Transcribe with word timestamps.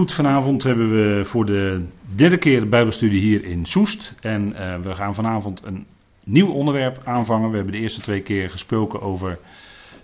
Goed, 0.00 0.12
vanavond 0.12 0.62
hebben 0.62 0.90
we 0.90 1.24
voor 1.24 1.46
de 1.46 1.84
derde 2.14 2.36
keer 2.36 2.60
de 2.60 2.66
Bijbelstudie 2.66 3.20
hier 3.20 3.44
in 3.44 3.66
Soest. 3.66 4.14
En 4.20 4.52
uh, 4.52 4.76
we 4.78 4.94
gaan 4.94 5.14
vanavond 5.14 5.62
een 5.64 5.86
nieuw 6.24 6.48
onderwerp 6.48 7.00
aanvangen. 7.04 7.50
We 7.50 7.56
hebben 7.56 7.74
de 7.74 7.80
eerste 7.80 8.00
twee 8.00 8.22
keer 8.22 8.50
gesproken 8.50 9.00
over 9.00 9.38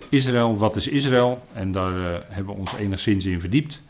Israël. 0.09 0.57
Wat 0.57 0.75
is 0.75 0.87
Israël? 0.87 1.41
En 1.53 1.71
daar 1.71 1.97
uh, 1.97 2.17
hebben 2.27 2.53
we 2.53 2.59
ons 2.59 2.73
enigszins 2.73 3.25
in 3.25 3.39
verdiept. 3.39 3.81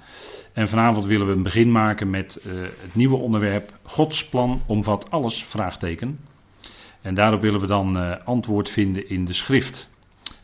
En 0.54 0.70
vanavond 0.70 1.06
willen 1.06 1.28
we 1.28 1.33
een 1.33 1.44
begin 1.44 1.72
maken 1.72 2.10
met 2.10 2.44
uh, 2.46 2.53
het 2.62 2.96
nieuwe 2.96 3.17
onderwerp 3.17 3.74
Gods 3.83 4.29
plan 4.29 4.62
omvat 4.65 5.12
alles? 5.12 5.44
Vraagteken. 5.44 6.19
En 7.01 7.15
daarop 7.15 7.42
willen 7.42 7.60
we 7.60 7.67
dan 7.67 8.26
antwoord 8.26 8.69
vinden 8.69 9.10
in 9.10 9.26
de 9.26 9.33
schrift. 9.33 9.89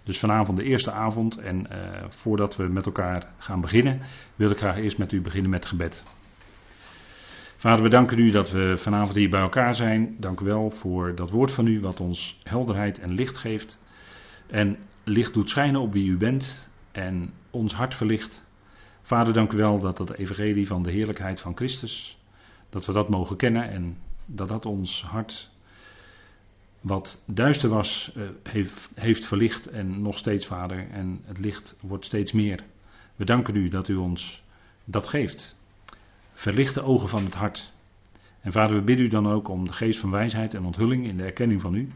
Dus 0.04 0.20
vanavond 0.20 0.58
de 0.58 0.64
eerste 0.64 0.92
avond 0.92 1.38
en 1.38 1.68
uh, 1.72 1.78
voordat 2.08 2.56
we 2.56 2.64
met 2.64 2.86
elkaar 2.86 3.28
gaan 3.38 3.62
beginnen, 3.62 4.02
wil 4.36 4.50
ik 4.50 4.58
graag 4.58 4.78
eerst 4.78 4.98
met 4.98 5.12
u 5.12 5.22
beginnen 5.22 5.50
met 5.50 5.66
gebed. 5.66 6.04
Vader, 7.58 7.84
we 7.84 7.90
danken 7.90 8.20
u 8.20 8.32
dat 8.32 8.52
we 8.52 8.78
vanavond 8.78 9.16
hier 9.16 9.30
bij 9.30 9.42
elkaar 9.42 9.76
zijn. 9.76 10.16
Dank 10.20 10.40
u 10.40 10.46
wel 10.46 10.72
voor 10.72 11.16
dat 11.16 11.30
woord 11.30 11.52
van 11.52 11.68
u 11.68 11.82
wat 11.82 12.00
ons 12.00 12.40
helderheid 12.44 13.00
en 13.00 13.14
licht 13.14 13.38
geeft. 13.38 13.82
En 14.48 14.78
licht 15.04 15.34
doet 15.34 15.50
schijnen 15.50 15.82
op 15.82 15.94
wie 15.94 16.08
u 16.08 16.18
bent 16.18 16.70
en 16.92 17.34
ons 17.50 17.74
hart 17.74 17.96
verlicht. 17.96 18.46
Vader, 19.02 19.34
dank 19.34 19.52
u 19.52 19.58
wel 19.58 19.80
dat 19.80 19.98
dat 19.98 20.14
evangelie 20.14 20.68
van 20.68 20.84
de 20.84 20.92
heerlijkheid 20.92 21.40
van 21.40 21.56
Christus, 21.56 22.20
dat 22.70 22.86
we 22.86 22.94
dat 22.94 23.10
mogen 23.10 23.36
kennen 23.36 23.70
en 23.70 23.98
dat 24.26 24.48
dat 24.48 24.66
ons 24.66 25.04
hart 25.04 25.52
wat 26.84 27.24
duister 27.26 27.70
was, 27.70 28.14
uh, 28.18 28.24
heeft, 28.44 28.92
heeft 28.96 29.26
verlicht 29.26 29.68
en 29.68 30.02
nog 30.02 30.18
steeds, 30.18 30.46
Vader. 30.46 30.90
En 30.90 31.22
het 31.26 31.40
licht 31.40 31.78
wordt 31.82 32.06
steeds 32.06 32.32
meer. 32.32 32.64
We 33.16 33.26
danken 33.26 33.56
u 33.56 33.68
dat 33.68 33.88
u 33.88 33.96
ons 33.96 34.44
dat 34.86 35.08
geeft. 35.08 35.56
Verlicht 36.34 36.74
de 36.74 36.82
ogen 36.82 37.10
van 37.10 37.26
het 37.26 37.34
hart. 37.34 37.74
En 38.42 38.52
Vader, 38.52 38.76
we 38.76 38.84
bidden 38.84 39.06
u 39.06 39.10
dan 39.10 39.28
ook 39.28 39.48
om 39.48 39.68
de 39.68 39.74
geest 39.74 40.00
van 40.00 40.12
wijsheid 40.12 40.54
en 40.54 40.66
onthulling 40.66 41.06
in 41.06 41.18
de 41.18 41.24
erkenning 41.24 41.62
van 41.62 41.76
u. 41.76 41.88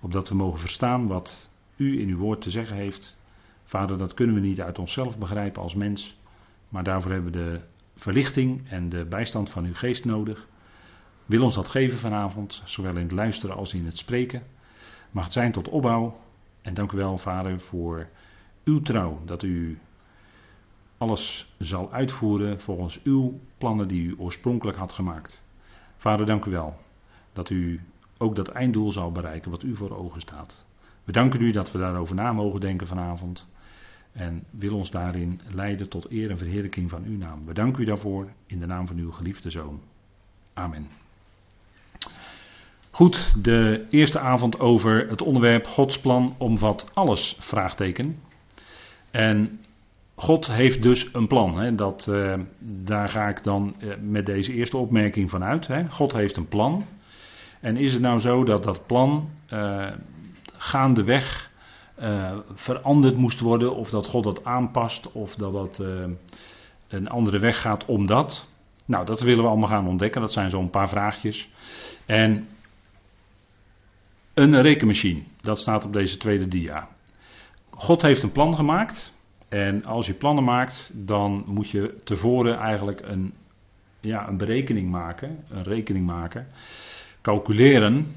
Opdat 0.00 0.28
we 0.28 0.34
mogen 0.34 0.58
verstaan 0.58 1.06
wat 1.06 1.50
u 1.76 2.00
in 2.00 2.08
uw 2.08 2.18
woord 2.18 2.40
te 2.40 2.50
zeggen 2.50 2.76
heeft. 2.76 3.16
Vader, 3.64 3.98
dat 3.98 4.14
kunnen 4.14 4.34
we 4.34 4.40
niet 4.40 4.60
uit 4.60 4.78
onszelf 4.78 5.18
begrijpen 5.18 5.62
als 5.62 5.74
mens. 5.74 6.18
Maar 6.68 6.84
daarvoor 6.84 7.12
hebben 7.12 7.32
we 7.32 7.38
de 7.38 7.62
verlichting 7.96 8.68
en 8.68 8.88
de 8.88 9.04
bijstand 9.04 9.50
van 9.50 9.64
uw 9.64 9.74
geest 9.74 10.04
nodig. 10.04 10.48
Wil 11.32 11.42
ons 11.42 11.54
dat 11.54 11.68
geven 11.68 11.98
vanavond, 11.98 12.62
zowel 12.64 12.96
in 12.96 13.02
het 13.02 13.12
luisteren 13.12 13.56
als 13.56 13.74
in 13.74 13.84
het 13.84 13.98
spreken. 13.98 14.42
Mag 15.10 15.24
het 15.24 15.32
zijn 15.32 15.52
tot 15.52 15.68
opbouw. 15.68 16.18
En 16.62 16.74
dank 16.74 16.92
u 16.92 16.96
wel, 16.96 17.18
Vader, 17.18 17.60
voor 17.60 18.08
uw 18.64 18.82
trouw. 18.82 19.20
Dat 19.24 19.42
u 19.42 19.78
alles 20.98 21.54
zal 21.58 21.92
uitvoeren 21.92 22.60
volgens 22.60 23.02
uw 23.02 23.40
plannen 23.58 23.88
die 23.88 24.02
u 24.02 24.14
oorspronkelijk 24.18 24.78
had 24.78 24.92
gemaakt. 24.92 25.42
Vader, 25.96 26.26
dank 26.26 26.44
u 26.44 26.50
wel 26.50 26.78
dat 27.32 27.50
u 27.50 27.80
ook 28.18 28.36
dat 28.36 28.48
einddoel 28.48 28.92
zal 28.92 29.12
bereiken 29.12 29.50
wat 29.50 29.62
u 29.62 29.76
voor 29.76 29.96
ogen 29.96 30.20
staat. 30.20 30.64
We 31.04 31.12
danken 31.12 31.40
u 31.40 31.50
dat 31.50 31.72
we 31.72 31.78
daarover 31.78 32.14
na 32.14 32.32
mogen 32.32 32.60
denken 32.60 32.86
vanavond. 32.86 33.48
En 34.12 34.44
wil 34.50 34.76
ons 34.76 34.90
daarin 34.90 35.40
leiden 35.46 35.88
tot 35.88 36.10
eer 36.10 36.30
en 36.30 36.38
verheerlijking 36.38 36.90
van 36.90 37.04
uw 37.04 37.16
naam. 37.16 37.46
We 37.46 37.52
danken 37.52 37.82
u 37.82 37.84
daarvoor 37.84 38.32
in 38.46 38.58
de 38.58 38.66
naam 38.66 38.86
van 38.86 38.96
uw 38.96 39.12
geliefde 39.12 39.50
zoon. 39.50 39.80
Amen. 40.54 41.01
Goed, 42.94 43.34
de 43.42 43.86
eerste 43.90 44.18
avond 44.18 44.60
over 44.60 45.08
het 45.08 45.22
onderwerp 45.22 45.66
Gods 45.66 46.00
plan 46.00 46.34
omvat 46.38 46.90
alles, 46.92 47.36
vraagteken. 47.40 48.18
En 49.10 49.60
God 50.14 50.46
heeft 50.46 50.82
dus 50.82 51.08
een 51.12 51.26
plan. 51.26 51.58
Hè, 51.58 51.74
dat, 51.74 52.06
uh, 52.10 52.34
daar 52.58 53.08
ga 53.08 53.28
ik 53.28 53.44
dan 53.44 53.74
uh, 53.78 53.92
met 54.00 54.26
deze 54.26 54.52
eerste 54.52 54.76
opmerking 54.76 55.30
van 55.30 55.44
uit. 55.44 55.66
Hè. 55.66 55.88
God 55.88 56.12
heeft 56.12 56.36
een 56.36 56.48
plan. 56.48 56.84
En 57.60 57.76
is 57.76 57.92
het 57.92 58.02
nou 58.02 58.18
zo 58.18 58.44
dat 58.44 58.62
dat 58.62 58.86
plan 58.86 59.28
uh, 59.52 59.86
gaandeweg 60.56 61.50
veranderd 62.54 63.16
moest 63.16 63.40
worden, 63.40 63.76
of 63.76 63.90
dat 63.90 64.06
God 64.06 64.24
dat 64.24 64.44
aanpast, 64.44 65.12
of 65.12 65.34
dat 65.34 65.52
dat 65.52 65.82
een 66.88 67.08
andere 67.08 67.38
weg 67.38 67.60
gaat 67.60 67.84
om 67.84 68.06
dat? 68.06 68.46
Nou, 68.84 69.06
dat 69.06 69.20
willen 69.20 69.42
we 69.42 69.50
allemaal 69.50 69.68
gaan 69.68 69.88
ontdekken. 69.88 70.20
Dat 70.20 70.32
zijn 70.32 70.50
zo'n 70.50 70.70
paar 70.70 70.88
vraagjes. 70.88 71.50
En 72.06 72.48
een 74.34 74.60
rekenmachine, 74.60 75.20
dat 75.40 75.60
staat 75.60 75.84
op 75.84 75.92
deze 75.92 76.16
tweede 76.16 76.48
dia. 76.48 76.88
God 77.70 78.02
heeft 78.02 78.22
een 78.22 78.32
plan 78.32 78.54
gemaakt. 78.56 79.12
En 79.48 79.84
als 79.84 80.06
je 80.06 80.14
plannen 80.14 80.44
maakt, 80.44 80.90
dan 80.94 81.44
moet 81.46 81.70
je 81.70 82.00
tevoren 82.04 82.58
eigenlijk 82.58 83.00
een, 83.04 83.32
ja, 84.00 84.28
een 84.28 84.36
berekening 84.36 84.90
maken. 84.90 85.44
Een 85.48 85.62
rekening 85.62 86.06
maken. 86.06 86.46
Calculeren 87.20 88.16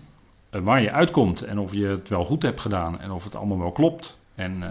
waar 0.49 0.81
je 0.81 0.91
uitkomt. 0.91 1.41
En 1.41 1.59
of 1.59 1.73
je 1.73 1.85
het 1.85 2.09
wel 2.09 2.25
goed 2.25 2.41
hebt 2.41 2.59
gedaan. 2.59 2.99
En 2.99 3.11
of 3.11 3.23
het 3.23 3.35
allemaal 3.35 3.59
wel 3.59 3.71
klopt. 3.71 4.17
En 4.35 4.57
uh, 4.57 4.67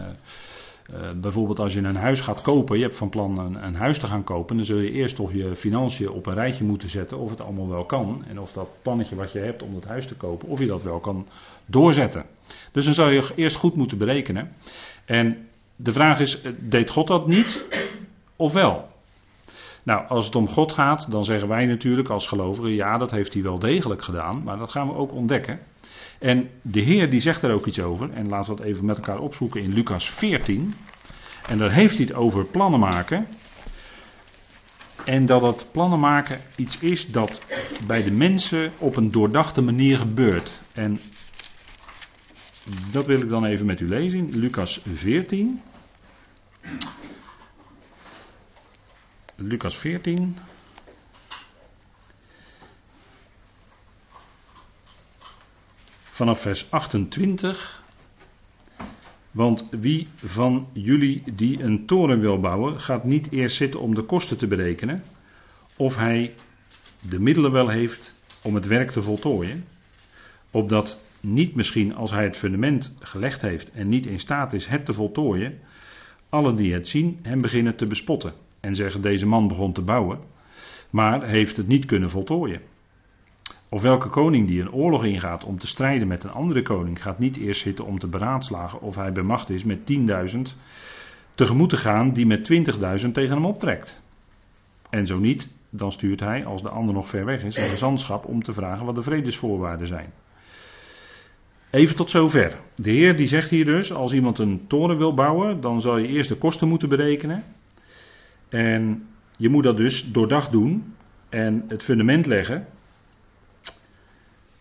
uh, 0.90 0.96
bijvoorbeeld 1.16 1.58
als 1.58 1.72
je 1.72 1.80
een 1.80 1.96
huis 1.96 2.20
gaat 2.20 2.42
kopen, 2.42 2.76
je 2.76 2.82
hebt 2.82 2.96
van 2.96 3.08
plan 3.08 3.38
een, 3.38 3.64
een, 3.64 3.74
huis 3.74 3.98
te 3.98 4.06
gaan 4.06 4.24
kopen, 4.24 4.56
dan 4.56 4.64
zul 4.64 4.78
je 4.78 4.90
eerst 4.90 5.16
toch 5.16 5.32
je 5.32 5.56
financiën 5.56 6.10
op 6.10 6.26
een 6.26 6.34
rijtje 6.34 6.64
moeten 6.64 6.90
zetten 6.90 7.18
of 7.18 7.30
het 7.30 7.40
allemaal 7.40 7.68
wel 7.68 7.84
kan. 7.84 8.24
En 8.28 8.40
of 8.40 8.52
dat 8.52 8.68
plannetje 8.82 9.16
wat 9.16 9.32
je 9.32 9.38
hebt 9.38 9.62
om 9.62 9.74
dat 9.74 9.84
huis 9.84 10.06
te 10.06 10.14
kopen, 10.14 10.48
of 10.48 10.58
je 10.58 10.66
dat 10.66 10.82
wel 10.82 11.00
kan 11.00 11.26
doorzetten. 11.66 12.24
Dus 12.72 12.84
dan 12.84 12.94
zou 12.94 13.12
je 13.12 13.32
eerst 13.34 13.56
goed 13.56 13.74
moeten 13.74 13.98
berekenen. 13.98 14.52
En 15.04 15.48
de 15.76 15.92
vraag 15.92 16.20
is, 16.20 16.40
eh, 16.40 16.52
deed 16.58 16.90
God 16.90 17.06
dat 17.06 17.26
niet 17.26 17.64
of 18.36 18.52
wel? 18.52 18.88
Nou, 19.82 20.08
als 20.08 20.26
het 20.26 20.34
om 20.34 20.48
God 20.48 20.72
gaat, 20.72 21.10
dan 21.10 21.24
zeggen 21.24 21.48
wij 21.48 21.66
natuurlijk 21.66 22.08
als 22.08 22.28
gelovigen, 22.28 22.70
ja, 22.70 22.98
dat 22.98 23.10
heeft 23.10 23.32
hij 23.32 23.42
wel 23.42 23.58
degelijk 23.58 24.02
gedaan, 24.02 24.42
maar 24.42 24.58
dat 24.58 24.70
gaan 24.70 24.88
we 24.88 24.94
ook 24.94 25.12
ontdekken. 25.12 25.60
En 26.24 26.50
de 26.62 26.80
Heer 26.80 27.10
die 27.10 27.20
zegt 27.20 27.42
er 27.42 27.52
ook 27.52 27.66
iets 27.66 27.80
over. 27.80 28.12
En 28.12 28.28
laten 28.28 28.54
we 28.54 28.60
het 28.60 28.70
even 28.70 28.84
met 28.84 28.96
elkaar 28.96 29.18
opzoeken 29.18 29.62
in 29.62 29.72
Lucas 29.72 30.10
14. 30.10 30.74
En 31.48 31.58
daar 31.58 31.72
heeft 31.72 31.96
hij 31.96 32.06
het 32.06 32.14
over 32.14 32.44
plannen 32.44 32.80
maken. 32.80 33.26
En 35.04 35.26
dat 35.26 35.42
het 35.42 35.66
plannen 35.72 36.00
maken 36.00 36.40
iets 36.56 36.78
is 36.78 37.06
dat 37.06 37.42
bij 37.86 38.02
de 38.02 38.10
mensen 38.10 38.72
op 38.78 38.96
een 38.96 39.10
doordachte 39.10 39.60
manier 39.60 39.98
gebeurt. 39.98 40.60
En 40.72 41.00
dat 42.90 43.06
wil 43.06 43.20
ik 43.20 43.28
dan 43.28 43.44
even 43.44 43.66
met 43.66 43.80
u 43.80 43.88
lezen 43.88 44.38
Lucas 44.38 44.80
14. 44.92 45.60
Lucas 49.36 49.76
14. 49.76 50.36
Vanaf 56.14 56.40
vers 56.40 56.70
28. 56.70 57.82
Want 59.30 59.64
wie 59.70 60.08
van 60.16 60.68
jullie 60.72 61.22
die 61.34 61.62
een 61.62 61.86
toren 61.86 62.20
wil 62.20 62.40
bouwen, 62.40 62.80
gaat 62.80 63.04
niet 63.04 63.30
eerst 63.30 63.56
zitten 63.56 63.80
om 63.80 63.94
de 63.94 64.02
kosten 64.02 64.38
te 64.38 64.46
berekenen, 64.46 65.02
of 65.76 65.96
hij 65.96 66.34
de 67.00 67.20
middelen 67.20 67.52
wel 67.52 67.68
heeft 67.68 68.14
om 68.42 68.54
het 68.54 68.66
werk 68.66 68.90
te 68.90 69.02
voltooien, 69.02 69.64
opdat 70.50 71.00
niet 71.20 71.54
misschien 71.54 71.94
als 71.94 72.10
hij 72.10 72.24
het 72.24 72.36
fundament 72.36 72.96
gelegd 73.00 73.42
heeft 73.42 73.70
en 73.70 73.88
niet 73.88 74.06
in 74.06 74.20
staat 74.20 74.52
is 74.52 74.66
het 74.66 74.84
te 74.84 74.92
voltooien, 74.92 75.58
alle 76.28 76.54
die 76.54 76.72
het 76.72 76.88
zien 76.88 77.18
hem 77.22 77.40
beginnen 77.40 77.76
te 77.76 77.86
bespotten 77.86 78.32
en 78.60 78.76
zeggen 78.76 79.00
deze 79.00 79.26
man 79.26 79.48
begon 79.48 79.72
te 79.72 79.82
bouwen, 79.82 80.18
maar 80.90 81.24
heeft 81.24 81.56
het 81.56 81.66
niet 81.66 81.84
kunnen 81.84 82.10
voltooien. 82.10 82.60
Of 83.74 83.82
welke 83.82 84.08
koning 84.08 84.46
die 84.46 84.60
een 84.60 84.72
oorlog 84.72 85.04
ingaat 85.04 85.44
om 85.44 85.58
te 85.58 85.66
strijden 85.66 86.08
met 86.08 86.24
een 86.24 86.30
andere 86.30 86.62
koning, 86.62 87.02
gaat 87.02 87.18
niet 87.18 87.36
eerst 87.36 87.60
zitten 87.60 87.84
om 87.84 87.98
te 87.98 88.06
beraadslagen 88.06 88.80
of 88.80 88.94
hij 88.94 89.12
bemacht 89.12 89.50
is 89.50 89.64
met 89.64 89.78
10.000 90.34 90.40
tegemoet 91.34 91.68
te 91.68 91.76
gaan 91.76 92.12
die 92.12 92.26
met 92.26 92.50
20.000 93.04 93.10
tegen 93.12 93.34
hem 93.34 93.44
optrekt. 93.44 94.00
En 94.90 95.06
zo 95.06 95.18
niet, 95.18 95.52
dan 95.70 95.92
stuurt 95.92 96.20
hij, 96.20 96.44
als 96.44 96.62
de 96.62 96.68
ander 96.68 96.94
nog 96.94 97.08
ver 97.08 97.24
weg 97.24 97.42
is, 97.42 97.56
een 97.56 97.68
gezantschap 97.68 98.26
om 98.26 98.42
te 98.42 98.52
vragen 98.52 98.86
wat 98.86 98.94
de 98.94 99.02
vredesvoorwaarden 99.02 99.86
zijn. 99.86 100.12
Even 101.70 101.96
tot 101.96 102.10
zover. 102.10 102.58
De 102.74 102.90
Heer 102.90 103.16
die 103.16 103.28
zegt 103.28 103.50
hier 103.50 103.64
dus, 103.64 103.92
als 103.92 104.12
iemand 104.12 104.38
een 104.38 104.64
toren 104.66 104.98
wil 104.98 105.14
bouwen, 105.14 105.60
dan 105.60 105.80
zal 105.80 105.98
je 105.98 106.08
eerst 106.08 106.28
de 106.28 106.36
kosten 106.36 106.68
moeten 106.68 106.88
berekenen. 106.88 107.44
En 108.48 109.06
je 109.36 109.48
moet 109.48 109.64
dat 109.64 109.76
dus 109.76 110.12
doordacht 110.12 110.52
doen 110.52 110.94
en 111.28 111.64
het 111.68 111.82
fundament 111.82 112.26
leggen. 112.26 112.66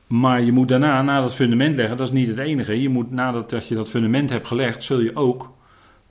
Maar 0.07 0.41
je 0.41 0.51
moet 0.51 0.67
daarna, 0.67 1.01
na 1.01 1.21
dat 1.21 1.35
fundament 1.35 1.75
leggen, 1.75 1.97
dat 1.97 2.07
is 2.07 2.13
niet 2.13 2.27
het 2.27 2.37
enige. 2.37 2.81
Je 2.81 2.89
moet 2.89 3.11
nadat 3.11 3.67
je 3.67 3.75
dat 3.75 3.89
fundament 3.89 4.29
hebt 4.29 4.47
gelegd, 4.47 4.83
zul 4.83 4.99
je 4.99 5.15
ook 5.15 5.51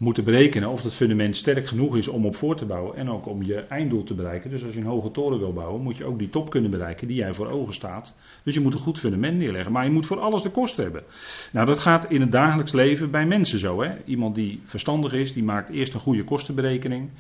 moeten 0.03 0.25
berekenen 0.25 0.69
of 0.69 0.83
dat 0.83 0.95
fundament 0.95 1.37
sterk 1.37 1.67
genoeg 1.67 1.97
is 1.97 2.09
om 2.09 2.27
op 2.27 2.37
voor 2.37 2.57
te 2.57 2.67
bouwen 2.67 2.97
en 2.97 3.11
ook 3.11 3.27
om 3.27 3.43
je 3.43 3.55
einddoel 3.55 4.03
te 4.03 4.15
bereiken. 4.15 4.51
Dus 4.51 4.65
als 4.65 4.75
je 4.75 4.81
een 4.81 4.87
hoge 4.87 5.11
toren 5.11 5.39
wil 5.39 5.53
bouwen, 5.53 5.83
moet 5.83 5.97
je 5.97 6.05
ook 6.05 6.19
die 6.19 6.31
top 6.31 6.51
kunnen 6.51 6.71
bereiken 6.71 7.07
die 7.07 7.17
jij 7.17 7.35
voor 7.35 7.47
ogen 7.51 7.75
staat. 7.75 8.17
Dus 8.45 8.55
je 8.55 8.61
moet 8.61 8.75
een 8.75 8.81
goed 8.81 8.99
fundament 8.99 9.39
neerleggen, 9.39 9.73
maar 9.73 9.85
je 9.85 9.91
moet 9.91 10.07
voor 10.07 10.21
alles 10.21 10.43
de 10.43 10.51
kosten 10.51 10.83
hebben. 10.85 11.03
Nou, 11.53 11.67
dat 11.67 11.79
gaat 11.79 12.11
in 12.11 12.21
het 12.21 12.33
dagelijks 12.33 12.73
leven 12.73 13.11
bij 13.11 13.27
mensen 13.27 13.59
zo. 13.59 13.83
Hè? 13.83 13.91
Iemand 14.05 14.35
die 14.35 14.61
verstandig 14.65 15.13
is, 15.13 15.33
die 15.33 15.45
maakt 15.45 15.71
eerst 15.71 15.95
een 15.95 16.01
goede 16.01 16.25
kostenberekening. 16.25 17.11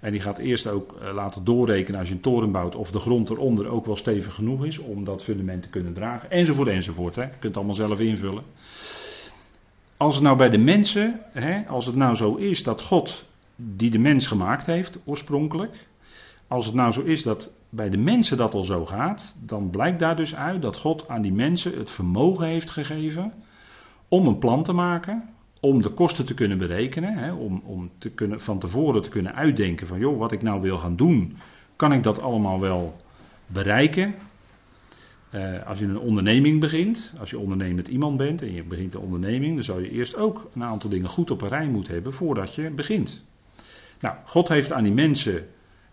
En 0.00 0.12
die 0.12 0.20
gaat 0.20 0.38
eerst 0.38 0.66
ook 0.66 0.96
eh, 1.00 1.14
laten 1.14 1.44
doorrekenen 1.44 2.00
als 2.00 2.08
je 2.08 2.14
een 2.14 2.20
toren 2.20 2.52
bouwt 2.52 2.74
of 2.74 2.90
de 2.90 2.98
grond 2.98 3.30
eronder 3.30 3.68
ook 3.68 3.86
wel 3.86 3.96
stevig 3.96 4.34
genoeg 4.34 4.64
is 4.64 4.78
om 4.78 5.04
dat 5.04 5.24
fundament 5.24 5.62
te 5.62 5.68
kunnen 5.68 5.92
dragen. 5.92 6.30
Enzovoort, 6.30 6.68
enzovoort. 6.68 7.14
Hè. 7.14 7.22
Je 7.22 7.28
kunt 7.28 7.42
het 7.42 7.56
allemaal 7.56 7.74
zelf 7.74 8.00
invullen. 8.00 8.42
Als 9.96 10.14
het 10.14 10.24
nou 10.24 10.36
bij 10.36 10.50
de 10.50 10.58
mensen, 10.58 11.20
hè, 11.32 11.66
als 11.66 11.86
het 11.86 11.96
nou 11.96 12.14
zo 12.14 12.34
is 12.34 12.62
dat 12.62 12.82
God 12.82 13.26
die 13.56 13.90
de 13.90 13.98
mens 13.98 14.26
gemaakt 14.26 14.66
heeft 14.66 14.98
oorspronkelijk, 15.04 15.86
als 16.48 16.66
het 16.66 16.74
nou 16.74 16.92
zo 16.92 17.00
is 17.02 17.22
dat 17.22 17.50
bij 17.68 17.90
de 17.90 17.96
mensen 17.96 18.36
dat 18.36 18.54
al 18.54 18.64
zo 18.64 18.86
gaat, 18.86 19.34
dan 19.40 19.70
blijkt 19.70 19.98
daar 19.98 20.16
dus 20.16 20.34
uit 20.34 20.62
dat 20.62 20.76
God 20.76 21.08
aan 21.08 21.22
die 21.22 21.32
mensen 21.32 21.78
het 21.78 21.90
vermogen 21.90 22.46
heeft 22.46 22.70
gegeven 22.70 23.32
om 24.08 24.26
een 24.26 24.38
plan 24.38 24.62
te 24.62 24.72
maken, 24.72 25.28
om 25.60 25.82
de 25.82 25.88
kosten 25.88 26.26
te 26.26 26.34
kunnen 26.34 26.58
berekenen, 26.58 27.14
hè, 27.14 27.32
om, 27.32 27.62
om 27.64 27.90
te 27.98 28.10
kunnen, 28.10 28.40
van 28.40 28.58
tevoren 28.58 29.02
te 29.02 29.08
kunnen 29.08 29.34
uitdenken 29.34 29.86
van 29.86 29.98
joh, 29.98 30.18
wat 30.18 30.32
ik 30.32 30.42
nou 30.42 30.60
wil 30.60 30.78
gaan 30.78 30.96
doen, 30.96 31.36
kan 31.76 31.92
ik 31.92 32.02
dat 32.02 32.20
allemaal 32.20 32.60
wel 32.60 32.96
bereiken? 33.46 34.14
Uh, 35.34 35.66
als 35.66 35.78
je 35.78 35.84
een 35.84 35.98
onderneming 35.98 36.60
begint, 36.60 37.14
als 37.18 37.30
je 37.30 37.38
ondernemend 37.38 37.88
iemand 37.88 38.16
bent 38.16 38.42
en 38.42 38.52
je 38.52 38.64
begint 38.64 38.94
een 38.94 39.00
onderneming, 39.00 39.54
dan 39.54 39.64
zou 39.64 39.82
je 39.82 39.90
eerst 39.90 40.16
ook 40.16 40.50
een 40.54 40.64
aantal 40.64 40.90
dingen 40.90 41.08
goed 41.08 41.30
op 41.30 41.42
een 41.42 41.48
rij 41.48 41.68
moeten 41.68 41.94
hebben 41.94 42.12
voordat 42.12 42.54
je 42.54 42.70
begint. 42.70 43.24
Nou, 44.00 44.16
God 44.24 44.48
heeft 44.48 44.72
aan 44.72 44.84
die 44.84 44.92
mensen 44.92 45.46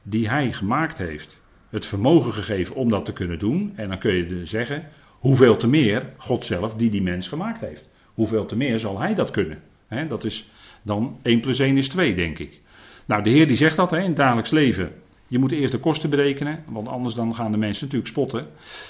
die 0.03 0.29
hij 0.29 0.51
gemaakt 0.51 0.97
heeft 0.97 1.43
het 1.69 1.85
vermogen 1.85 2.33
gegeven 2.33 2.75
om 2.75 2.89
dat 2.89 3.05
te 3.05 3.13
kunnen 3.13 3.39
doen. 3.39 3.73
En 3.75 3.89
dan 3.89 3.99
kun 3.99 4.13
je 4.13 4.25
dus 4.25 4.49
zeggen, 4.49 4.89
hoeveel 5.19 5.57
te 5.57 5.67
meer 5.67 6.13
God 6.17 6.45
zelf 6.45 6.75
die 6.75 6.89
die 6.89 7.01
mens 7.01 7.27
gemaakt 7.27 7.59
heeft. 7.59 7.89
Hoeveel 8.15 8.45
te 8.45 8.55
meer 8.55 8.79
zal 8.79 8.99
hij 8.99 9.13
dat 9.13 9.31
kunnen. 9.31 9.61
dat 10.07 10.23
is 10.23 10.49
dan 10.81 11.19
1 11.21 11.39
plus 11.39 11.59
1 11.59 11.77
is 11.77 11.89
2, 11.89 12.15
denk 12.15 12.39
ik. 12.39 12.61
Nou, 13.05 13.23
de 13.23 13.29
Heer 13.29 13.47
die 13.47 13.57
zegt 13.57 13.75
dat 13.75 13.93
in 13.93 13.99
het 14.01 14.15
dagelijks 14.15 14.51
leven. 14.51 14.91
Je 15.27 15.39
moet 15.39 15.51
eerst 15.51 15.71
de 15.71 15.79
kosten 15.79 16.09
berekenen, 16.09 16.63
want 16.67 16.87
anders 16.87 17.15
dan 17.15 17.35
gaan 17.35 17.51
de 17.51 17.57
mensen 17.57 17.83
natuurlijk 17.83 18.11
spotten. 18.11 18.47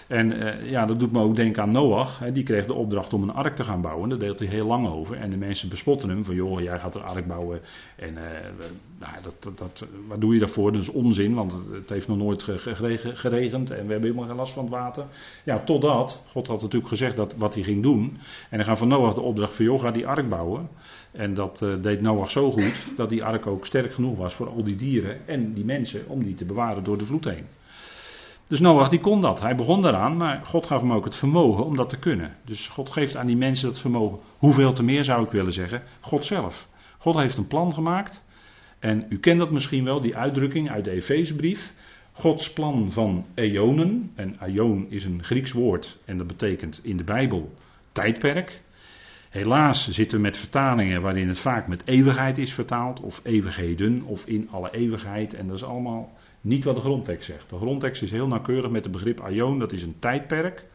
En 0.07 0.31
uh, 0.31 0.69
ja, 0.69 0.85
dat 0.85 0.99
doet 0.99 1.11
me 1.11 1.21
ook 1.21 1.35
denken 1.35 1.61
aan 1.61 1.71
Noach. 1.71 2.19
Hè, 2.19 2.31
die 2.31 2.43
kreeg 2.43 2.65
de 2.65 2.73
opdracht 2.73 3.13
om 3.13 3.23
een 3.23 3.33
ark 3.33 3.55
te 3.55 3.63
gaan 3.63 3.81
bouwen. 3.81 4.09
Daar 4.09 4.19
deelt 4.19 4.39
hij 4.39 4.47
heel 4.47 4.65
lang 4.65 4.87
over. 4.87 5.17
En 5.17 5.29
de 5.29 5.37
mensen 5.37 5.69
bespotten 5.69 6.09
hem 6.09 6.25
van, 6.25 6.35
joh, 6.35 6.61
jij 6.61 6.79
gaat 6.79 6.95
een 6.95 7.03
ark 7.03 7.27
bouwen. 7.27 7.61
En 7.95 8.13
uh, 8.13 8.19
nou, 8.99 9.13
dat, 9.23 9.35
dat, 9.39 9.57
dat, 9.57 9.87
wat 10.07 10.21
doe 10.21 10.33
je 10.33 10.39
daarvoor? 10.39 10.71
Dat 10.71 10.81
is 10.81 10.89
onzin, 10.89 11.33
want 11.33 11.53
het 11.71 11.89
heeft 11.89 12.07
nog 12.07 12.17
nooit 12.17 12.43
geregend. 13.13 13.69
En 13.71 13.85
we 13.85 13.91
hebben 13.91 14.09
helemaal 14.09 14.27
geen 14.27 14.35
last 14.35 14.53
van 14.53 14.63
het 14.63 14.73
water. 14.73 15.05
Ja, 15.43 15.59
totdat, 15.59 16.25
God 16.31 16.47
had 16.47 16.61
natuurlijk 16.61 16.89
gezegd 16.89 17.15
dat, 17.15 17.35
wat 17.35 17.53
hij 17.53 17.63
ging 17.63 17.83
doen. 17.83 18.17
En 18.49 18.57
dan 18.57 18.65
gaan 18.65 18.77
van 18.77 18.87
Noach 18.87 19.13
de 19.13 19.21
opdracht 19.21 19.55
van, 19.55 19.65
joh, 19.65 19.81
ga 19.81 19.91
die 19.91 20.07
ark 20.07 20.29
bouwen. 20.29 20.69
En 21.15 21.33
dat 21.33 21.61
uh, 21.61 21.73
deed 21.81 22.01
Noach 22.01 22.31
zo 22.31 22.51
goed 22.51 22.85
dat 22.97 23.09
die 23.09 23.23
ark 23.23 23.47
ook 23.47 23.65
sterk 23.65 23.93
genoeg 23.93 24.17
was 24.17 24.33
voor 24.33 24.49
al 24.49 24.63
die 24.63 24.75
dieren 24.75 25.27
en 25.27 25.53
die 25.53 25.65
mensen 25.65 26.07
om 26.07 26.23
die 26.23 26.35
te 26.35 26.45
bewaren 26.45 26.83
door 26.83 26.97
de 26.97 27.05
vloed 27.05 27.25
heen. 27.25 27.45
Dus 28.47 28.59
Noach 28.59 28.89
die 28.89 28.99
kon 28.99 29.21
dat. 29.21 29.41
Hij 29.41 29.55
begon 29.55 29.81
daaraan, 29.81 30.17
maar 30.17 30.41
God 30.45 30.65
gaf 30.65 30.81
hem 30.81 30.93
ook 30.93 31.05
het 31.05 31.15
vermogen 31.15 31.65
om 31.65 31.75
dat 31.75 31.89
te 31.89 31.99
kunnen. 31.99 32.35
Dus 32.45 32.67
God 32.67 32.89
geeft 32.89 33.15
aan 33.15 33.27
die 33.27 33.37
mensen 33.37 33.67
dat 33.67 33.79
vermogen. 33.79 34.19
Hoeveel 34.37 34.73
te 34.73 34.83
meer 34.83 35.03
zou 35.03 35.25
ik 35.25 35.31
willen 35.31 35.53
zeggen? 35.53 35.83
God 35.99 36.25
zelf. 36.25 36.67
God 36.97 37.15
heeft 37.15 37.37
een 37.37 37.47
plan 37.47 37.73
gemaakt. 37.73 38.23
En 38.79 39.05
u 39.09 39.19
kent 39.19 39.39
dat 39.39 39.51
misschien 39.51 39.83
wel, 39.83 40.01
die 40.01 40.15
uitdrukking 40.15 40.69
uit 40.69 40.83
de 40.83 40.91
Efezebrief. 40.91 41.73
Gods 42.11 42.53
plan 42.53 42.91
van 42.91 43.25
eonen. 43.33 44.11
En 44.15 44.39
aion 44.39 44.85
is 44.89 45.05
een 45.05 45.23
Grieks 45.23 45.51
woord 45.51 45.97
en 46.05 46.17
dat 46.17 46.27
betekent 46.27 46.79
in 46.83 46.97
de 46.97 47.03
Bijbel 47.03 47.53
tijdperk. 47.91 48.61
Helaas 49.35 49.89
zitten 49.89 50.17
we 50.17 50.23
met 50.23 50.37
vertalingen 50.37 51.01
waarin 51.01 51.27
het 51.27 51.39
vaak 51.39 51.67
met 51.67 51.81
eeuwigheid 51.85 52.37
is 52.37 52.53
vertaald, 52.53 52.99
of 52.99 53.19
eeuwigheden, 53.23 54.03
of 54.03 54.25
in 54.25 54.49
alle 54.51 54.71
eeuwigheid. 54.71 55.33
En 55.33 55.47
dat 55.47 55.55
is 55.55 55.63
allemaal 55.63 56.13
niet 56.41 56.63
wat 56.63 56.75
de 56.75 56.81
grondtekst 56.81 57.25
zegt. 57.25 57.49
De 57.49 57.57
grondtekst 57.57 58.01
is 58.01 58.11
heel 58.11 58.27
nauwkeurig 58.27 58.71
met 58.71 58.83
het 58.83 58.93
begrip 58.93 59.19
aion, 59.19 59.59
dat 59.59 59.71
is 59.71 59.83
een 59.83 59.95
tijdperk. 59.99 60.65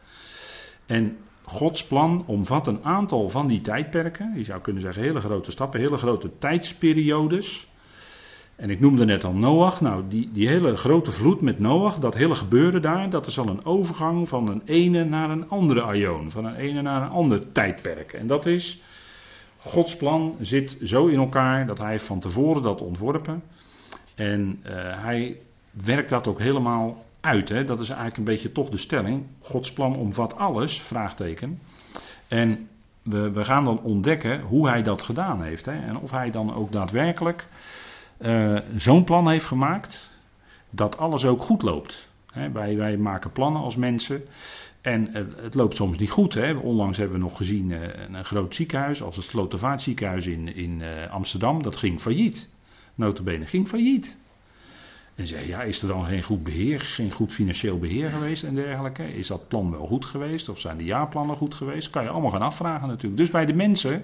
En 0.85 1.17
Gods 1.43 1.87
plan 1.87 2.23
omvat 2.27 2.67
een 2.67 2.83
aantal 2.83 3.29
van 3.29 3.47
die 3.47 3.61
tijdperken. 3.61 4.33
Je 4.35 4.43
zou 4.43 4.61
kunnen 4.61 4.81
zeggen 4.81 5.03
hele 5.03 5.19
grote 5.19 5.51
stappen, 5.51 5.79
hele 5.79 5.97
grote 5.97 6.37
tijdsperiodes. 6.37 7.70
En 8.61 8.69
ik 8.69 8.79
noemde 8.79 9.05
net 9.05 9.23
al 9.23 9.33
Noach. 9.33 9.81
Nou, 9.81 10.03
die, 10.07 10.29
die 10.31 10.47
hele 10.47 10.77
grote 10.77 11.11
vloed 11.11 11.41
met 11.41 11.59
Noach, 11.59 11.99
dat 11.99 12.13
hele 12.13 12.35
gebeuren 12.35 12.81
daar, 12.81 13.09
dat 13.09 13.27
is 13.27 13.39
al 13.39 13.47
een 13.47 13.65
overgang 13.65 14.27
van 14.27 14.47
een 14.47 14.61
ene 14.65 15.03
naar 15.03 15.29
een 15.29 15.49
andere 15.49 15.81
aion. 15.81 16.31
Van 16.31 16.45
een 16.45 16.55
ene 16.55 16.81
naar 16.81 17.01
een 17.01 17.09
ander 17.09 17.51
tijdperk. 17.51 18.13
En 18.13 18.27
dat 18.27 18.45
is, 18.45 18.81
Gods 19.57 19.97
plan 19.97 20.35
zit 20.41 20.77
zo 20.83 21.07
in 21.07 21.19
elkaar 21.19 21.65
dat 21.65 21.77
hij 21.77 21.99
van 21.99 22.19
tevoren 22.19 22.63
dat 22.63 22.81
ontworpen. 22.81 23.43
En 24.15 24.59
uh, 24.65 24.71
hij 25.03 25.37
werkt 25.71 26.09
dat 26.09 26.27
ook 26.27 26.39
helemaal 26.39 27.05
uit. 27.19 27.49
Hè? 27.49 27.63
Dat 27.63 27.79
is 27.79 27.87
eigenlijk 27.89 28.17
een 28.17 28.23
beetje 28.23 28.51
toch 28.51 28.69
de 28.69 28.77
stelling. 28.77 29.23
Gods 29.39 29.73
plan 29.73 29.95
omvat 29.95 30.37
alles, 30.37 30.81
vraagteken. 30.81 31.59
En 32.27 32.67
we, 33.01 33.31
we 33.31 33.45
gaan 33.45 33.63
dan 33.63 33.81
ontdekken 33.81 34.41
hoe 34.41 34.69
hij 34.69 34.83
dat 34.83 35.01
gedaan 35.01 35.41
heeft. 35.43 35.65
Hè? 35.65 35.87
En 35.87 35.97
of 35.97 36.11
hij 36.11 36.31
dan 36.31 36.53
ook 36.53 36.71
daadwerkelijk 36.71 37.47
uh, 38.21 38.59
zo'n 38.75 39.03
plan 39.03 39.29
heeft 39.29 39.45
gemaakt 39.45 40.19
dat 40.69 40.97
alles 40.97 41.25
ook 41.25 41.41
goed 41.41 41.61
loopt. 41.61 42.09
wij, 42.53 42.77
wij, 42.77 42.97
maken 42.97 43.31
plannen 43.31 43.61
als 43.61 43.75
mensen 43.75 44.23
en 44.81 45.07
het, 45.11 45.35
het 45.39 45.53
loopt 45.53 45.75
soms 45.75 45.97
niet 45.97 46.09
goed. 46.09 46.37
Onlangs 46.61 46.97
hebben 46.97 47.17
we 47.17 47.23
nog 47.23 47.37
gezien 47.37 47.69
uh, 47.69 47.81
een 48.09 48.25
groot 48.25 48.55
ziekenhuis 48.55 49.03
als 49.03 49.15
het 49.15 49.25
Slotervaartziekenhuis 49.25 50.27
in, 50.27 50.55
in 50.55 50.81
Amsterdam. 51.09 51.63
Dat 51.63 51.75
ging 51.75 51.99
failliet. 51.99 52.49
Notabene 52.95 53.45
ging 53.45 53.67
failliet. 53.67 54.17
En 55.21 55.27
zei, 55.27 55.47
ja, 55.47 55.61
is 55.61 55.81
er 55.81 55.87
dan 55.87 56.05
geen 56.05 56.23
goed 56.23 56.43
beheer, 56.43 56.79
geen 56.79 57.11
goed 57.11 57.33
financieel 57.33 57.79
beheer 57.79 58.09
geweest 58.09 58.43
en 58.43 58.55
dergelijke? 58.55 59.13
Is 59.13 59.27
dat 59.27 59.47
plan 59.47 59.71
wel 59.71 59.85
goed 59.85 60.05
geweest 60.05 60.49
of 60.49 60.59
zijn 60.59 60.77
de 60.77 60.83
jaarplannen 60.83 61.35
goed 61.35 61.55
geweest? 61.55 61.89
Kan 61.89 62.03
je 62.03 62.09
allemaal 62.09 62.31
gaan 62.31 62.41
afvragen 62.41 62.87
natuurlijk. 62.87 63.17
Dus 63.17 63.31
bij 63.31 63.45
de 63.45 63.53
mensen 63.53 64.03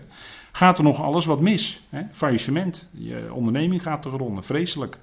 gaat 0.51 0.77
er 0.77 0.83
nog 0.83 1.01
alles 1.01 1.25
wat 1.25 1.39
mis. 1.39 1.81
Hè? 1.89 2.01
Faillissement, 2.11 2.89
je 2.91 3.33
onderneming 3.33 3.81
gaat 3.81 4.01
te 4.01 4.09
gronden, 4.09 4.43
vreselijk. 4.43 4.97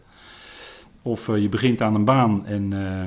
Of 1.06 1.28
uh, 1.28 1.42
je 1.42 1.48
begint 1.48 1.82
aan 1.82 1.94
een 1.94 2.04
baan 2.04 2.46
en 2.46 2.74
uh, 2.74 3.04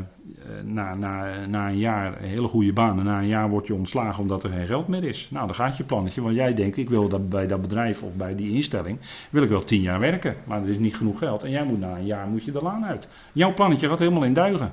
na, 0.64 0.96
na, 0.96 1.46
na 1.46 1.70
een 1.70 1.78
jaar, 1.78 2.22
een 2.22 2.30
hele 2.30 2.48
goede 2.48 2.74
baan, 2.74 3.00
en 3.00 3.06
na 3.06 3.20
een 3.20 3.28
jaar 3.28 3.50
word 3.50 3.68
je 3.68 3.74
ontslagen 3.74 4.22
omdat 4.22 4.44
er 4.44 4.50
geen 4.50 4.68
geld 4.68 4.88
meer 4.88 5.04
is. 5.04 5.28
Nou, 5.32 5.46
dan 5.46 5.56
gaat 5.56 5.78
je 5.78 5.84
plannetje, 5.84 6.22
want 6.22 6.36
jij 6.36 6.54
denkt, 6.54 6.78
ik 6.78 6.90
wil 6.90 7.10
dat 7.10 7.30
bij 7.30 7.48
dat 7.48 7.62
bedrijf 7.62 8.04
of 8.04 8.16
bij 8.16 8.36
die 8.36 8.54
instelling, 8.54 9.00
wil 9.30 9.44
ik 9.44 9.50
wel 9.50 9.64
tien 9.64 9.82
jaar 9.82 10.00
werken, 10.00 10.36
maar 10.44 10.62
er 10.62 10.70
is 10.70 10.78
niet 10.78 10.96
genoeg 10.96 11.18
geld. 11.18 11.44
En 11.44 11.50
jij 11.50 11.64
moet 11.64 11.80
na 11.80 11.96
een 11.96 12.06
jaar 12.06 12.28
moet 12.28 12.44
je 12.44 12.52
de 12.52 12.62
laan 12.62 12.86
uit. 12.86 13.10
Jouw 13.32 13.54
plannetje 13.54 13.88
gaat 13.88 14.00
helemaal 14.00 14.24
in 14.24 14.34
duigen. 14.34 14.72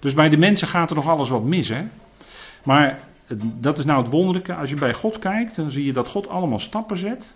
Dus 0.00 0.14
bij 0.14 0.28
de 0.28 0.38
mensen 0.38 0.68
gaat 0.68 0.90
er 0.90 0.96
nog 0.96 1.08
alles 1.08 1.28
wat 1.28 1.44
mis, 1.44 1.68
hè. 1.68 1.82
Maar 2.64 2.98
dat 3.60 3.78
is 3.78 3.84
nou 3.84 4.02
het 4.02 4.10
wonderlijke. 4.10 4.54
Als 4.54 4.70
je 4.70 4.76
bij 4.76 4.94
God 4.94 5.18
kijkt, 5.18 5.56
dan 5.56 5.70
zie 5.70 5.84
je 5.84 5.92
dat 5.92 6.08
God 6.08 6.28
allemaal 6.28 6.58
stappen 6.58 6.98
zet. 6.98 7.34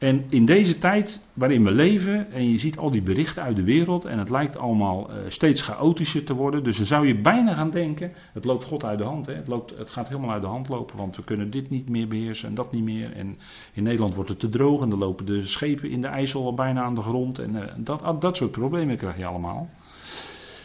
En 0.00 0.24
in 0.28 0.44
deze 0.44 0.78
tijd 0.78 1.22
waarin 1.32 1.64
we 1.64 1.70
leven, 1.70 2.32
en 2.32 2.50
je 2.50 2.58
ziet 2.58 2.78
al 2.78 2.90
die 2.90 3.02
berichten 3.02 3.42
uit 3.42 3.56
de 3.56 3.62
wereld, 3.62 4.04
en 4.04 4.18
het 4.18 4.30
lijkt 4.30 4.56
allemaal 4.56 5.10
uh, 5.10 5.16
steeds 5.28 5.62
chaotischer 5.62 6.24
te 6.24 6.34
worden, 6.34 6.64
dus 6.64 6.76
dan 6.76 6.86
zou 6.86 7.06
je 7.06 7.20
bijna 7.20 7.54
gaan 7.54 7.70
denken, 7.70 8.12
het 8.32 8.44
loopt 8.44 8.64
God 8.64 8.84
uit 8.84 8.98
de 8.98 9.04
hand, 9.04 9.26
hè? 9.26 9.34
Het, 9.34 9.48
loopt, 9.48 9.78
het 9.78 9.90
gaat 9.90 10.08
helemaal 10.08 10.30
uit 10.30 10.42
de 10.42 10.48
hand 10.48 10.68
lopen, 10.68 10.96
want 10.96 11.16
we 11.16 11.24
kunnen 11.24 11.50
dit 11.50 11.70
niet 11.70 11.88
meer 11.88 12.08
beheersen 12.08 12.48
en 12.48 12.54
dat 12.54 12.72
niet 12.72 12.82
meer. 12.82 13.12
En 13.12 13.38
in 13.72 13.82
Nederland 13.82 14.14
wordt 14.14 14.30
het 14.30 14.40
te 14.40 14.48
droog 14.48 14.82
en 14.82 14.90
dan 14.90 14.98
lopen 14.98 15.26
de 15.26 15.44
schepen 15.44 15.90
in 15.90 16.00
de 16.00 16.06
IJssel 16.06 16.44
al 16.44 16.54
bijna 16.54 16.82
aan 16.82 16.94
de 16.94 17.02
grond, 17.02 17.38
en 17.38 17.54
uh, 17.54 17.64
dat, 17.76 18.20
dat 18.20 18.36
soort 18.36 18.50
problemen 18.50 18.96
krijg 18.96 19.16
je 19.16 19.26
allemaal. 19.26 19.68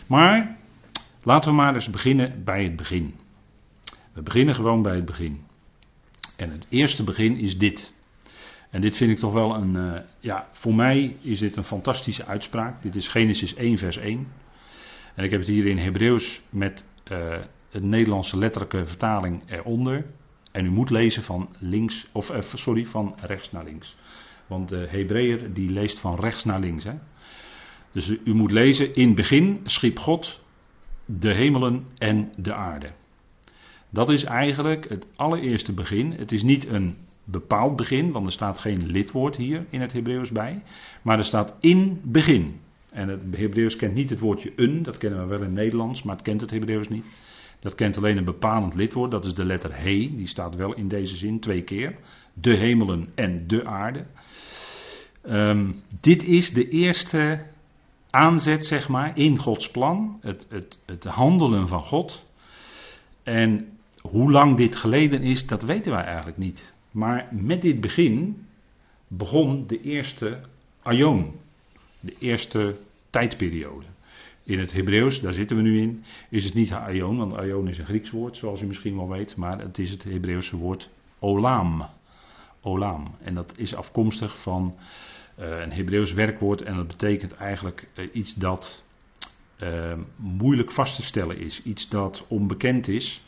Maar 0.08 0.58
laten 1.24 1.50
we 1.50 1.56
maar 1.56 1.74
eens 1.74 1.90
beginnen 1.90 2.44
bij 2.44 2.64
het 2.64 2.76
begin. 2.76 3.14
We 4.14 4.22
beginnen 4.22 4.56
gewoon 4.56 4.82
bij 4.82 4.96
het 4.96 5.06
begin. 5.06 5.42
En 6.38 6.52
het 6.52 6.66
eerste 6.70 7.04
begin 7.04 7.38
is 7.38 7.58
dit. 7.58 7.94
En 8.76 8.82
dit 8.82 8.96
vind 8.96 9.12
ik 9.12 9.18
toch 9.18 9.34
wel 9.34 9.56
een, 9.56 9.76
uh, 9.76 10.00
ja, 10.20 10.48
voor 10.52 10.76
mij 10.76 11.16
is 11.22 11.40
dit 11.40 11.56
een 11.56 11.64
fantastische 11.64 12.26
uitspraak. 12.26 12.82
Dit 12.82 12.96
is 12.96 13.08
Genesis 13.08 13.54
1, 13.54 13.78
vers 13.78 13.98
1. 13.98 14.28
En 15.16 15.24
ik 15.24 15.32
heb 15.32 15.40
het 15.40 15.50
hier 15.50 15.66
in 15.66 15.78
Hebreeuws 15.78 16.42
met 16.50 16.86
uh, 17.12 17.38
een 17.72 17.90
Nederlandse 17.90 18.38
letterlijke 18.38 18.86
vertaling 18.88 19.52
eronder. 19.52 20.06
En 20.52 20.66
u 20.66 20.70
moet 20.70 20.90
lezen 20.90 21.24
van 21.24 21.56
links, 21.60 22.08
of 22.12 22.32
uh, 22.32 22.42
sorry, 22.42 22.86
van 22.86 23.16
rechts 23.22 23.52
naar 23.52 23.64
links. 23.64 23.98
Want 24.48 24.70
de 24.70 24.88
Hebreeër 24.90 25.54
die 25.54 25.70
leest 25.70 26.00
van 26.00 26.20
rechts 26.20 26.44
naar 26.44 26.60
links. 26.60 26.84
Hè? 26.84 26.94
Dus 27.92 28.10
u 28.24 28.34
moet 28.34 28.52
lezen, 28.52 28.96
in 28.96 29.16
begin 29.16 29.60
schiep 29.64 30.00
God 30.00 30.42
de 31.06 31.34
hemelen 31.34 31.86
en 31.98 32.32
de 32.38 32.54
aarde. 32.54 32.92
Dat 33.90 34.10
is 34.10 34.24
eigenlijk 34.24 34.90
het 34.90 35.06
allereerste 35.16 35.74
begin. 35.74 36.12
Het 36.12 36.32
is 36.32 36.44
niet 36.44 36.68
een 36.68 36.98
bepaald 37.26 37.76
begin, 37.76 38.12
want 38.12 38.26
er 38.26 38.32
staat 38.32 38.58
geen 38.58 38.86
lidwoord 38.86 39.36
hier 39.36 39.66
in 39.70 39.82
het 39.82 39.94
Hebreeuws 39.94 40.32
bij. 40.32 40.62
Maar 41.02 41.18
er 41.18 41.26
staat 41.26 41.54
in 41.60 42.02
begin. 42.04 42.60
En 42.90 43.08
het 43.08 43.22
Hebreeuws 43.32 43.76
kent 43.76 43.94
niet 43.94 44.10
het 44.10 44.20
woordje 44.20 44.52
een, 44.56 44.84
dat 44.84 44.98
kennen 44.98 45.20
we 45.20 45.26
wel 45.26 45.38
in 45.38 45.44
het 45.44 45.54
Nederlands, 45.54 46.04
maar 46.04 46.16
het 46.16 46.26
kent 46.26 46.42
het 46.42 46.52
Hebreeuws 46.52 46.90
niet. 46.90 47.06
Dat 47.60 47.76
kent 47.76 47.98
alleen 47.98 48.18
een 48.18 48.24
bepalend 48.24 48.76
lidwoord, 48.76 49.12
dat 49.12 49.26
is 49.26 49.34
de 49.34 49.46
letter 49.46 49.76
he, 49.76 50.12
die 50.16 50.28
staat 50.28 50.56
wel 50.56 50.74
in 50.74 50.88
deze 50.88 51.16
zin 51.16 51.40
twee 51.40 51.62
keer. 51.62 51.96
De 52.34 52.56
hemelen 52.56 53.10
en 53.16 53.48
de 53.48 53.66
aarde. 53.66 54.06
Um, 55.30 55.76
dit 56.02 56.24
is 56.24 56.54
de 56.54 56.70
eerste 56.70 57.46
aanzet, 58.10 58.66
zeg 58.66 58.88
maar, 58.88 59.18
in 59.18 59.38
Gods 59.38 59.72
plan. 59.72 60.18
Het, 60.22 60.46
het, 60.50 60.80
het 60.86 61.04
handelen 61.04 61.68
van 61.68 61.82
God. 61.82 62.26
En 63.24 63.68
hoe 64.02 64.32
lang 64.32 64.58
dit 64.58 64.76
geleden 64.76 65.22
is, 65.22 65.48
dat 65.48 65.64
weten 65.64 65.92
wij 65.92 66.04
eigenlijk 66.04 66.38
niet. 66.38 66.74
Maar 66.96 67.28
met 67.32 67.62
dit 67.62 67.82
begin 67.82 68.46
begon 69.08 69.68
de 69.68 69.82
eerste 69.82 70.40
Aion. 70.82 71.34
De 72.00 72.16
eerste 72.20 72.78
tijdperiode. 73.10 73.86
In 74.44 74.60
het 74.60 74.74
Hebreeuws, 74.74 75.22
daar 75.22 75.34
zitten 75.34 75.58
we 75.58 75.64
nu 75.64 75.82
in, 75.82 76.04
is 76.30 76.44
het 76.46 76.54
niet 76.54 76.72
Aion, 76.72 77.18
want 77.18 77.34
Aion 77.34 77.68
is 77.68 77.78
een 77.78 77.86
Grieks 77.86 78.12
woord, 78.12 78.38
zoals 78.38 78.62
u 78.62 78.66
misschien 78.66 78.96
wel 78.96 79.10
weet, 79.10 79.36
maar 79.36 79.60
het 79.60 79.78
is 79.78 79.90
het 79.90 80.04
Hebreeuwse 80.04 80.58
woord 80.58 80.90
Olam. 81.20 81.86
Olam. 82.62 83.16
En 83.22 83.34
dat 83.34 83.54
is 83.58 83.76
afkomstig 83.76 84.42
van 84.42 84.76
uh, 85.40 85.60
een 85.60 85.72
Hebreeuws 85.72 86.14
werkwoord 86.14 86.62
en 86.62 86.76
dat 86.76 86.88
betekent 86.88 87.34
eigenlijk 87.34 87.88
uh, 87.96 88.06
iets 88.14 88.34
dat 88.34 88.84
uh, 89.60 89.94
moeilijk 90.16 90.72
vast 90.72 90.96
te 90.96 91.04
stellen 91.04 91.38
is, 91.38 91.64
iets 91.64 91.90
dat 91.90 92.26
onbekend 92.28 92.88
is. 92.88 93.24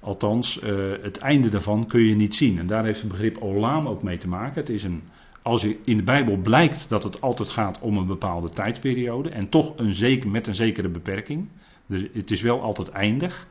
Althans, 0.00 0.60
het 1.02 1.18
einde 1.18 1.48
daarvan 1.48 1.86
kun 1.86 2.00
je 2.00 2.14
niet 2.14 2.34
zien. 2.34 2.58
En 2.58 2.66
daar 2.66 2.84
heeft 2.84 3.00
het 3.00 3.10
begrip 3.10 3.38
Olam 3.38 3.88
ook 3.88 4.02
mee 4.02 4.18
te 4.18 4.28
maken. 4.28 4.60
Het 4.60 4.68
is 4.68 4.82
een 4.82 5.02
als 5.48 5.62
je 5.62 5.78
in 5.84 5.96
de 5.96 6.02
Bijbel 6.02 6.36
blijkt 6.36 6.88
dat 6.88 7.02
het 7.02 7.20
altijd 7.20 7.48
gaat 7.48 7.78
om 7.80 7.96
een 7.96 8.06
bepaalde 8.06 8.50
tijdperiode 8.50 9.28
en 9.28 9.48
toch 9.48 9.72
een 9.76 10.30
met 10.30 10.46
een 10.46 10.54
zekere 10.54 10.88
beperking. 10.88 11.48
Dus 11.86 12.04
het 12.12 12.30
is 12.30 12.42
wel 12.42 12.62
altijd 12.62 12.88
eindig. 12.88 13.46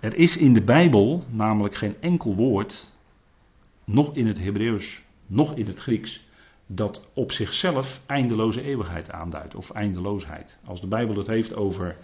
Er 0.00 0.14
is 0.14 0.36
in 0.36 0.54
de 0.54 0.62
Bijbel 0.62 1.24
namelijk 1.28 1.74
geen 1.74 1.94
enkel 2.00 2.34
woord, 2.34 2.92
nog 3.84 4.14
in 4.14 4.26
het 4.26 4.38
Hebreeuws, 4.38 5.02
nog 5.26 5.56
in 5.56 5.66
het 5.66 5.80
Grieks, 5.80 6.24
dat 6.66 7.10
op 7.14 7.32
zichzelf 7.32 8.00
eindeloze 8.06 8.62
eeuwigheid 8.62 9.10
aanduidt 9.10 9.54
of 9.54 9.70
eindeloosheid. 9.70 10.58
Als 10.64 10.80
de 10.80 10.88
Bijbel 10.88 11.16
het 11.16 11.26
heeft 11.26 11.54
over 11.54 11.96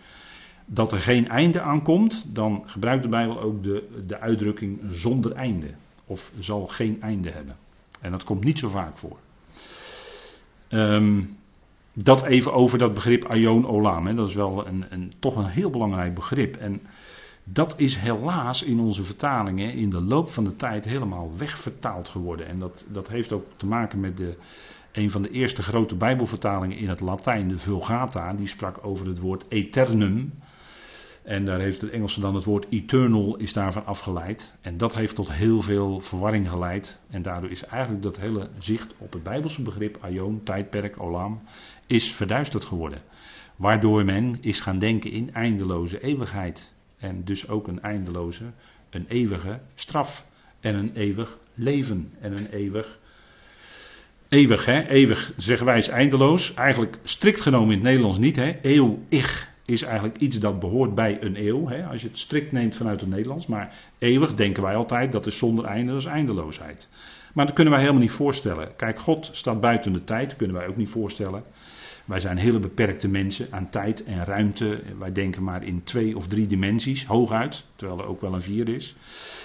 dat 0.72 0.92
er 0.92 1.00
geen 1.00 1.28
einde 1.28 1.60
aankomt, 1.60 2.24
dan 2.34 2.62
gebruikt 2.66 3.02
de 3.02 3.08
Bijbel 3.08 3.40
ook 3.40 3.64
de, 3.64 4.02
de 4.06 4.18
uitdrukking 4.18 4.80
zonder 4.90 5.32
einde 5.32 5.70
of 6.06 6.32
zal 6.38 6.66
geen 6.66 7.02
einde 7.02 7.30
hebben. 7.30 7.56
En 8.00 8.10
dat 8.10 8.24
komt 8.24 8.44
niet 8.44 8.58
zo 8.58 8.68
vaak 8.68 8.98
voor. 8.98 9.18
Um, 10.68 11.36
dat 11.92 12.22
even 12.22 12.52
over 12.52 12.78
dat 12.78 12.94
begrip 12.94 13.24
Aion 13.24 13.66
Olam. 13.66 14.06
Hè. 14.06 14.14
Dat 14.14 14.28
is 14.28 14.34
wel 14.34 14.66
een, 14.66 14.84
een, 14.90 15.12
toch 15.18 15.36
een 15.36 15.46
heel 15.46 15.70
belangrijk 15.70 16.14
begrip. 16.14 16.56
En 16.56 16.80
dat 17.44 17.74
is 17.76 17.96
helaas 17.96 18.62
in 18.62 18.80
onze 18.80 19.04
vertalingen 19.04 19.72
in 19.72 19.90
de 19.90 20.04
loop 20.04 20.28
van 20.28 20.44
de 20.44 20.56
tijd 20.56 20.84
helemaal 20.84 21.30
wegvertaald 21.36 22.08
geworden. 22.08 22.46
En 22.46 22.58
dat, 22.58 22.84
dat 22.88 23.08
heeft 23.08 23.32
ook 23.32 23.46
te 23.56 23.66
maken 23.66 24.00
met 24.00 24.16
de, 24.16 24.36
een 24.92 25.10
van 25.10 25.22
de 25.22 25.30
eerste 25.30 25.62
grote 25.62 25.94
Bijbelvertalingen 25.94 26.76
in 26.76 26.88
het 26.88 27.00
Latijn, 27.00 27.48
de 27.48 27.58
Vulgata. 27.58 28.32
Die 28.32 28.48
sprak 28.48 28.78
over 28.82 29.06
het 29.06 29.18
woord 29.18 29.44
eternum. 29.48 30.32
En 31.22 31.44
daar 31.44 31.60
heeft 31.60 31.80
het 31.80 31.90
Engelse 31.90 32.20
dan 32.20 32.34
het 32.34 32.44
woord 32.44 32.66
eternal 32.70 33.36
is 33.36 33.52
daarvan 33.52 33.86
afgeleid. 33.86 34.54
En 34.60 34.76
dat 34.76 34.94
heeft 34.94 35.14
tot 35.14 35.32
heel 35.32 35.62
veel 35.62 36.00
verwarring 36.00 36.48
geleid. 36.48 36.98
En 37.10 37.22
daardoor 37.22 37.50
is 37.50 37.64
eigenlijk 37.64 38.02
dat 38.02 38.16
hele 38.16 38.48
zicht 38.58 38.94
op 38.98 39.12
het 39.12 39.22
Bijbelse 39.22 39.62
begrip 39.62 39.98
aion, 40.00 40.42
tijdperk, 40.42 41.02
olam, 41.02 41.40
is 41.86 42.12
verduisterd 42.12 42.64
geworden. 42.64 43.02
Waardoor 43.56 44.04
men 44.04 44.38
is 44.40 44.60
gaan 44.60 44.78
denken 44.78 45.10
in 45.10 45.34
eindeloze 45.34 46.00
eeuwigheid. 46.00 46.74
En 46.98 47.24
dus 47.24 47.48
ook 47.48 47.68
een 47.68 47.82
eindeloze, 47.82 48.44
een 48.90 49.06
eeuwige 49.08 49.60
straf. 49.74 50.26
En 50.60 50.74
een 50.74 50.90
eeuwig 50.94 51.38
leven. 51.54 52.12
En 52.20 52.38
een 52.38 52.50
eeuwig. 52.50 52.98
Eeuwig, 54.28 54.64
hè? 54.64 54.88
Eeuwig 54.88 55.32
zeggen 55.36 55.66
wij 55.66 55.78
is 55.78 55.88
eindeloos. 55.88 56.54
Eigenlijk 56.54 56.98
strikt 57.02 57.40
genomen 57.40 57.68
in 57.68 57.74
het 57.74 57.82
Nederlands 57.82 58.18
niet, 58.18 58.36
hè? 58.36 58.60
Eeuwig 58.60 59.49
is 59.70 59.82
eigenlijk 59.82 60.16
iets 60.16 60.38
dat 60.38 60.60
behoort 60.60 60.94
bij 60.94 61.22
een 61.22 61.46
eeuw. 61.46 61.68
Hè, 61.68 61.84
als 61.84 62.02
je 62.02 62.08
het 62.08 62.18
strikt 62.18 62.52
neemt 62.52 62.76
vanuit 62.76 63.00
het 63.00 63.10
Nederlands. 63.10 63.46
Maar 63.46 63.74
eeuwig 63.98 64.34
denken 64.34 64.62
wij 64.62 64.74
altijd, 64.74 65.12
dat 65.12 65.26
is 65.26 65.38
zonder 65.38 65.64
einde, 65.64 65.92
dat 65.92 66.00
is 66.00 66.06
eindeloosheid. 66.06 66.88
Maar 67.34 67.46
dat 67.46 67.54
kunnen 67.54 67.72
wij 67.72 67.82
helemaal 67.82 68.02
niet 68.02 68.12
voorstellen. 68.12 68.76
Kijk, 68.76 69.00
God 69.00 69.28
staat 69.32 69.60
buiten 69.60 69.92
de 69.92 70.04
tijd, 70.04 70.36
kunnen 70.36 70.56
wij 70.56 70.66
ook 70.66 70.76
niet 70.76 70.88
voorstellen. 70.88 71.42
Wij 72.04 72.20
zijn 72.20 72.36
hele 72.36 72.60
beperkte 72.60 73.08
mensen 73.08 73.46
aan 73.50 73.70
tijd 73.70 74.04
en 74.04 74.24
ruimte. 74.24 74.82
Wij 74.98 75.12
denken 75.12 75.42
maar 75.42 75.62
in 75.62 75.82
twee 75.84 76.16
of 76.16 76.28
drie 76.28 76.46
dimensies, 76.46 77.06
hooguit, 77.06 77.64
terwijl 77.76 78.00
er 78.00 78.06
ook 78.06 78.20
wel 78.20 78.34
een 78.34 78.42
vierde 78.42 78.74
is. 78.74 78.96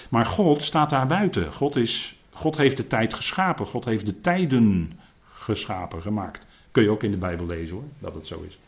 Maar 0.10 0.26
God 0.26 0.64
staat 0.64 0.90
daar 0.90 1.08
buiten. 1.08 1.54
God, 1.54 1.76
is, 1.76 2.20
God 2.32 2.58
heeft 2.58 2.78
de 2.78 2.88
tijd 2.88 3.14
geschapen. 3.14 3.66
God 3.66 3.86
heeft 3.86 4.06
de 4.06 4.22
tijden 4.22 5.00
geschapen, 5.34 6.02
gemaakt. 6.02 6.48
Kun 6.72 6.84
je 6.84 6.90
ook 6.90 7.04
in 7.04 7.12
de 7.12 7.18
Bijbel 7.18 7.46
lezen 7.46 7.76
hoor, 7.76 7.86
dat 8.00 8.14
het 8.14 8.28
zo 8.28 8.42
is 8.48 8.60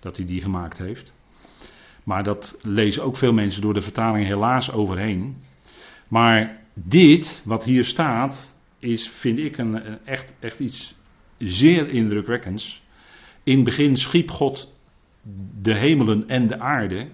dat 0.00 0.16
hij 0.16 0.26
die 0.26 0.42
gemaakt 0.42 0.78
heeft. 0.78 1.12
Maar 2.04 2.22
dat 2.22 2.58
lezen 2.62 3.02
ook 3.02 3.16
veel 3.16 3.32
mensen 3.32 3.62
door 3.62 3.74
de 3.74 3.80
vertaling 3.80 4.26
helaas 4.26 4.72
overheen. 4.72 5.36
Maar 6.08 6.60
dit, 6.74 7.42
wat 7.44 7.64
hier 7.64 7.84
staat, 7.84 8.56
is, 8.78 9.08
vind 9.08 9.38
ik, 9.38 9.58
een, 9.58 9.98
echt, 10.04 10.34
echt 10.38 10.60
iets 10.60 10.94
zeer 11.38 11.88
indrukwekkends. 11.88 12.82
In 13.42 13.54
het 13.54 13.64
begin 13.64 13.96
schiep 13.96 14.30
God 14.30 14.72
de 15.62 15.74
hemelen 15.74 16.28
en 16.28 16.46
de 16.46 16.58
aarde. 16.58 17.08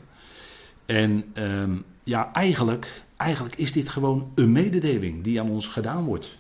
En 0.87 1.25
um, 1.35 1.85
ja, 2.05 2.33
eigenlijk, 2.33 3.03
eigenlijk 3.17 3.57
is 3.57 3.73
dit 3.73 3.89
gewoon 3.89 4.33
een 4.35 4.53
mededeling 4.53 5.25
die 5.25 5.41
aan 5.41 5.51
ons 5.51 5.67
gedaan 5.67 6.05
wordt. 6.05 6.39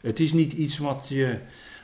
Het 0.00 0.20
is 0.20 0.32
niet 0.32 0.52
iets 0.52 0.78
wat 0.78 1.06
je, 1.08 1.38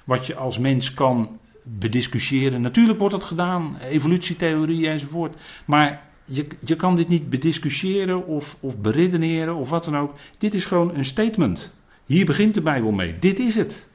wat 0.04 0.26
je 0.26 0.34
als 0.34 0.58
mens 0.58 0.94
kan 0.94 1.38
bediscussiëren. 1.64 2.60
Natuurlijk 2.60 2.98
wordt 2.98 3.14
dat 3.14 3.24
gedaan, 3.24 3.76
evolutietheorie 3.78 4.88
enzovoort. 4.88 5.36
Maar 5.66 6.02
je, 6.24 6.46
je 6.60 6.76
kan 6.76 6.96
dit 6.96 7.08
niet 7.08 7.30
bediscussiëren 7.30 8.26
of, 8.26 8.56
of 8.60 8.78
beredeneren 8.78 9.54
of 9.54 9.70
wat 9.70 9.84
dan 9.84 9.96
ook. 9.96 10.14
Dit 10.38 10.54
is 10.54 10.64
gewoon 10.64 10.94
een 10.94 11.04
statement. 11.04 11.74
Hier 12.06 12.26
begint 12.26 12.54
de 12.54 12.62
Bijbel 12.62 12.90
mee. 12.90 13.18
Dit 13.18 13.38
is 13.38 13.54
het. 13.54 13.88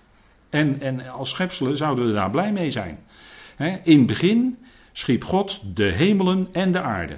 En, 0.50 0.82
en 0.82 1.10
als 1.10 1.30
schepselen 1.30 1.78
zouden 1.78 2.08
we 2.08 2.14
daar 2.14 2.30
blij 2.30 2.52
mee 2.52 2.72
zijn. 2.72 3.00
in 3.84 3.98
het 3.98 4.08
begin 4.08 4.58
schiep 4.92 5.24
God 5.24 5.62
de 5.76 5.92
hemelen 5.92 6.48
en 6.52 6.72
de 6.72 6.82
aarde. 6.82 7.18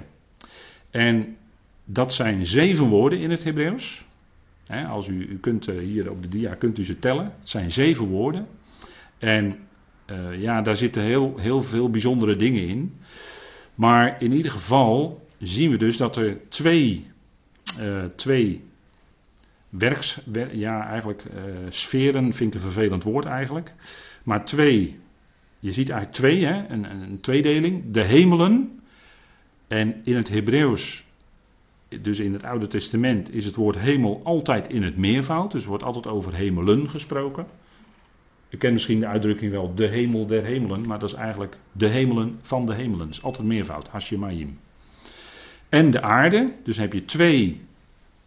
En 0.90 1.36
dat 1.84 2.14
zijn 2.14 2.46
zeven 2.46 2.88
woorden 2.88 3.18
in 3.18 3.30
het 3.30 3.44
Hebreeuws. 3.44 4.04
als 4.88 5.08
u, 5.08 5.26
u 5.26 5.38
kunt 5.38 5.68
eh, 5.68 5.78
hier 5.78 6.10
op 6.10 6.22
de 6.22 6.28
dia 6.28 6.54
kunt 6.54 6.78
u 6.78 6.84
ze 6.84 6.98
tellen. 6.98 7.24
Het 7.24 7.48
zijn 7.48 7.70
zeven 7.70 8.06
woorden. 8.06 8.46
En 9.18 9.58
uh, 10.12 10.40
ja, 10.40 10.62
daar 10.62 10.76
zitten 10.76 11.02
heel, 11.02 11.36
heel 11.36 11.62
veel 11.62 11.90
bijzondere 11.90 12.36
dingen 12.36 12.68
in. 12.68 12.92
Maar 13.74 14.22
in 14.22 14.32
ieder 14.32 14.50
geval 14.50 15.20
zien 15.38 15.70
we 15.70 15.76
dus 15.76 15.96
dat 15.96 16.16
er 16.16 16.38
twee, 16.48 17.06
uh, 17.80 18.04
twee 18.16 18.64
werks, 19.68 20.20
ja 20.52 20.86
eigenlijk 20.86 21.24
uh, 21.24 21.42
sferen, 21.68 22.32
vind 22.32 22.54
ik 22.54 22.54
een 22.54 22.70
vervelend 22.72 23.02
woord 23.02 23.24
eigenlijk. 23.24 23.74
Maar 24.24 24.44
twee, 24.44 24.98
je 25.58 25.72
ziet 25.72 25.88
eigenlijk 25.88 26.18
twee, 26.18 26.44
hè, 26.44 26.68
een, 26.68 26.84
een 26.90 27.20
tweedeling. 27.20 27.92
De 27.92 28.04
hemelen, 28.04 28.80
en 29.68 30.00
in 30.04 30.16
het 30.16 30.28
Hebreeuws, 30.28 31.04
dus 32.02 32.18
in 32.18 32.32
het 32.32 32.44
Oude 32.44 32.66
Testament, 32.66 33.34
is 33.34 33.44
het 33.44 33.54
woord 33.54 33.78
hemel 33.78 34.20
altijd 34.24 34.68
in 34.68 34.82
het 34.82 34.96
meervoud. 34.96 35.52
Dus 35.52 35.62
er 35.62 35.68
wordt 35.68 35.84
altijd 35.84 36.06
over 36.06 36.34
hemelen 36.34 36.88
gesproken. 36.88 37.46
U 38.52 38.56
kent 38.56 38.72
misschien 38.72 39.00
de 39.00 39.06
uitdrukking 39.06 39.50
wel 39.50 39.74
de 39.74 39.88
hemel 39.88 40.26
der 40.26 40.44
hemelen, 40.44 40.86
maar 40.86 40.98
dat 40.98 41.08
is 41.08 41.14
eigenlijk 41.14 41.58
de 41.72 41.86
hemelen 41.86 42.38
van 42.42 42.66
de 42.66 42.74
hemelen. 42.74 43.08
Dat 43.08 43.22
altijd 43.22 43.46
meervoud, 43.46 43.88
Hashemayim. 43.88 44.58
En 45.68 45.90
de 45.90 46.02
aarde, 46.02 46.54
dus 46.64 46.76
heb 46.76 46.92
je 46.92 47.04
twee 47.04 47.60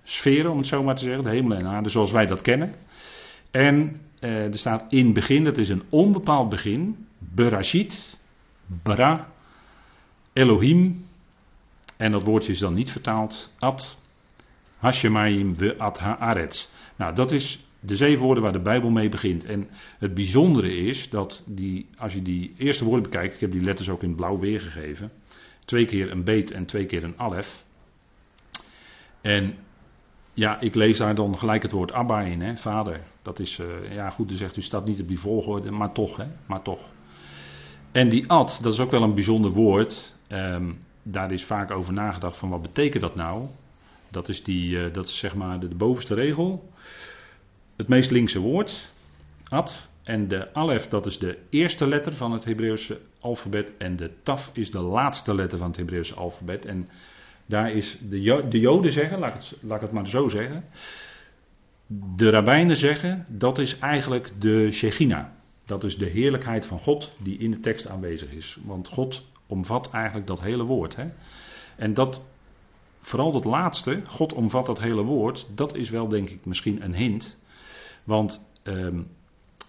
sferen 0.03 0.51
om 0.51 0.57
het 0.57 0.67
zo 0.67 0.83
maar 0.83 0.95
te 0.95 1.03
zeggen, 1.03 1.23
de 1.23 1.29
hemel 1.29 1.57
en 1.57 1.63
de 1.63 1.69
aarde 1.69 1.89
zoals 1.89 2.11
wij 2.11 2.25
dat 2.25 2.41
kennen. 2.41 2.75
En 3.51 4.01
eh, 4.19 4.45
er 4.45 4.57
staat 4.57 4.85
in 4.89 5.13
begin, 5.13 5.43
dat 5.43 5.57
is 5.57 5.69
een 5.69 5.83
onbepaald 5.89 6.49
begin, 6.49 7.07
Berashit, 7.17 8.19
Bara, 8.65 9.31
Elohim, 10.33 11.05
en 11.97 12.11
dat 12.11 12.23
woordje 12.23 12.51
is 12.51 12.59
dan 12.59 12.73
niet 12.73 12.91
vertaald, 12.91 13.53
Ad, 13.59 13.99
Hashemayim, 14.77 15.55
we 15.55 15.77
Ad 15.77 15.99
Haaretz. 15.99 16.67
Nou, 16.95 17.15
dat 17.15 17.31
is 17.31 17.64
de 17.85 17.95
zeven 17.95 18.23
woorden 18.23 18.43
waar 18.43 18.53
de 18.53 18.61
Bijbel 18.61 18.89
mee 18.89 19.09
begint. 19.09 19.45
En 19.45 19.69
het 19.99 20.13
bijzondere 20.13 20.75
is 20.75 21.09
dat 21.09 21.43
die, 21.47 21.89
als 21.97 22.13
je 22.13 22.21
die 22.21 22.53
eerste 22.57 22.85
woorden 22.85 23.03
bekijkt, 23.03 23.33
ik 23.33 23.39
heb 23.39 23.51
die 23.51 23.61
letters 23.61 23.89
ook 23.89 24.03
in 24.03 24.15
blauw 24.15 24.39
weergegeven. 24.39 25.11
Twee 25.65 25.85
keer 25.85 26.11
een 26.11 26.23
beet 26.23 26.51
en 26.51 26.65
twee 26.65 26.85
keer 26.85 27.03
een 27.03 27.19
alef. 27.19 27.65
En 29.21 29.55
ja, 30.33 30.59
ik 30.59 30.75
lees 30.75 30.97
daar 30.97 31.15
dan 31.15 31.37
gelijk 31.37 31.61
het 31.61 31.71
woord 31.71 31.91
Abba 31.91 32.21
in, 32.21 32.41
hè, 32.41 32.57
vader. 32.57 33.01
Dat 33.21 33.39
is, 33.39 33.59
uh, 33.59 33.93
ja 33.93 34.09
goed, 34.09 34.31
u 34.31 34.35
zegt 34.35 34.57
u 34.57 34.61
staat 34.61 34.85
niet 34.85 35.01
op 35.01 35.07
die 35.07 35.19
volgorde, 35.19 35.71
maar 35.71 35.93
toch, 35.93 36.17
hè, 36.17 36.25
maar 36.45 36.61
toch. 36.61 36.79
En 37.91 38.09
die 38.09 38.29
ad, 38.29 38.59
dat 38.61 38.73
is 38.73 38.79
ook 38.79 38.91
wel 38.91 39.01
een 39.01 39.13
bijzonder 39.13 39.51
woord. 39.51 40.15
Um, 40.29 40.77
daar 41.03 41.31
is 41.31 41.43
vaak 41.43 41.71
over 41.71 41.93
nagedacht 41.93 42.37
van 42.37 42.49
wat 42.49 42.61
betekent 42.61 43.01
dat 43.01 43.15
nou? 43.15 43.47
Dat 44.11 44.29
is, 44.29 44.43
die, 44.43 44.69
uh, 44.69 44.93
dat 44.93 45.07
is 45.07 45.17
zeg 45.17 45.35
maar 45.35 45.59
de, 45.59 45.67
de 45.67 45.75
bovenste 45.75 46.13
regel 46.13 46.69
het 47.75 47.87
meest 47.87 48.11
linkse 48.11 48.39
woord, 48.39 48.91
ad, 49.49 49.89
En 50.03 50.27
de 50.27 50.53
alef, 50.53 50.87
dat 50.87 51.05
is 51.05 51.19
de 51.19 51.37
eerste 51.49 51.87
letter 51.87 52.15
van 52.15 52.31
het 52.31 52.45
Hebreeuwse 52.45 52.99
alfabet. 53.19 53.71
En 53.77 53.95
de 53.95 54.11
taf 54.23 54.49
is 54.53 54.71
de 54.71 54.79
laatste 54.79 55.35
letter 55.35 55.57
van 55.57 55.67
het 55.67 55.77
Hebreeuwse 55.77 56.13
alfabet. 56.13 56.65
En 56.65 56.89
daar 57.45 57.71
is 57.71 57.97
de, 58.09 58.45
de 58.49 58.59
Joden 58.59 58.91
zeggen, 58.91 59.19
laat 59.19 59.29
ik, 59.29 59.35
het, 59.35 59.57
laat 59.61 59.75
ik 59.75 59.81
het 59.81 59.91
maar 59.91 60.07
zo 60.07 60.27
zeggen. 60.27 60.65
De 62.15 62.29
rabbijnen 62.29 62.75
zeggen, 62.75 63.25
dat 63.29 63.59
is 63.59 63.79
eigenlijk 63.79 64.31
de 64.39 64.71
Shechina. 64.71 65.35
Dat 65.65 65.83
is 65.83 65.97
de 65.97 66.05
heerlijkheid 66.05 66.65
van 66.65 66.79
God 66.79 67.13
die 67.17 67.37
in 67.37 67.51
de 67.51 67.59
tekst 67.59 67.87
aanwezig 67.87 68.31
is. 68.31 68.57
Want 68.63 68.87
God 68.87 69.25
omvat 69.47 69.91
eigenlijk 69.91 70.27
dat 70.27 70.41
hele 70.41 70.63
woord. 70.63 70.95
Hè? 70.95 71.05
En 71.75 71.93
dat, 71.93 72.25
vooral 72.99 73.31
dat 73.31 73.45
laatste, 73.45 74.01
God 74.05 74.33
omvat 74.33 74.65
dat 74.65 74.79
hele 74.79 75.03
woord, 75.03 75.47
dat 75.55 75.75
is 75.75 75.89
wel 75.89 76.07
denk 76.07 76.29
ik 76.29 76.45
misschien 76.45 76.83
een 76.83 76.95
hint. 76.95 77.37
Want 78.05 78.47
ehm, 78.63 79.01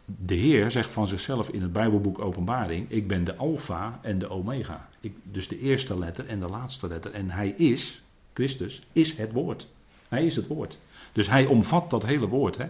de 0.05 0.35
Heer 0.35 0.71
zegt 0.71 0.93
van 0.93 1.09
zichzelf 1.09 1.49
in 1.49 1.63
het 1.63 1.73
Bijbelboek 1.73 2.19
Openbaring: 2.19 2.91
Ik 2.91 3.09
ben 3.09 3.25
de 3.25 3.37
Alpha 3.37 3.99
en 4.03 4.19
de 4.19 4.29
Omega. 4.29 4.89
Ik, 5.01 5.15
dus 5.23 5.49
de 5.49 5.59
eerste 5.59 5.99
letter 5.99 6.27
en 6.27 6.41
de 6.41 6.49
laatste 6.49 6.89
letter. 6.89 7.13
En 7.13 7.31
Hij 7.31 7.49
is, 7.49 8.03
Christus, 8.33 8.83
is 8.93 9.17
het 9.17 9.33
woord. 9.33 9.69
Hij 10.09 10.25
is 10.25 10.37
het 10.37 10.47
woord. 10.47 10.79
Dus 11.13 11.29
Hij 11.29 11.47
omvat 11.47 11.91
dat 11.91 12.07
hele 12.07 12.29
woord. 12.29 12.57
Hè? 12.57 12.67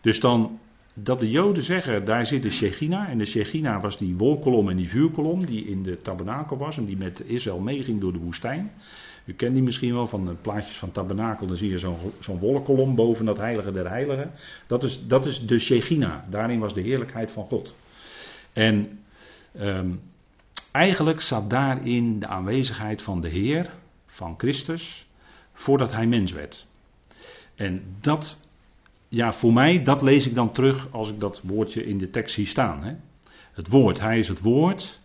Dus 0.00 0.20
dan 0.20 0.58
dat 0.94 1.20
de 1.20 1.30
Joden 1.30 1.62
zeggen, 1.62 2.04
daar 2.04 2.26
zit 2.26 2.42
de 2.42 2.50
Shechina. 2.50 3.08
En 3.08 3.18
de 3.18 3.24
Shechina 3.24 3.80
was 3.80 3.98
die 3.98 4.16
wolkolom 4.16 4.68
en 4.68 4.76
die 4.76 4.88
vuurkolom 4.88 5.44
die 5.44 5.64
in 5.64 5.82
de 5.82 5.96
tabernakel 5.96 6.56
was 6.56 6.76
en 6.76 6.84
die 6.84 6.96
met 6.96 7.20
Israël 7.20 7.60
meeging 7.60 8.00
door 8.00 8.12
de 8.12 8.18
woestijn. 8.18 8.72
U 9.24 9.32
kent 9.32 9.54
die 9.54 9.62
misschien 9.62 9.94
wel 9.94 10.06
van 10.06 10.26
de 10.26 10.34
plaatjes 10.34 10.78
van 10.78 10.92
tabernakel. 10.92 11.46
Dan 11.46 11.56
zie 11.56 11.70
je 11.70 11.78
zo'n 11.78 11.96
zo'n 12.18 12.38
wolkolom 12.38 12.94
boven 12.94 13.24
dat 13.24 13.36
heilige 13.36 13.72
der 13.72 13.88
heiligen. 13.88 14.30
Dat 14.66 14.82
is, 14.82 15.06
dat 15.06 15.26
is 15.26 15.46
de 15.46 15.58
Shechina. 15.58 16.24
Daarin 16.30 16.58
was 16.58 16.74
de 16.74 16.80
heerlijkheid 16.80 17.30
van 17.30 17.44
God. 17.44 17.76
En 18.52 18.98
um, 19.60 20.00
eigenlijk 20.72 21.20
zat 21.20 21.50
daarin 21.50 22.18
de 22.18 22.26
aanwezigheid 22.26 23.02
van 23.02 23.20
de 23.20 23.28
Heer, 23.28 23.70
van 24.06 24.34
Christus, 24.38 25.06
voordat 25.52 25.92
hij 25.92 26.06
mens 26.06 26.32
werd. 26.32 26.66
En 27.54 27.82
dat 28.00 28.48
ja, 29.08 29.32
voor 29.32 29.52
mij, 29.52 29.82
dat 29.82 30.02
lees 30.02 30.26
ik 30.26 30.34
dan 30.34 30.52
terug 30.52 30.88
als 30.90 31.10
ik 31.10 31.20
dat 31.20 31.40
woordje 31.42 31.86
in 31.86 31.98
de 31.98 32.10
tekst 32.10 32.34
zie 32.34 32.46
staan. 32.46 32.82
Hè. 32.84 32.94
Het 33.52 33.68
woord, 33.68 34.00
hij 34.00 34.18
is 34.18 34.28
het 34.28 34.40
woord 34.40 34.99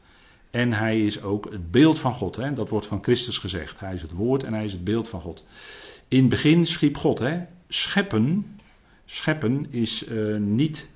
en 0.56 0.74
hij 0.74 1.02
is 1.02 1.22
ook 1.22 1.52
het 1.52 1.72
beeld 1.72 2.00
van 2.00 2.14
God. 2.14 2.36
Hè. 2.36 2.54
Dat 2.54 2.70
wordt 2.70 2.88
van 2.88 3.04
Christus 3.04 3.38
gezegd. 3.38 3.80
Hij 3.80 3.94
is 3.94 4.02
het 4.02 4.12
woord 4.12 4.44
en 4.44 4.54
hij 4.54 4.64
is 4.64 4.72
het 4.72 4.84
beeld 4.84 5.08
van 5.08 5.22
God. 5.22 5.46
In 6.08 6.20
het 6.20 6.30
begin 6.30 6.66
schiep 6.66 6.98
God. 6.98 7.20
Hè. 7.20 7.46
Scheppen, 7.68 8.58
scheppen 9.06 9.68
is 9.72 10.08
uh, 10.08 10.38
niet 10.38 10.90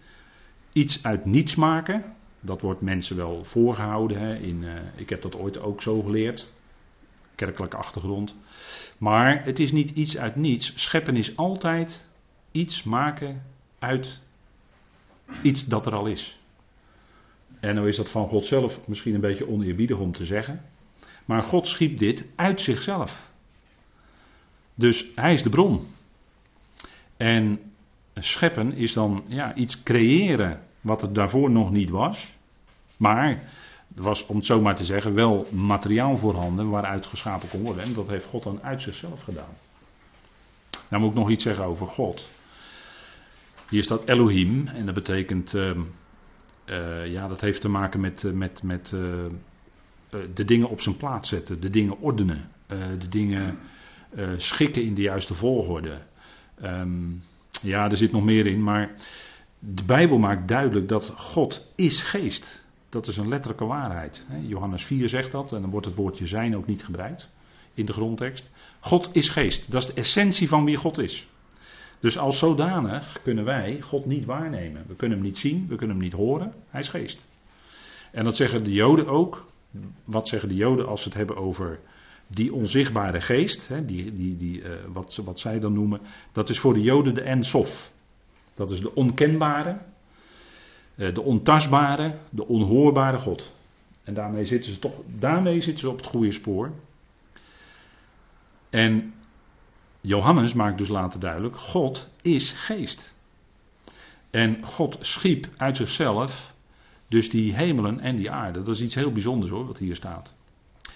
iets 0.74 1.04
uit 1.04 1.26
niets 1.26 1.56
maken. 1.56 2.04
Dat 2.40 2.62
wordt 2.62 2.82
mensen 2.82 3.16
wel 3.16 3.44
voorgehouden. 3.44 4.20
Hè. 4.20 4.36
In, 4.36 4.62
uh, 4.62 4.74
ik 4.96 5.10
heb 5.10 5.22
dat 5.22 5.36
ooit 5.36 5.60
ook 5.60 5.82
zo 5.82 6.02
geleerd. 6.02 6.52
Kerkelijke 7.36 7.78
achtergrond. 7.78 8.36
Maar 8.98 9.46
het 9.46 9.60
is 9.60 9.72
niet 9.72 9.90
iets 9.90 10.18
uit 10.18 10.36
niets. 10.36 10.74
Scheppen 10.76 11.16
is 11.16 11.36
altijd 11.38 12.10
iets 12.52 12.84
maken 12.84 13.44
uit 13.80 14.22
iets 15.44 15.66
dat 15.66 15.86
er 15.86 15.94
al 15.94 16.06
is. 16.06 16.39
En 17.60 17.76
nou 17.76 17.88
is 17.88 17.96
dat 17.96 18.10
van 18.10 18.28
God 18.28 18.46
zelf 18.46 18.88
misschien 18.88 19.14
een 19.14 19.22
beetje 19.22 19.48
oneerbiedig 19.48 19.98
om 19.98 20.12
te 20.12 20.26
zeggen. 20.26 20.62
Maar 21.26 21.44
God 21.44 21.68
schiep 21.68 22.00
dit 22.00 22.26
uit 22.36 22.62
zichzelf. 22.62 23.32
Dus 24.76 25.06
hij 25.16 25.34
is 25.34 25.44
de 25.44 25.50
bron. 25.50 25.88
En 27.18 27.60
scheppen 28.16 28.74
is 28.74 28.94
dan 28.94 29.24
ja, 29.28 29.56
iets 29.56 29.84
creëren 29.84 30.62
wat 30.82 31.02
er 31.02 31.14
daarvoor 31.14 31.52
nog 31.52 31.72
niet 31.72 31.90
was. 31.90 32.38
Maar 32.98 33.30
er 33.96 34.02
was, 34.02 34.26
om 34.26 34.36
het 34.36 34.46
zo 34.46 34.62
maar 34.62 34.76
te 34.76 34.86
zeggen, 34.86 35.14
wel 35.14 35.48
materiaal 35.52 36.18
voorhanden 36.18 36.70
waaruit 36.70 37.06
geschapen 37.06 37.50
kon 37.50 37.62
worden. 37.62 37.84
En 37.84 37.94
dat 37.94 38.08
heeft 38.08 38.26
God 38.26 38.44
dan 38.44 38.60
uit 38.64 38.82
zichzelf 38.82 39.22
gedaan. 39.22 39.54
Nou 40.90 41.02
moet 41.02 41.12
ik 41.12 41.18
nog 41.18 41.30
iets 41.30 41.44
zeggen 41.44 41.66
over 41.66 41.88
God. 41.88 42.28
Hier 43.70 43.84
staat 43.84 44.08
Elohim 44.08 44.68
en 44.68 44.86
dat 44.86 44.96
betekent, 44.96 45.54
uh, 45.54 45.72
ja, 47.06 47.28
dat 47.28 47.42
heeft 47.42 47.62
te 47.62 47.70
maken 47.70 48.00
met, 48.00 48.24
eh, 48.24 48.32
met, 48.32 48.64
met 48.64 48.92
uh, 48.96 49.02
de 50.34 50.46
dingen 50.46 50.70
op 50.70 50.82
zijn 50.82 50.98
plaats 50.98 51.30
zetten, 51.30 51.62
de 51.62 51.70
dingen 51.70 51.98
ordenen, 52.00 52.50
de 53.00 53.08
dingen 53.10 53.58
schikken 54.38 54.84
in 54.84 54.94
de 54.94 55.02
juiste 55.02 55.34
volgorde. 55.34 55.98
Um, 56.64 57.24
ja, 57.62 57.90
er 57.90 57.98
zit 57.98 58.12
nog 58.12 58.24
meer 58.24 58.46
in, 58.46 58.64
maar 58.64 58.96
de 59.60 59.84
Bijbel 59.84 60.18
maakt 60.18 60.48
duidelijk 60.48 60.88
dat 60.88 61.14
God 61.16 61.72
is 61.76 62.02
geest. 62.02 62.66
Dat 62.90 63.08
is 63.08 63.18
een 63.18 63.28
letterlijke 63.28 63.66
waarheid. 63.66 64.26
Johannes 64.48 64.86
4 64.86 65.10
zegt 65.10 65.32
dat 65.32 65.54
en 65.54 65.62
dan 65.62 65.70
wordt 65.70 65.86
het 65.86 65.96
woordje 65.96 66.28
zijn 66.28 66.56
ook 66.56 66.68
niet 66.68 66.84
gebruikt 66.84 67.30
in 67.74 67.86
de 67.86 67.94
grondtekst. 67.94 68.50
God 68.80 69.10
is 69.12 69.30
geest. 69.30 69.72
Dat 69.72 69.82
is 69.82 69.88
de 69.88 70.02
essentie 70.02 70.48
van 70.48 70.66
wie 70.66 70.78
God 70.78 70.98
is. 70.98 71.28
Dus 72.00 72.18
als 72.18 72.38
zodanig 72.38 73.22
kunnen 73.24 73.46
wij 73.46 73.82
God 73.82 74.06
niet 74.06 74.26
waarnemen. 74.26 74.84
We 74.88 74.96
kunnen 74.96 75.18
hem 75.18 75.28
niet 75.28 75.38
zien, 75.38 75.66
we 75.68 75.76
kunnen 75.76 75.96
hem 75.96 76.06
niet 76.06 76.14
horen. 76.14 76.54
Hij 76.70 76.80
is 76.80 76.90
geest. 76.90 77.28
En 78.12 78.24
dat 78.24 78.36
zeggen 78.36 78.64
de 78.64 78.72
Joden 78.72 79.08
ook. 79.08 79.46
Wat 80.04 80.28
zeggen 80.28 80.50
de 80.50 80.56
Joden 80.56 80.88
als 80.88 81.02
ze 81.02 81.08
het 81.08 81.18
hebben 81.18 81.38
over 81.38 81.80
die 82.28 82.54
onzichtbare 82.54 83.22
geest, 83.22 83.68
hè, 83.68 83.86
die, 83.86 84.10
die, 84.12 84.38
die, 84.38 84.62
uh, 84.62 84.70
wat, 84.88 85.22
wat 85.26 85.40
zij 85.40 85.60
dan 85.60 85.74
noemen, 85.74 86.02
dat 86.32 86.50
is 86.50 86.60
voor 86.60 86.74
de 86.74 86.82
Joden 86.82 87.14
de 87.14 87.22
Ensof. 87.22 87.92
Dat 88.54 88.72
is 88.72 88.82
de 88.82 88.96
onkenbare, 88.96 89.78
uh, 90.96 91.14
de 91.14 91.22
ontastbare, 91.22 92.18
de 92.30 92.48
onhoorbare 92.48 93.18
God. 93.18 93.54
En 94.04 94.14
daarmee 94.14 94.46
zitten 94.46 94.72
ze 94.72 94.80
toch, 94.80 94.96
daarmee 95.06 95.62
zitten 95.62 95.80
ze 95.80 95.90
op 95.90 95.98
het 95.98 96.06
goede 96.06 96.32
spoor. 96.32 96.72
En 98.70 99.14
Johannes 100.02 100.54
maakt 100.54 100.78
dus 100.78 100.88
later 100.88 101.20
duidelijk, 101.20 101.56
God 101.58 102.08
is 102.22 102.52
geest. 102.52 103.14
En 104.30 104.64
God 104.64 104.98
schiep 105.00 105.48
uit 105.58 105.78
zichzelf 105.78 106.54
dus 107.08 107.30
die 107.30 107.54
hemelen 107.54 108.00
en 108.00 108.16
die 108.16 108.32
aarde. 108.32 108.62
Dat 108.62 108.76
is 108.76 108.82
iets 108.82 108.96
heel 108.96 109.12
bijzonders 109.12 109.52
hoor, 109.52 109.66
wat 109.66 109.78
hier 109.78 109.96
staat. 109.96 110.34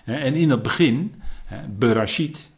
En 0.06 0.34
in 0.34 0.50
het 0.50 0.62
begin, 0.62 1.22
Berashit, 1.78 2.50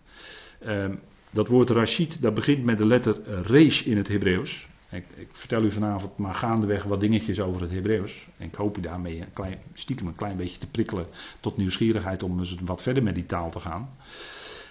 ehm, 0.60 0.96
dat 1.36 1.48
woord 1.48 1.70
Rashid, 1.70 2.22
dat 2.22 2.34
begint 2.34 2.64
met 2.64 2.78
de 2.78 2.86
letter 2.86 3.42
Resh 3.42 3.82
in 3.82 3.98
het 3.98 4.08
Hebreeuws. 4.08 4.68
Ik, 4.92 5.06
ik, 5.16 5.28
vertel 5.32 5.64
u 5.64 5.72
vanavond 5.72 6.18
maar 6.18 6.34
gaandeweg 6.34 6.84
wat 6.84 7.00
dingetjes 7.00 7.40
over 7.40 7.62
het 7.62 7.72
Hebreeuws. 7.72 8.28
En 8.38 8.48
ik 8.48 8.56
hoop 8.56 8.78
u 8.78 8.82
daarmee 8.82 9.20
een 9.20 9.34
klein, 9.34 9.58
stiekem 9.74 10.08
een 10.08 10.16
klein 10.16 10.38
beetje 10.38 10.58
te 10.58 10.68
prikkelen 10.68 11.06
tot 11.40 11.58
nieuwsgierigheid 11.58 12.24
om 12.24 12.40
eens 12.40 12.56
wat 12.62 12.82
verder 12.82 13.04
met 13.04 13.16
die 13.16 13.26
taal 13.26 13.52
te 13.52 13.60
gaan. 13.60 13.90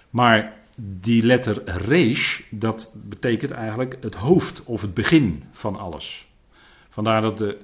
Maar 0.09 0.53
die 0.75 1.23
letter 1.23 1.63
resh, 1.63 2.41
dat 2.49 2.95
betekent 3.03 3.51
eigenlijk 3.51 3.97
het 4.01 4.15
hoofd 4.15 4.63
of 4.63 4.81
het 4.81 4.93
begin 4.93 5.43
van 5.51 5.75
alles. 5.75 6.27
Vandaar 6.89 7.21
dat 7.21 7.37
de 7.37 7.57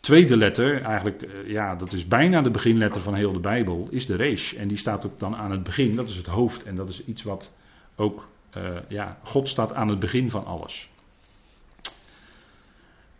tweede 0.00 0.36
letter, 0.36 0.82
eigenlijk, 0.82 1.22
eh, 1.22 1.50
ja, 1.50 1.76
dat 1.76 1.92
is 1.92 2.08
bijna 2.08 2.42
de 2.42 2.50
beginletter 2.50 3.00
van 3.00 3.14
heel 3.14 3.32
de 3.32 3.40
Bijbel, 3.40 3.88
is 3.90 4.06
de 4.06 4.16
resh. 4.16 4.52
En 4.54 4.68
die 4.68 4.76
staat 4.76 5.06
ook 5.06 5.18
dan 5.18 5.36
aan 5.36 5.50
het 5.50 5.62
begin, 5.62 5.96
dat 5.96 6.08
is 6.08 6.16
het 6.16 6.26
hoofd. 6.26 6.62
En 6.64 6.74
dat 6.74 6.88
is 6.88 7.04
iets 7.04 7.22
wat 7.22 7.52
ook, 7.96 8.28
uh, 8.56 8.62
ja, 8.88 9.18
God 9.22 9.48
staat 9.48 9.72
aan 9.72 9.88
het 9.88 9.98
begin 9.98 10.30
van 10.30 10.44
alles. 10.44 10.90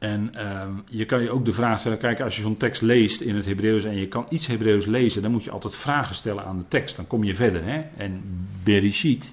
En 0.02 0.32
uh, 0.34 0.68
je 0.86 1.04
kan 1.04 1.22
je 1.22 1.30
ook 1.30 1.44
de 1.44 1.52
vraag 1.52 1.80
stellen, 1.80 1.98
kijk, 1.98 2.20
als 2.20 2.36
je 2.36 2.42
zo'n 2.42 2.56
tekst 2.56 2.82
leest 2.82 3.20
in 3.20 3.36
het 3.36 3.44
Hebreeuws 3.44 3.84
en 3.84 3.96
je 3.96 4.08
kan 4.08 4.26
iets 4.28 4.46
Hebreeuws 4.46 4.86
lezen, 4.86 5.22
dan 5.22 5.30
moet 5.30 5.44
je 5.44 5.50
altijd 5.50 5.74
vragen 5.74 6.14
stellen 6.14 6.44
aan 6.44 6.58
de 6.58 6.68
tekst. 6.68 6.96
Dan 6.96 7.06
kom 7.06 7.24
je 7.24 7.34
verder. 7.34 7.64
Hè? 7.64 7.80
En 7.96 8.22
Bereshit, 8.64 9.32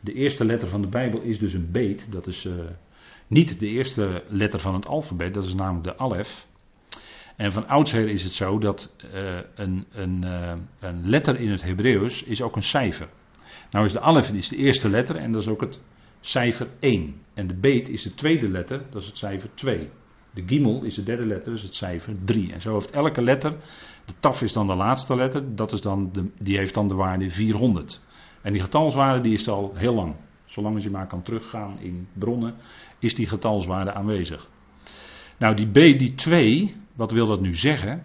de 0.00 0.12
eerste 0.12 0.44
letter 0.44 0.68
van 0.68 0.80
de 0.82 0.88
Bijbel, 0.88 1.20
is 1.20 1.38
dus 1.38 1.52
een 1.52 1.70
beet. 1.70 2.12
Dat 2.12 2.26
is 2.26 2.44
uh, 2.44 2.52
niet 3.26 3.60
de 3.60 3.66
eerste 3.66 4.22
letter 4.28 4.60
van 4.60 4.74
het 4.74 4.86
alfabet, 4.86 5.34
dat 5.34 5.44
is 5.44 5.54
namelijk 5.54 5.84
de 5.84 5.98
alef. 5.98 6.46
En 7.36 7.52
van 7.52 7.68
oudsher 7.68 8.08
is 8.08 8.22
het 8.22 8.32
zo 8.32 8.58
dat 8.58 8.94
uh, 9.14 9.38
een, 9.54 9.86
een, 9.92 10.22
uh, 10.24 10.52
een, 10.80 11.08
letter 11.08 11.40
in 11.40 11.50
het 11.50 11.62
Hebreeuws 11.62 12.22
is 12.22 12.42
ook 12.42 12.56
een 12.56 12.62
cijfer. 12.62 13.08
Nou 13.70 13.84
is 13.84 13.92
de 13.92 14.00
alef 14.00 14.30
is 14.30 14.48
de 14.48 14.56
eerste 14.56 14.88
letter 14.88 15.16
en 15.16 15.32
dat 15.32 15.42
is 15.42 15.48
ook 15.48 15.60
het 15.60 15.80
cijfer 16.20 16.68
1. 16.80 17.14
En 17.34 17.46
de 17.46 17.54
beet 17.54 17.88
is 17.88 18.02
de 18.02 18.14
tweede 18.14 18.48
letter, 18.48 18.82
dat 18.90 19.02
is 19.02 19.08
het 19.08 19.18
cijfer 19.18 19.48
2. 19.54 19.90
De 20.34 20.42
gimel 20.46 20.82
is 20.82 20.94
de 20.94 21.02
derde 21.02 21.26
letter, 21.26 21.52
dus 21.52 21.62
het 21.62 21.74
cijfer 21.74 22.14
3. 22.24 22.52
En 22.52 22.60
zo 22.60 22.74
heeft 22.74 22.90
elke 22.90 23.22
letter, 23.22 23.56
de 24.04 24.12
taf 24.20 24.42
is 24.42 24.52
dan 24.52 24.66
de 24.66 24.74
laatste 24.74 25.14
letter, 25.14 25.54
dat 25.54 25.72
is 25.72 25.80
dan 25.80 26.10
de, 26.12 26.30
die 26.38 26.56
heeft 26.56 26.74
dan 26.74 26.88
de 26.88 26.94
waarde 26.94 27.30
400. 27.30 28.00
En 28.42 28.52
die 28.52 28.62
getalswaarde 28.62 29.20
die 29.20 29.32
is 29.32 29.48
al 29.48 29.72
heel 29.74 29.94
lang. 29.94 30.14
Zolang 30.44 30.74
als 30.74 30.84
je 30.84 30.90
maar 30.90 31.06
kan 31.06 31.22
teruggaan 31.22 31.78
in 31.78 32.08
bronnen, 32.12 32.54
is 32.98 33.14
die 33.14 33.26
getalswaarde 33.26 33.92
aanwezig. 33.92 34.48
Nou, 35.38 35.54
die 35.54 35.66
B, 35.66 35.98
die 35.98 36.14
2, 36.14 36.76
wat 36.94 37.10
wil 37.10 37.26
dat 37.26 37.40
nu 37.40 37.54
zeggen? 37.54 38.02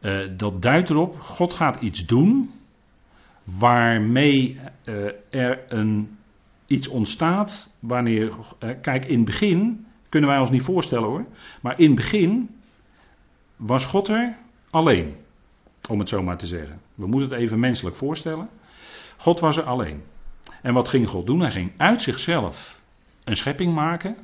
Uh, 0.00 0.28
dat 0.36 0.62
duidt 0.62 0.90
erop, 0.90 1.20
God 1.20 1.54
gaat 1.54 1.82
iets 1.82 2.06
doen 2.06 2.50
waarmee 3.44 4.60
uh, 4.84 5.10
er 5.30 5.64
een, 5.68 6.18
iets 6.66 6.88
ontstaat 6.88 7.70
wanneer, 7.78 8.32
uh, 8.60 8.70
kijk 8.80 9.04
in 9.04 9.16
het 9.16 9.24
begin 9.24 9.86
Kunnen 10.10 10.30
wij 10.30 10.38
ons 10.38 10.50
niet 10.50 10.62
voorstellen 10.62 11.08
hoor. 11.08 11.24
Maar 11.62 11.78
in 11.78 11.86
het 11.86 11.94
begin 11.94 12.50
was 13.56 13.86
God 13.86 14.08
er 14.08 14.36
alleen. 14.70 15.16
Om 15.88 15.98
het 15.98 16.08
zo 16.08 16.22
maar 16.22 16.36
te 16.36 16.46
zeggen. 16.46 16.80
We 16.94 17.06
moeten 17.06 17.30
het 17.30 17.38
even 17.38 17.60
menselijk 17.60 17.96
voorstellen. 17.96 18.48
God 19.16 19.40
was 19.40 19.56
er 19.56 19.64
alleen. 19.64 20.02
En 20.62 20.74
wat 20.74 20.88
ging 20.88 21.08
God 21.08 21.26
doen? 21.26 21.40
Hij 21.40 21.50
ging 21.50 21.72
uit 21.76 22.02
zichzelf 22.02 22.80
een 23.24 23.36
schepping 23.36 23.74
maken. 23.74 24.16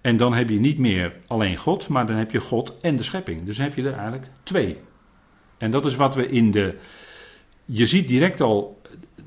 En 0.00 0.16
dan 0.16 0.34
heb 0.34 0.48
je 0.48 0.60
niet 0.60 0.78
meer 0.78 1.16
alleen 1.26 1.56
God, 1.56 1.88
maar 1.88 2.06
dan 2.06 2.16
heb 2.16 2.30
je 2.30 2.40
God 2.40 2.80
en 2.80 2.96
de 2.96 3.02
schepping. 3.02 3.44
Dus 3.44 3.58
heb 3.58 3.74
je 3.74 3.82
er 3.82 3.94
eigenlijk 3.94 4.26
twee. 4.42 4.78
En 5.58 5.70
dat 5.70 5.86
is 5.86 5.94
wat 5.94 6.14
we 6.14 6.28
in 6.28 6.50
de. 6.50 6.78
Je 7.64 7.86
ziet 7.86 8.08
direct 8.08 8.40
al 8.40 8.80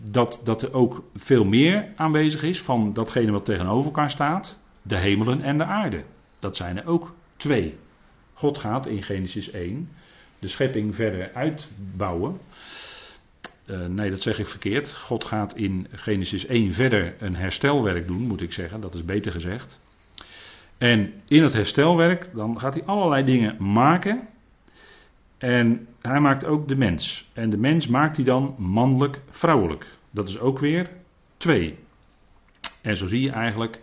dat, 0.04 0.42
dat 0.44 0.62
er 0.62 0.74
ook 0.74 1.04
veel 1.16 1.44
meer 1.44 1.94
aanwezig 1.96 2.44
is 2.44 2.62
van 2.62 2.94
datgene 2.94 3.32
wat 3.32 3.46
tegenover 3.46 3.86
elkaar 3.86 4.10
staat. 4.10 4.60
De 4.82 4.98
hemelen 4.98 5.42
en 5.42 5.58
de 5.58 5.66
aarde. 5.66 6.04
Dat 6.40 6.56
zijn 6.56 6.78
er 6.78 6.88
ook 6.88 7.14
twee. 7.38 7.78
God 8.34 8.58
gaat 8.58 8.88
in 8.88 9.04
Genesis 9.04 9.52
1 9.52 9.90
de 10.40 10.48
schepping 10.48 10.96
verder 10.96 11.32
uitbouwen. 11.34 12.40
Uh, 13.66 13.86
nee, 13.86 14.10
dat 14.10 14.22
zeg 14.22 14.40
ik 14.40 14.48
verkeerd. 14.48 14.94
God 14.94 15.26
gaat 15.26 15.56
in 15.56 15.88
Genesis 15.92 16.46
1 16.46 16.74
verder 16.74 17.16
een 17.20 17.36
herstelwerk 17.36 18.08
doen, 18.08 18.28
moet 18.28 18.42
ik 18.42 18.54
zeggen. 18.54 18.82
Dat 18.82 18.94
is 18.94 19.06
beter 19.06 19.32
gezegd. 19.32 19.80
En 20.78 21.14
in 21.28 21.44
het 21.44 21.54
herstelwerk, 21.54 22.30
dan 22.34 22.60
gaat 22.60 22.74
hij 22.74 22.84
allerlei 22.84 23.24
dingen 23.24 23.72
maken. 23.72 24.28
En 25.38 25.88
hij 26.02 26.20
maakt 26.20 26.46
ook 26.46 26.68
de 26.68 26.76
mens. 26.76 27.30
En 27.34 27.50
de 27.50 27.58
mens 27.58 27.88
maakt 27.88 28.16
hij 28.16 28.26
dan 28.26 28.56
mannelijk-vrouwelijk. 28.58 29.86
Dat 30.12 30.30
is 30.30 30.40
ook 30.40 30.60
weer 30.60 30.90
twee. 31.38 31.78
En 32.82 32.98
zo 32.98 33.08
zie 33.08 33.22
je 33.22 33.32
eigenlijk 33.32 33.80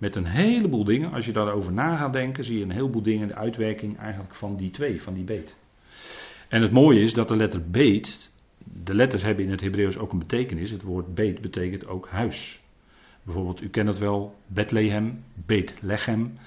met 0.00 0.16
een 0.16 0.26
heleboel 0.26 0.84
dingen, 0.84 1.12
als 1.12 1.26
je 1.26 1.32
daarover 1.32 1.72
na 1.72 1.96
gaat 1.96 2.12
denken, 2.12 2.44
zie 2.44 2.58
je 2.58 2.64
een 2.64 2.70
heleboel 2.70 3.02
dingen, 3.02 3.28
de 3.28 3.34
uitwerking 3.34 3.98
eigenlijk 3.98 4.34
van 4.34 4.56
die 4.56 4.70
twee, 4.70 5.02
van 5.02 5.14
die 5.14 5.24
beet. 5.24 5.56
En 6.48 6.62
het 6.62 6.72
mooie 6.72 7.00
is 7.00 7.12
dat 7.12 7.28
de 7.28 7.36
letter 7.36 7.70
beet, 7.70 8.30
de 8.84 8.94
letters 8.94 9.22
hebben 9.22 9.44
in 9.44 9.50
het 9.50 9.60
Hebreeuws 9.60 9.98
ook 9.98 10.12
een 10.12 10.18
betekenis. 10.18 10.70
Het 10.70 10.82
woord 10.82 11.14
beet 11.14 11.40
betekent 11.40 11.86
ook 11.86 12.08
huis. 12.08 12.60
Bijvoorbeeld, 13.22 13.62
u 13.62 13.68
kent 13.68 13.88
het 13.88 13.98
wel, 13.98 14.34
Bethlehem, 14.46 15.24
Beetlechem. 15.34 16.38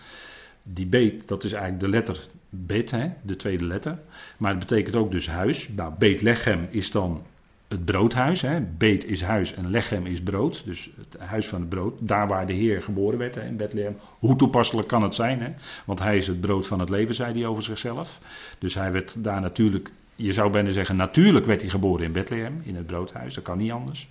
Die 0.63 0.87
beet, 0.87 1.27
dat 1.27 1.43
is 1.43 1.51
eigenlijk 1.51 1.83
de 1.83 1.89
letter 1.89 2.27
bet, 2.49 2.91
hè, 2.91 3.07
de 3.21 3.35
tweede 3.35 3.65
letter. 3.65 4.01
Maar 4.37 4.51
het 4.51 4.59
betekent 4.59 4.95
ook 4.95 5.11
dus 5.11 5.27
huis. 5.27 5.69
Nou, 5.69 5.93
Beetlechem 5.97 6.67
is 6.69 6.91
dan 6.91 7.25
het 7.73 7.85
broodhuis. 7.85 8.41
Hè. 8.41 8.61
Beet 8.61 9.05
is 9.05 9.21
huis 9.21 9.53
en 9.53 9.69
lechem 9.69 10.05
is 10.05 10.21
brood. 10.21 10.65
Dus 10.65 10.89
het 10.97 11.21
huis 11.21 11.47
van 11.47 11.59
het 11.59 11.69
brood. 11.69 11.93
Daar 11.99 12.27
waar 12.27 12.47
de 12.47 12.53
Heer 12.53 12.81
geboren 12.81 13.19
werd 13.19 13.35
hè, 13.35 13.45
in 13.45 13.57
Bethlehem. 13.57 13.95
Hoe 14.19 14.35
toepasselijk 14.35 14.87
kan 14.87 15.03
het 15.03 15.15
zijn? 15.15 15.41
Hè? 15.41 15.49
Want 15.85 15.99
hij 15.99 16.17
is 16.17 16.27
het 16.27 16.41
brood 16.41 16.67
van 16.67 16.79
het 16.79 16.89
leven, 16.89 17.15
zei 17.15 17.33
hij 17.33 17.45
over 17.45 17.63
zichzelf. 17.63 18.19
Dus 18.59 18.73
hij 18.73 18.91
werd 18.91 19.23
daar 19.23 19.41
natuurlijk, 19.41 19.91
je 20.15 20.33
zou 20.33 20.51
bijna 20.51 20.71
zeggen, 20.71 20.95
natuurlijk 20.95 21.45
werd 21.45 21.61
hij 21.61 21.69
geboren 21.69 22.05
in 22.05 22.11
Bethlehem. 22.11 22.61
In 22.63 22.75
het 22.75 22.85
broodhuis, 22.85 23.33
dat 23.33 23.43
kan 23.43 23.57
niet 23.57 23.71
anders. 23.71 24.09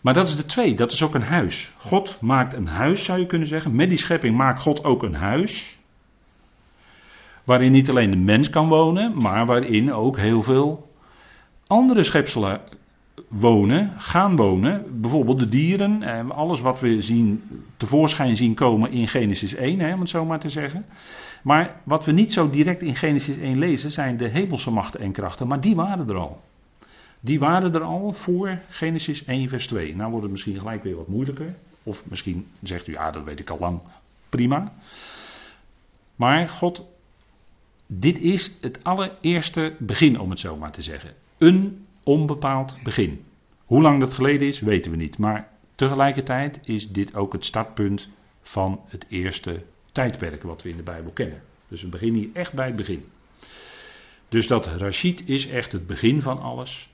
Maar 0.00 0.14
dat 0.14 0.28
is 0.28 0.36
de 0.36 0.46
twee, 0.46 0.74
dat 0.74 0.92
is 0.92 1.02
ook 1.02 1.14
een 1.14 1.22
huis. 1.22 1.74
God 1.78 2.20
maakt 2.20 2.54
een 2.54 2.66
huis, 2.66 3.04
zou 3.04 3.18
je 3.18 3.26
kunnen 3.26 3.48
zeggen. 3.48 3.74
Met 3.74 3.88
die 3.88 3.98
schepping 3.98 4.36
maakt 4.36 4.60
God 4.60 4.84
ook 4.84 5.02
een 5.02 5.14
huis. 5.14 5.78
Waarin 7.44 7.72
niet 7.72 7.90
alleen 7.90 8.10
de 8.10 8.16
mens 8.16 8.50
kan 8.50 8.68
wonen, 8.68 9.22
maar 9.22 9.46
waarin 9.46 9.92
ook 9.92 10.16
heel 10.16 10.42
veel 10.42 10.87
andere 11.68 12.02
schepselen 12.02 12.60
wonen, 13.28 13.92
gaan 13.98 14.36
wonen. 14.36 15.00
Bijvoorbeeld 15.00 15.38
de 15.38 15.48
dieren, 15.48 16.02
en 16.02 16.32
alles 16.32 16.60
wat 16.60 16.80
we 16.80 17.02
zien, 17.02 17.42
tevoorschijn 17.76 18.36
zien 18.36 18.54
komen 18.54 18.90
in 18.90 19.08
Genesis 19.08 19.54
1, 19.54 19.80
hè, 19.80 19.94
om 19.94 20.00
het 20.00 20.08
zo 20.08 20.24
maar 20.24 20.40
te 20.40 20.48
zeggen. 20.48 20.84
Maar 21.42 21.80
wat 21.82 22.04
we 22.04 22.12
niet 22.12 22.32
zo 22.32 22.50
direct 22.50 22.82
in 22.82 22.94
Genesis 22.94 23.36
1 23.36 23.58
lezen, 23.58 23.90
zijn 23.90 24.16
de 24.16 24.28
hemelse 24.28 24.70
machten 24.70 25.00
en 25.00 25.12
krachten. 25.12 25.46
Maar 25.46 25.60
die 25.60 25.74
waren 25.74 26.08
er 26.08 26.16
al. 26.16 26.40
Die 27.20 27.38
waren 27.38 27.74
er 27.74 27.82
al 27.82 28.12
voor 28.12 28.58
Genesis 28.68 29.24
1, 29.24 29.48
vers 29.48 29.66
2. 29.66 29.96
Nou 29.96 30.08
wordt 30.08 30.22
het 30.22 30.32
misschien 30.32 30.58
gelijk 30.58 30.82
weer 30.82 30.96
wat 30.96 31.08
moeilijker. 31.08 31.54
Of 31.82 32.04
misschien 32.06 32.46
zegt 32.62 32.86
u, 32.86 32.92
ja, 32.92 33.10
dat 33.10 33.24
weet 33.24 33.40
ik 33.40 33.50
al 33.50 33.58
lang. 33.58 33.80
Prima. 34.28 34.72
Maar 36.16 36.48
God, 36.48 36.86
dit 37.86 38.18
is 38.18 38.56
het 38.60 38.84
allereerste 38.84 39.74
begin, 39.78 40.20
om 40.20 40.30
het 40.30 40.38
zo 40.38 40.56
maar 40.56 40.72
te 40.72 40.82
zeggen. 40.82 41.12
Een 41.38 41.86
onbepaald 42.02 42.78
begin. 42.82 43.24
Hoe 43.64 43.82
lang 43.82 44.00
dat 44.00 44.14
geleden 44.14 44.48
is, 44.48 44.60
weten 44.60 44.90
we 44.90 44.96
niet. 44.96 45.18
Maar 45.18 45.48
tegelijkertijd 45.74 46.60
is 46.62 46.88
dit 46.88 47.14
ook 47.14 47.32
het 47.32 47.44
startpunt 47.44 48.08
van 48.40 48.80
het 48.86 49.06
eerste 49.08 49.64
tijdperk 49.92 50.42
wat 50.42 50.62
we 50.62 50.68
in 50.68 50.76
de 50.76 50.82
Bijbel 50.82 51.10
kennen. 51.10 51.42
Dus 51.68 51.82
we 51.82 51.88
beginnen 51.88 52.20
hier 52.20 52.30
echt 52.32 52.52
bij 52.52 52.66
het 52.66 52.76
begin. 52.76 53.04
Dus 54.28 54.46
dat 54.46 54.66
Rashid 54.66 55.28
is 55.28 55.48
echt 55.48 55.72
het 55.72 55.86
begin 55.86 56.22
van 56.22 56.40
alles. 56.40 56.90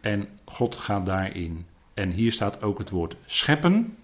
En 0.00 0.28
God 0.44 0.76
gaat 0.76 1.06
daarin. 1.06 1.66
En 1.94 2.10
hier 2.10 2.32
staat 2.32 2.62
ook 2.62 2.78
het 2.78 2.90
woord 2.90 3.16
scheppen. 3.26 3.96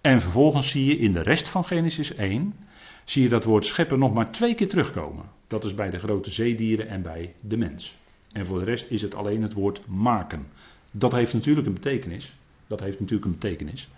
En 0.00 0.20
vervolgens 0.20 0.70
zie 0.70 0.84
je 0.84 0.98
in 0.98 1.12
de 1.12 1.22
rest 1.22 1.48
van 1.48 1.64
Genesis 1.64 2.14
1, 2.14 2.54
zie 3.04 3.22
je 3.22 3.28
dat 3.28 3.44
woord 3.44 3.66
scheppen 3.66 3.98
nog 3.98 4.12
maar 4.12 4.32
twee 4.32 4.54
keer 4.54 4.68
terugkomen. 4.68 5.24
Dat 5.46 5.64
is 5.64 5.74
bij 5.74 5.90
de 5.90 5.98
grote 5.98 6.30
zeedieren 6.30 6.88
en 6.88 7.02
bij 7.02 7.34
de 7.40 7.56
mens. 7.56 7.96
En 8.36 8.46
voor 8.46 8.58
de 8.58 8.64
rest 8.64 8.90
is 8.90 9.02
het 9.02 9.14
alleen 9.14 9.42
het 9.42 9.52
woord 9.52 9.80
maken. 9.86 10.46
Dat 10.92 11.12
heeft 11.12 11.32
natuurlijk 11.32 11.66
een 11.66 11.72
betekenis. 11.72 12.36
Dat 12.66 12.80
heeft 12.80 13.00
natuurlijk 13.00 13.26
een 13.26 13.38
betekenis. 13.38 13.88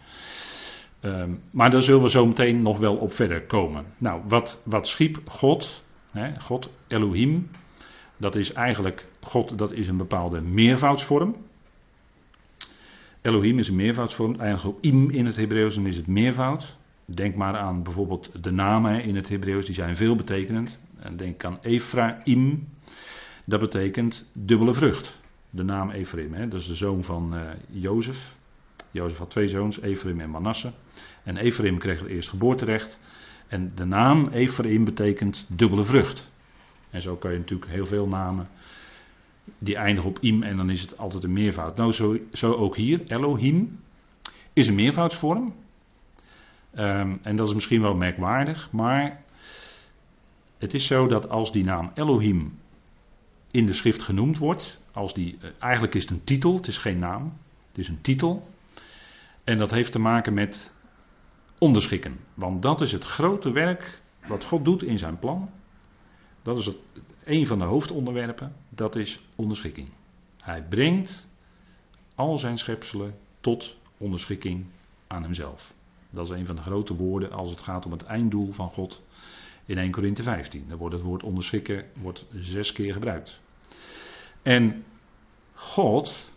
Um, 1.03 1.41
maar 1.51 1.71
daar 1.71 1.83
zullen 1.83 2.03
we 2.03 2.11
zo 2.11 2.27
meteen 2.27 2.63
nog 2.63 2.79
wel 2.79 2.97
op 2.97 3.13
verder 3.13 3.43
komen. 3.43 3.85
Nou, 3.99 4.23
wat, 4.29 4.63
wat 4.65 4.89
schiep 4.89 5.21
God? 5.25 5.85
Hè, 6.11 6.41
God, 6.41 6.71
Elohim. 6.87 7.51
Dat 8.17 8.35
is 8.35 8.53
eigenlijk, 8.53 9.07
God, 9.21 9.59
dat 9.59 9.73
is 9.73 9.89
een 9.89 9.97
bepaalde 9.97 10.41
meervoudsvorm. 10.41 11.37
Elohim 13.23 13.59
is 13.59 13.69
een 13.69 13.77
meervoudsvorm. 13.77 14.41
Eigenlijk 14.41 14.77
ook 14.77 14.85
im 14.85 15.11
in 15.11 15.27
het 15.27 15.37
Hebreeuws 15.37 15.77
is 15.77 15.97
het 15.97 16.07
meervoud. 16.07 16.77
Denk 17.05 17.35
maar 17.35 17.57
aan 17.57 17.83
bijvoorbeeld 17.83 18.43
de 18.45 18.51
namen 18.51 19.03
in 19.03 19.17
het 19.17 19.29
Hebreeuws, 19.29 19.67
die 19.67 19.75
zijn 19.75 19.97
veel 19.97 20.15
betekenend. 20.15 20.79
En 20.99 21.17
denk 21.17 21.45
aan 21.45 21.59
Ephraim, 21.63 22.69
dat 23.49 23.61
betekent 23.61 24.29
dubbele 24.33 24.75
vrucht. 24.75 25.19
De 25.51 25.63
naam 25.63 25.91
Ephraim, 25.91 26.33
hè? 26.35 26.49
dat 26.49 26.61
is 26.61 26.67
de 26.67 26.75
zoon 26.75 27.05
van 27.05 27.35
uh, 27.35 27.41
Jozef. 27.69 28.35
Jozef 28.91 29.19
had 29.19 29.31
twee 29.31 29.49
zoons, 29.49 29.81
Ephraim 29.81 30.21
en 30.21 30.31
Manasse. 30.31 30.73
En 31.23 31.37
Ephraim 31.37 31.79
kreeg 31.79 32.01
het 32.01 32.09
eerst 32.09 32.29
geboorterecht. 32.29 33.01
En 33.47 33.73
de 33.75 33.85
naam 33.85 34.29
Ephraim 34.29 34.85
betekent 34.85 35.47
dubbele 35.49 35.85
vrucht. 35.85 36.31
En 36.91 37.03
zo 37.03 37.17
kan 37.17 37.33
je 37.33 37.39
natuurlijk 37.39 37.71
heel 37.71 37.87
veel 37.87 38.09
namen 38.09 38.49
die 39.59 39.77
eindigen 39.77 40.11
op 40.11 40.19
im 40.21 40.43
en 40.43 40.57
dan 40.57 40.71
is 40.71 40.81
het 40.81 40.99
altijd 40.99 41.25
een 41.25 41.33
meervoud. 41.33 41.77
Nou, 41.77 41.93
zo, 41.93 42.19
zo 42.33 42.53
ook 42.53 42.77
hier. 42.77 43.01
Elohim 43.07 43.81
is 44.53 44.69
een 44.69 44.75
meervoudsvorm. 44.75 45.55
Um, 46.79 47.19
en 47.23 47.37
dat 47.37 47.49
is 47.49 47.55
misschien 47.55 47.81
wel 47.81 47.95
merkwaardig, 47.95 48.69
maar 48.73 49.23
het 50.59 50.75
is 50.75 50.87
zo 50.87 51.07
dat 51.07 51.29
als 51.29 51.53
die 51.53 51.65
naam 51.65 51.91
Elohim 51.95 52.59
in 53.51 53.67
de 53.67 53.73
schrift 53.73 54.03
genoemd 54.03 54.39
wordt, 54.39 54.81
als 54.93 55.15
die, 55.15 55.37
eh, 55.41 55.51
eigenlijk 55.59 55.95
is 55.95 56.03
het 56.03 56.11
een 56.11 56.25
titel, 56.25 56.55
het 56.55 56.67
is 56.67 56.79
geen 56.79 56.99
naam, 56.99 57.39
het 57.69 57.79
is 57.79 57.89
een 57.89 58.01
titel. 58.01 58.49
En 59.45 59.59
dat 59.59 59.71
heeft 59.71 59.93
te 59.93 59.99
maken 59.99 60.35
met 60.35 60.75
onderschikken. 61.59 62.19
Want 62.35 62.63
dat 62.63 62.81
is 62.81 62.93
het 62.93 63.05
grote 63.05 63.51
werk 63.51 64.01
wat 64.27 64.45
God 64.45 64.65
doet 64.65 64.83
in 64.83 64.99
zijn 64.99 65.19
plan. 65.19 65.51
Dat 66.43 66.59
is 66.59 66.67
het, 66.67 66.77
een 67.25 67.47
van 67.47 67.59
de 67.59 67.65
hoofdonderwerpen, 67.65 68.53
dat 68.69 68.97
is 68.97 69.21
onderschikking. 69.37 69.89
Hij 70.43 70.63
brengt 70.69 71.29
al 72.15 72.39
zijn 72.39 72.59
schepselen 72.59 73.19
tot 73.41 73.77
onderschikking 73.99 74.67
aan 75.07 75.23
hemzelf. 75.23 75.73
Dat 76.11 76.25
is 76.25 76.39
een 76.39 76.47
van 76.47 76.57
de 76.57 76.63
grote 76.63 76.95
woorden 76.95 77.33
als 77.33 77.51
het 77.51 77.61
gaat 77.61 77.87
om 77.87 77.93
het 77.93 78.03
einddoel 78.03 78.53
van 78.53 78.69
God 78.69 79.03
in 79.69 79.79
1 79.79 79.91
Korinthe 79.91 80.23
15. 80.23 80.65
Daar 80.69 80.79
wordt 80.79 80.95
het 80.95 81.05
woord 81.05 81.23
onderschikken 81.23 81.85
wordt 81.95 82.25
zes 82.33 82.73
keer 82.73 82.93
gebruikt. 82.93 83.41
En 84.43 84.85
God, 85.55 86.31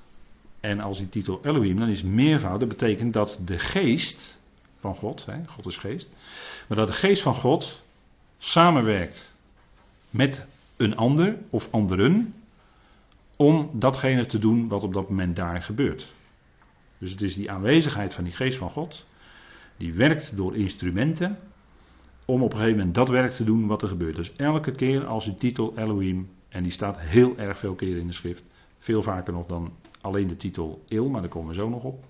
en 0.60 0.80
als 0.80 0.98
die 0.98 1.10
titel 1.10 1.40
Elohim, 1.44 1.78
dan 1.78 1.90
is 1.90 2.04
meervoud, 2.04 2.60
dat 2.60 2.70
betekent 2.70 3.14
dat 3.14 3.40
de 3.46 3.58
geest 3.58 4.40
van 4.80 4.96
God, 4.96 5.26
hè, 5.26 5.46
God 5.46 5.66
is 5.66 5.78
geest, 5.78 6.10
maar 6.68 6.78
dat 6.78 6.88
de 6.88 6.94
geest 6.94 7.22
van 7.22 7.34
God 7.34 7.84
samenwerkt 8.38 9.36
met 10.10 10.46
een 10.78 10.96
ander 10.96 11.38
of 11.50 11.72
anderen 11.72 12.34
om 13.36 13.70
datgene 13.74 14.26
te 14.26 14.40
doen 14.40 14.68
wat 14.68 14.84
op 14.84 14.94
dat 14.94 15.10
moment 15.10 15.36
daar 15.36 15.62
gebeurt. 15.62 16.14
Dus 16.98 17.12
het 17.12 17.22
is 17.22 17.36
die 17.36 17.52
aanwezigheid 17.52 18.14
van 18.14 18.24
die 18.24 18.34
geest 18.34 18.58
van 18.58 18.70
God, 18.70 19.06
die 19.78 19.94
werkt 19.94 20.38
door 20.38 20.56
instrumenten 20.56 21.38
om 22.26 22.44
op 22.44 22.52
een 22.52 22.58
gegeven 22.58 22.78
moment 22.78 22.96
dat 22.96 23.10
werk 23.10 23.32
te 23.32 23.44
doen 23.44 23.68
wat 23.68 23.82
er 23.82 23.88
gebeurt. 23.88 24.16
Dus 24.16 24.36
elke 24.36 24.72
keer 24.72 25.06
als 25.06 25.26
die 25.26 25.38
titel 25.38 25.74
Elohim, 25.76 26.30
en 26.50 26.64
die 26.64 26.72
staat 26.72 27.00
heel 27.00 27.38
erg 27.38 27.60
veel 27.60 27.74
keer 27.74 27.98
in 27.98 28.08
de 28.08 28.14
schrift, 28.14 28.44
veel 28.78 29.02
vaker 29.02 29.34
nog 29.34 29.46
dan 29.46 29.72
alleen 30.02 30.28
de 30.28 30.38
titel 30.38 30.84
Il, 30.88 31.10
maar 31.10 31.22
daar 31.22 31.30
komen 31.30 31.48
we 31.48 31.54
zo 31.54 31.70
nog 31.70 31.84
op. 31.84 32.04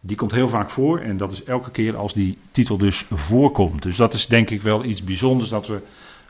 Die 0.00 0.16
komt 0.16 0.32
heel 0.32 0.48
vaak 0.48 0.70
voor 0.70 1.00
en 1.00 1.16
dat 1.16 1.32
is 1.32 1.44
elke 1.44 1.70
keer 1.70 1.96
als 1.96 2.12
die 2.12 2.38
titel 2.50 2.78
dus 2.78 3.06
voorkomt. 3.10 3.82
Dus 3.82 3.96
dat 3.96 4.14
is 4.14 4.26
denk 4.26 4.50
ik 4.50 4.62
wel 4.62 4.84
iets 4.84 5.04
bijzonders 5.04 5.48
dat 5.48 5.66
we 5.66 5.80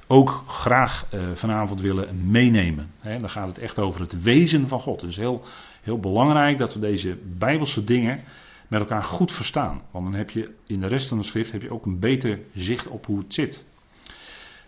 ook 0.07 0.45
graag 0.47 1.07
uh, 1.14 1.31
vanavond 1.35 1.81
willen 1.81 2.31
meenemen. 2.31 2.91
Dan 3.03 3.31
gaat 3.31 3.49
het 3.49 3.59
echt 3.59 3.79
over 3.79 4.01
het 4.01 4.23
wezen 4.23 4.69
van 4.69 4.81
God. 4.81 5.03
Is 5.03 5.17
heel, 5.17 5.43
heel 5.83 5.99
belangrijk 6.01 6.59
dat 6.59 6.75
we 6.75 6.81
deze 6.81 7.19
bijbelse 7.38 7.85
dingen 7.85 8.21
met 8.69 8.81
elkaar 8.81 9.03
goed 9.03 9.33
verstaan. 9.33 9.83
Want 9.91 10.05
dan 10.05 10.15
heb 10.15 10.31
je 10.31 10.55
in 10.67 10.81
de 10.81 10.87
rest 10.87 11.09
van 11.09 11.19
de 11.19 11.25
schrift 11.25 11.53
heb 11.53 11.63
je 11.63 11.73
ook 11.73 11.87
een 11.87 11.99
beter 11.99 12.41
zicht 12.55 12.89
op 12.89 13.07
hoe 13.07 13.19
het 13.19 13.35
zit. 13.35 13.67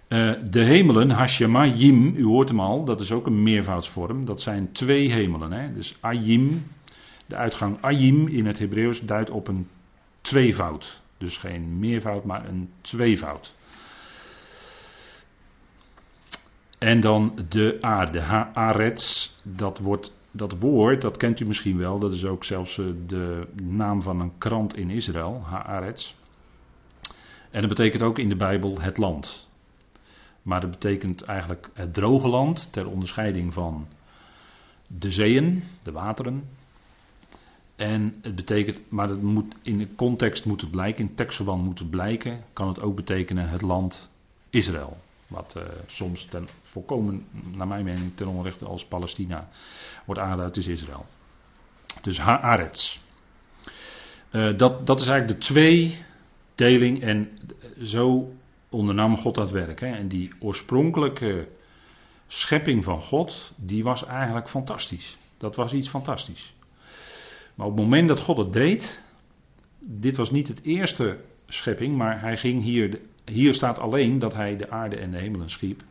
Uh, 0.09 0.33
de 0.51 0.65
hemelen, 0.65 1.11
Hashemayim, 1.11 2.15
u 2.17 2.25
hoort 2.25 2.49
hem 2.49 2.61
al, 2.61 2.85
dat 2.85 3.01
is 3.01 3.13
ook 3.13 3.27
een 3.27 3.43
meervoudsvorm. 3.43 4.25
Dat 4.25 4.43
zijn 4.43 4.73
twee 4.73 5.13
hemelen. 5.13 5.53
Hè? 5.53 5.73
Dus 5.73 5.97
Ayim, 6.01 6.67
de 7.27 7.37
uitgang 7.37 7.79
Ayim 7.81 8.29
in 8.29 8.47
het 8.47 8.59
Hebreeuws 8.59 9.01
duidt 9.01 9.31
op 9.31 9.49
een 9.49 9.69
tweevoud. 10.21 11.03
Dus 11.19 11.37
geen 11.37 11.79
meervoud, 11.79 12.25
maar 12.25 12.49
een 12.49 12.71
tweevoud. 12.81 13.55
En 16.79 17.01
dan 17.01 17.39
de 17.49 17.79
aarde, 17.81 18.21
Haaretz, 18.21 19.31
dat, 19.43 19.79
wordt, 19.79 20.13
dat 20.31 20.59
woord, 20.59 21.03
dat 21.03 21.17
kent 21.17 21.41
u 21.41 21.47
misschien 21.47 21.79
wel, 21.79 21.99
dat 21.99 22.13
is 22.13 22.25
ook 22.25 22.45
zelfs 22.45 22.79
eh, 22.79 22.87
de 23.07 23.47
naam 23.63 24.03
van 24.03 24.21
een 24.21 24.39
krant 24.39 24.77
in 24.77 24.91
Israël, 24.91 25.43
Haaretz. 25.45 26.15
En 27.51 27.61
dat 27.61 27.69
betekent 27.69 28.03
ook 28.03 28.19
in 28.19 28.29
de 28.29 28.37
Bijbel 28.37 28.81
het 28.81 28.99
land. 28.99 29.49
Maar 30.43 30.61
dat 30.61 30.71
betekent 30.71 31.23
eigenlijk 31.23 31.71
het 31.75 31.95
droge 31.95 32.29
land, 32.29 32.73
ter 32.73 32.89
onderscheiding 32.89 33.55
van 33.55 33.87
de 34.87 35.11
zeeën, 35.11 35.63
de 35.83 35.93
wateren. 35.93 36.49
En 37.77 38.15
het 38.23 38.35
betekent, 38.35 38.81
maar 38.89 39.09
het 39.09 39.23
moet, 39.23 39.55
in 39.63 39.79
de 39.79 39.95
context 39.95 40.45
moet 40.45 40.61
het 40.61 40.71
blijken, 40.71 41.09
in 41.09 41.15
tekstverband 41.15 41.65
moet 41.65 41.79
het 41.79 41.91
blijken, 41.91 42.45
kan 42.53 42.69
het 42.69 42.81
ook 42.81 42.97
betekenen 42.97 43.49
het 43.49 43.63
land 43.63 44.11
Israël. 44.51 44.97
Wat 45.31 45.55
uh, 45.57 45.63
soms 45.87 46.25
ten 46.25 46.49
volkomen, 46.61 47.27
naar 47.55 47.67
mijn 47.67 47.85
mening, 47.85 48.17
ten 48.17 48.27
onrechte 48.27 48.65
als 48.65 48.85
Palestina 48.85 49.49
wordt 50.05 50.21
aangeduid, 50.21 50.57
is 50.57 50.67
Israël. 50.67 51.07
Dus 52.03 52.19
Haaretz. 52.19 52.99
Uh, 54.31 54.57
dat, 54.57 54.87
dat 54.87 55.01
is 55.01 55.07
eigenlijk 55.07 55.41
de 55.41 55.47
tweedeling 55.47 57.03
en 57.03 57.39
zo 57.83 58.33
ondernam 58.69 59.17
God 59.17 59.35
dat 59.35 59.51
werk. 59.51 59.81
Hè. 59.81 59.87
En 59.87 60.09
die 60.09 60.33
oorspronkelijke 60.39 61.49
schepping 62.27 62.85
van 62.85 63.01
God, 63.01 63.53
die 63.57 63.83
was 63.83 64.05
eigenlijk 64.05 64.49
fantastisch. 64.49 65.17
Dat 65.39 65.57
was 65.57 65.73
iets 65.73 65.89
fantastisch. 65.89 66.55
Maar 67.55 67.67
op 67.67 67.77
het 67.77 67.83
moment 67.85 68.09
dat 68.09 68.21
God 68.21 68.37
het 68.37 68.53
deed, 68.53 69.03
dit 69.87 70.17
was 70.17 70.31
niet 70.31 70.49
het 70.49 70.63
eerste 70.63 71.19
schepping, 71.47 71.97
maar 71.97 72.21
hij 72.21 72.37
ging 72.37 72.63
hier 72.63 73.01
hier 73.25 73.55
staat 73.55 73.79
alleen 73.79 74.19
dat 74.19 74.35
hij 74.35 74.57
de 74.57 74.71
aarde 74.71 74.97
en 74.97 75.11
de 75.11 75.19
hemelen 75.19 75.51
schiep. 75.51 75.83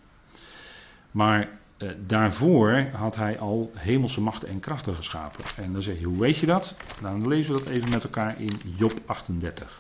Maar 1.11 1.49
eh, 1.77 1.89
daarvoor 2.07 2.87
had 2.93 3.15
hij 3.15 3.39
al 3.39 3.71
hemelse 3.75 4.21
machten 4.21 4.49
en 4.49 4.59
krachten 4.59 4.95
geschapen. 4.95 5.43
En 5.55 5.73
dan 5.73 5.83
zeg 5.83 5.99
je, 5.99 6.05
hoe 6.05 6.19
weet 6.19 6.37
je 6.37 6.45
dat? 6.45 6.75
Nou, 7.01 7.19
dan 7.19 7.27
lezen 7.27 7.53
we 7.53 7.63
dat 7.63 7.69
even 7.69 7.89
met 7.89 8.03
elkaar 8.03 8.41
in 8.41 8.59
Job 8.77 8.93
38. 9.05 9.77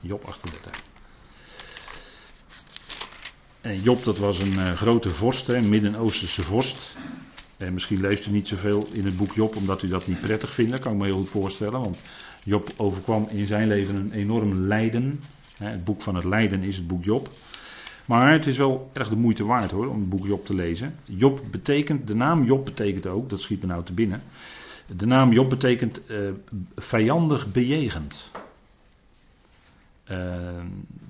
Job 0.00 0.24
38. 0.24 0.82
En 3.60 3.82
Job, 3.82 4.04
dat 4.04 4.18
was 4.18 4.38
een 4.38 4.58
uh, 4.58 4.72
grote 4.72 5.10
vorst, 5.10 5.48
een 5.48 5.68
Midden-Oosterse 5.68 6.42
vorst. 6.42 6.96
En 7.56 7.72
misschien 7.72 8.00
leest 8.00 8.26
u 8.26 8.30
niet 8.30 8.48
zoveel 8.48 8.88
in 8.92 9.04
het 9.04 9.16
boek 9.16 9.32
Job, 9.32 9.56
omdat 9.56 9.82
u 9.82 9.88
dat 9.88 10.06
niet 10.06 10.20
prettig 10.20 10.54
vindt. 10.54 10.70
Dat 10.70 10.80
kan 10.80 10.92
ik 10.92 10.98
me 10.98 11.04
heel 11.04 11.16
goed 11.16 11.28
voorstellen. 11.28 11.80
Want 11.80 11.98
Job 12.44 12.72
overkwam 12.76 13.28
in 13.30 13.46
zijn 13.46 13.68
leven 13.68 13.96
een 13.96 14.12
enorm 14.12 14.54
lijden. 14.54 15.20
Het 15.58 15.84
boek 15.84 16.02
van 16.02 16.14
het 16.14 16.24
lijden 16.24 16.62
is 16.62 16.76
het 16.76 16.86
boek 16.86 17.04
Job. 17.04 17.28
Maar 18.06 18.32
het 18.32 18.46
is 18.46 18.56
wel 18.56 18.90
erg 18.92 19.08
de 19.08 19.16
moeite 19.16 19.44
waard 19.44 19.70
hoor, 19.70 19.86
om 19.86 20.00
het 20.00 20.08
boek 20.08 20.26
Job 20.26 20.46
te 20.46 20.54
lezen. 20.54 20.94
Job 21.04 21.40
betekent, 21.50 22.06
de 22.06 22.14
naam 22.14 22.44
Job 22.44 22.64
betekent 22.64 23.06
ook, 23.06 23.30
dat 23.30 23.40
schiet 23.40 23.60
me 23.60 23.66
nou 23.66 23.84
te 23.84 23.92
binnen. 23.92 24.22
De 24.96 25.06
naam 25.06 25.32
Job 25.32 25.50
betekent 25.50 26.00
uh, 26.10 26.30
vijandig 26.76 27.52
bejegend. 27.52 28.30
Uh, 30.10 30.18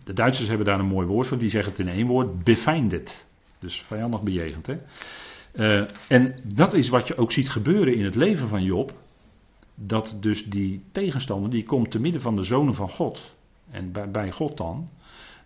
de 0.04 0.12
Duitsers 0.12 0.48
hebben 0.48 0.66
daar 0.66 0.78
een 0.78 0.86
mooi 0.86 1.06
woord 1.06 1.26
voor, 1.26 1.38
die 1.38 1.50
zeggen 1.50 1.70
het 1.70 1.80
in 1.80 1.88
één 1.88 2.06
woord, 2.06 2.44
befeindet. 2.44 3.26
Dus 3.58 3.82
vijandig 3.86 4.22
bejegend. 4.22 4.66
Hè? 4.66 4.76
Uh, 5.52 5.88
en 6.08 6.34
dat 6.42 6.74
is 6.74 6.88
wat 6.88 7.06
je 7.06 7.16
ook 7.16 7.32
ziet 7.32 7.50
gebeuren 7.50 7.94
in 7.94 8.04
het 8.04 8.14
leven 8.14 8.48
van 8.48 8.62
Job. 8.62 8.94
Dat 9.74 10.16
dus 10.20 10.44
die 10.44 10.82
tegenstander, 10.92 11.50
die 11.50 11.64
komt 11.64 11.90
te 11.90 12.00
midden 12.00 12.20
van 12.20 12.36
de 12.36 12.42
zonen 12.42 12.74
van 12.74 12.90
God. 12.90 13.35
En 13.70 13.92
bij, 14.12 14.30
God 14.30 14.56
dan 14.56 14.88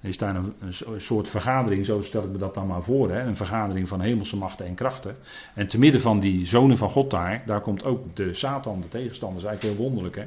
is 0.01 0.19
daar 0.19 0.37
een, 0.37 0.55
een, 0.61 1.01
soort 1.01 1.29
vergadering, 1.29 1.87
zo 1.87 2.01
stel 2.01 2.25
ik 2.25 2.31
me 2.31 2.39
dat 2.39 2.55
dan 2.55 2.67
maar 2.67 2.83
voor, 2.83 3.11
hè, 3.11 3.21
een 3.21 3.37
vergadering 3.37 3.89
van 3.89 4.01
hemelse 4.01 4.37
machten 4.37 4.67
en 4.67 4.75
krachten. 4.75 5.17
En 5.55 5.69
te 5.69 5.79
midden 5.79 6.01
van 6.01 6.21
die 6.21 6.47
zonen 6.47 6.77
van 6.77 6.91
God 6.91 7.11
daar, 7.11 7.43
daar 7.47 7.61
komt 7.61 7.85
ook 7.85 8.17
de 8.17 8.35
Satan, 8.35 8.81
de 8.81 8.89
tegenstander. 8.89 9.43
Dat 9.43 9.51
is 9.51 9.59
eigenlijk 9.59 9.79
heel 9.79 9.89
wonderlijk, 9.89 10.17
hè. 10.17 10.27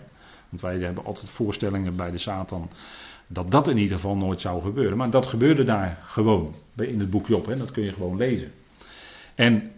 Want 0.49 0.62
wij 0.62 0.77
hebben 0.77 1.06
altijd 1.06 1.29
voorstellingen 1.29 1.95
bij 1.95 2.12
de 2.12 2.17
Satan 2.17 2.69
dat 3.27 3.51
dat 3.51 3.67
in 3.67 3.77
ieder 3.77 3.95
geval 3.95 4.15
nooit 4.15 4.41
zou 4.41 4.62
gebeuren. 4.62 4.97
Maar 4.97 5.10
dat 5.10 5.25
gebeurde 5.27 5.63
daar 5.63 5.99
gewoon, 6.06 6.53
in 6.75 6.99
het 6.99 7.10
boek 7.10 7.27
Job, 7.27 7.45
hè, 7.45 7.58
dat 7.58 7.71
kun 7.71 7.84
je 7.84 7.93
gewoon 7.93 8.17
lezen. 8.17 8.51
En 9.36 9.71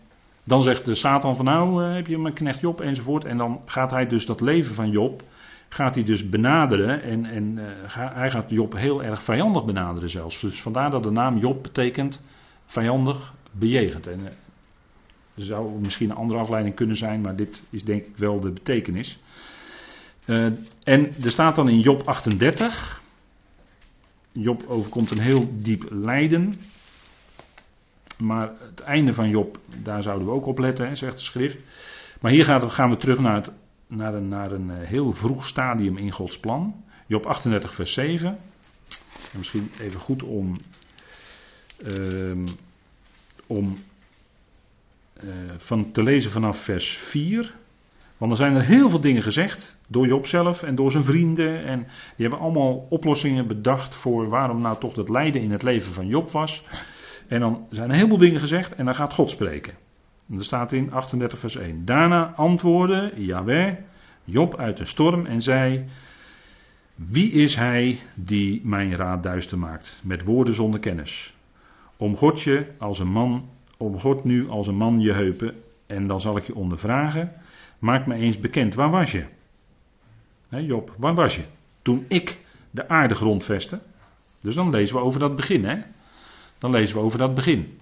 dan 0.43 0.61
zegt 0.61 0.85
de 0.85 0.95
Satan 0.95 1.35
van 1.35 1.45
nou, 1.45 1.83
eh, 1.83 1.93
heb 1.93 2.07
je 2.07 2.17
mijn 2.17 2.33
knecht 2.33 2.61
Job 2.61 2.81
enzovoort. 2.81 3.25
En 3.25 3.37
dan 3.37 3.61
gaat 3.65 3.91
hij 3.91 4.07
dus 4.07 4.25
dat 4.25 4.41
leven 4.41 4.75
van 4.75 4.89
Job 4.89 5.21
gaat 5.69 5.95
hij 5.95 6.03
dus 6.03 6.29
benaderen. 6.29 7.01
En, 7.01 7.25
en 7.25 7.57
uh, 7.57 7.63
hij 8.15 8.29
gaat 8.29 8.49
Job 8.49 8.73
heel 8.73 9.03
erg 9.03 9.23
vijandig 9.23 9.65
benaderen 9.65 10.09
zelfs. 10.09 10.41
Dus 10.41 10.61
vandaar 10.61 10.89
dat 10.89 11.03
de 11.03 11.11
naam 11.11 11.37
Job 11.37 11.63
betekent 11.63 12.21
vijandig 12.65 13.33
bejegend. 13.51 14.07
En, 14.07 14.19
uh, 14.19 14.25
er 15.35 15.45
zou 15.45 15.79
misschien 15.79 16.09
een 16.09 16.15
andere 16.15 16.39
afleiding 16.39 16.75
kunnen 16.75 16.95
zijn, 16.95 17.21
maar 17.21 17.35
dit 17.35 17.63
is 17.69 17.83
denk 17.83 18.05
ik 18.05 18.17
wel 18.17 18.39
de 18.39 18.51
betekenis. 18.51 19.19
Uh, 20.27 20.45
en 20.83 21.23
er 21.23 21.31
staat 21.31 21.55
dan 21.55 21.69
in 21.69 21.79
Job 21.79 22.01
38. 22.07 23.01
Job 24.31 24.63
overkomt 24.67 25.11
een 25.11 25.19
heel 25.19 25.49
diep 25.53 25.87
lijden. 25.89 26.55
Maar 28.17 28.51
het 28.59 28.79
einde 28.79 29.13
van 29.13 29.29
Job, 29.29 29.59
daar 29.83 30.03
zouden 30.03 30.27
we 30.27 30.33
ook 30.33 30.45
op 30.45 30.59
letten, 30.59 30.87
hè, 30.87 30.95
zegt 30.95 31.15
de 31.15 31.23
schrift. 31.23 31.57
Maar 32.21 32.31
hier 32.31 32.45
gaan 32.67 32.89
we 32.89 32.97
terug 32.97 33.19
naar 33.19 33.35
het 33.35 33.51
naar 33.87 34.13
een, 34.13 34.27
naar 34.27 34.51
een 34.51 34.71
eh, 34.71 34.87
heel 34.87 35.13
vroeg 35.13 35.47
stadium 35.47 35.97
in 35.97 36.11
Gods 36.11 36.39
plan. 36.39 36.83
Job 37.07 37.25
38, 37.25 37.73
vers 37.73 37.93
7. 37.93 38.37
En 39.31 39.37
misschien 39.37 39.71
even 39.79 39.99
goed 39.99 40.23
om, 40.23 40.57
uh, 41.97 42.45
om 43.47 43.77
uh, 45.23 45.31
van 45.57 45.91
te 45.91 46.03
lezen 46.03 46.31
vanaf 46.31 46.57
vers 46.57 46.89
4. 46.89 47.53
Want 48.17 48.31
er 48.31 48.37
zijn 48.37 48.55
er 48.55 48.63
heel 48.63 48.89
veel 48.89 49.01
dingen 49.01 49.23
gezegd 49.23 49.77
door 49.87 50.07
Job 50.07 50.25
zelf 50.27 50.63
en 50.63 50.75
door 50.75 50.91
zijn 50.91 51.03
vrienden. 51.03 51.65
En 51.65 51.79
die 52.15 52.27
hebben 52.27 52.39
allemaal 52.39 52.87
oplossingen 52.89 53.47
bedacht 53.47 53.95
voor 53.95 54.29
waarom 54.29 54.61
nou 54.61 54.79
toch 54.79 54.93
dat 54.93 55.09
lijden 55.09 55.41
in 55.41 55.51
het 55.51 55.63
leven 55.63 55.93
van 55.93 56.07
Job 56.07 56.31
was. 56.31 56.63
En 57.27 57.39
dan 57.39 57.67
zijn 57.69 57.89
er 57.89 57.95
heel 57.95 58.07
veel 58.07 58.17
dingen 58.17 58.39
gezegd 58.39 58.75
en 58.75 58.85
dan 58.85 58.95
gaat 58.95 59.13
God 59.13 59.29
spreken. 59.29 59.73
Er 60.29 60.43
staat 60.43 60.71
in 60.71 60.91
38 60.91 61.39
vers 61.39 61.55
1. 61.55 61.85
Daarna 61.85 62.33
antwoordde 62.35 63.11
Yahweh 63.15 63.73
Job 64.23 64.57
uit 64.57 64.77
de 64.77 64.85
storm 64.85 65.25
en 65.25 65.41
zei: 65.41 65.85
Wie 66.95 67.31
is 67.31 67.55
hij 67.55 67.99
die 68.13 68.61
mijn 68.63 68.95
raad 68.95 69.23
duister 69.23 69.57
maakt 69.57 70.01
met 70.03 70.23
woorden 70.23 70.53
zonder 70.53 70.79
kennis? 70.79 71.35
Om 71.97 72.15
God 72.15 72.41
je 72.41 72.65
als 72.77 72.99
een 72.99 73.11
man, 73.11 73.49
om 73.77 73.99
God 73.99 74.23
nu 74.23 74.49
als 74.49 74.67
een 74.67 74.75
man 74.75 74.99
je 74.99 75.11
heupen 75.11 75.55
en 75.85 76.07
dan 76.07 76.21
zal 76.21 76.37
ik 76.37 76.43
je 76.43 76.55
ondervragen. 76.55 77.31
Maak 77.79 78.05
me 78.05 78.15
eens 78.15 78.39
bekend, 78.39 78.73
waar 78.73 78.89
was 78.89 79.11
je? 79.11 79.25
Job, 80.49 80.95
waar 80.97 81.15
was 81.15 81.35
je? 81.35 81.43
Toen 81.81 82.05
ik 82.07 82.37
de 82.71 82.89
aarde 82.89 83.15
grondvestte. 83.15 83.79
Dus 84.41 84.55
dan 84.55 84.69
lezen 84.69 84.95
we 84.95 85.01
over 85.01 85.19
dat 85.19 85.35
begin, 85.35 85.65
hè? 85.65 85.77
Dan 86.57 86.71
lezen 86.71 86.95
we 86.95 87.01
over 87.01 87.17
dat 87.17 87.35
begin. 87.35 87.79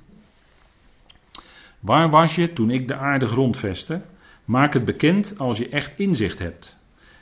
Waar 1.84 2.10
was 2.10 2.36
je 2.36 2.54
toen 2.54 2.70
ik 2.70 2.88
de 2.88 2.96
aarde 2.96 3.28
grondvestte? 3.28 4.02
Maak 4.46 4.74
het 4.74 4.86
bekend 4.86 5.36
als 5.38 5.58
je 5.58 5.70
echt 5.70 6.00
inzicht 6.00 6.40
hebt. 6.40 6.78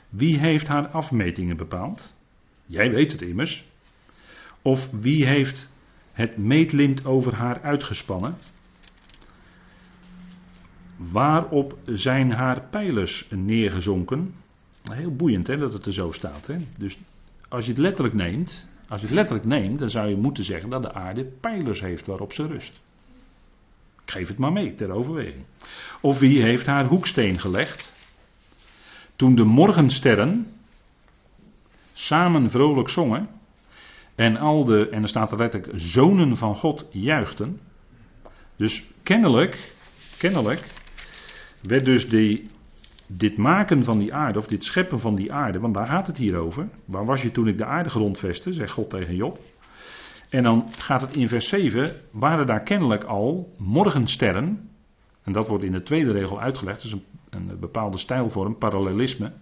Wie 0.08 0.38
heeft 0.38 0.66
haar 0.66 0.88
afmetingen 0.88 1.56
bepaald? 1.56 2.14
Jij 2.66 2.90
weet 2.90 3.12
het 3.12 3.22
immers. 3.22 3.64
Of 4.62 4.90
wie 4.90 5.26
heeft 5.26 5.70
het 6.12 6.36
meetlint 6.36 7.04
over 7.04 7.34
haar 7.34 7.62
uitgespannen? 7.62 8.36
Waarop 10.96 11.78
zijn 11.86 12.32
haar 12.32 12.60
pijlers 12.60 13.26
neergezonken? 13.30 14.34
Heel 14.90 15.16
boeiend 15.16 15.46
hè, 15.46 15.56
dat 15.56 15.72
het 15.72 15.86
er 15.86 15.92
zo 15.94 16.10
staat. 16.10 16.46
Hè? 16.46 16.56
Dus 16.78 16.98
als 17.48 17.64
je 17.64 17.70
het 17.70 17.80
letterlijk 17.80 18.14
neemt, 18.14 18.66
als 18.88 19.00
je 19.00 19.06
het 19.06 19.14
letterlijk 19.14 19.46
neemt, 19.46 19.78
dan 19.78 19.90
zou 19.90 20.08
je 20.08 20.16
moeten 20.16 20.44
zeggen 20.44 20.70
dat 20.70 20.82
de 20.82 20.92
aarde 20.92 21.24
pijlers 21.24 21.80
heeft 21.80 22.06
waarop 22.06 22.32
ze 22.32 22.46
rust. 22.46 22.80
Geef 24.12 24.28
het 24.28 24.38
maar 24.38 24.52
mee 24.52 24.74
ter 24.74 24.90
overweging. 24.90 25.44
Of 26.00 26.18
wie 26.18 26.42
heeft 26.42 26.66
haar 26.66 26.84
hoeksteen 26.84 27.40
gelegd? 27.40 27.92
Toen 29.16 29.34
de 29.34 29.44
morgensterren, 29.44 30.46
samen 31.92 32.50
vrolijk 32.50 32.88
zongen. 32.88 33.28
En 34.14 34.36
al 34.36 34.64
de, 34.64 34.88
en 34.88 35.02
er 35.02 35.08
staat 35.08 35.32
er 35.32 35.38
letterlijk, 35.38 35.72
zonen 35.80 36.36
van 36.36 36.56
God 36.56 36.86
juichten. 36.90 37.60
Dus 38.56 38.84
kennelijk, 39.02 39.74
kennelijk, 40.18 40.66
werd 41.62 41.84
dus 41.84 42.08
die, 42.08 42.46
dit 43.06 43.36
maken 43.36 43.84
van 43.84 43.98
die 43.98 44.14
aarde, 44.14 44.38
of 44.38 44.46
dit 44.46 44.64
scheppen 44.64 45.00
van 45.00 45.14
die 45.14 45.32
aarde, 45.32 45.58
want 45.58 45.74
daar 45.74 45.86
gaat 45.86 46.06
het 46.06 46.16
hier 46.16 46.36
over. 46.36 46.68
Waar 46.84 47.04
was 47.04 47.22
je 47.22 47.30
toen 47.30 47.48
ik 47.48 47.58
de 47.58 47.64
aarde 47.64 47.90
grondvestte, 47.90 48.52
zegt 48.52 48.72
God 48.72 48.90
tegen 48.90 49.16
Job. 49.16 49.38
En 50.32 50.42
dan 50.42 50.66
gaat 50.78 51.00
het 51.00 51.16
in 51.16 51.28
vers 51.28 51.48
7, 51.48 51.90
waren 52.10 52.46
daar 52.46 52.62
kennelijk 52.62 53.04
al 53.04 53.52
morgensterren, 53.58 54.70
en 55.22 55.32
dat 55.32 55.48
wordt 55.48 55.64
in 55.64 55.72
de 55.72 55.82
tweede 55.82 56.12
regel 56.12 56.40
uitgelegd, 56.40 56.82
dus 56.82 56.92
een, 56.92 57.04
een 57.30 57.58
bepaalde 57.60 57.98
stijlvorm, 57.98 58.58
parallelisme. 58.58 59.32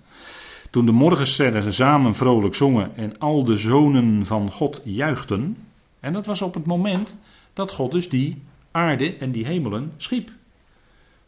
Toen 0.71 0.87
de 0.87 0.93
morgensterren 0.93 1.73
samen 1.73 2.15
vrolijk 2.15 2.55
zongen 2.55 2.97
en 2.97 3.19
al 3.19 3.45
de 3.45 3.57
zonen 3.57 4.27
van 4.27 4.51
God 4.51 4.81
juichten. 4.85 5.57
En 6.01 6.13
dat 6.13 6.27
was 6.27 6.43
op 6.43 6.55
het 6.55 6.67
moment 6.67 7.17
dat 7.53 7.73
God 7.73 7.93
dus 7.93 8.09
die 8.09 8.43
aarde 8.71 9.17
en 9.17 9.33
die 9.33 9.47
hemelen 9.47 9.93
schiep. 9.97 10.31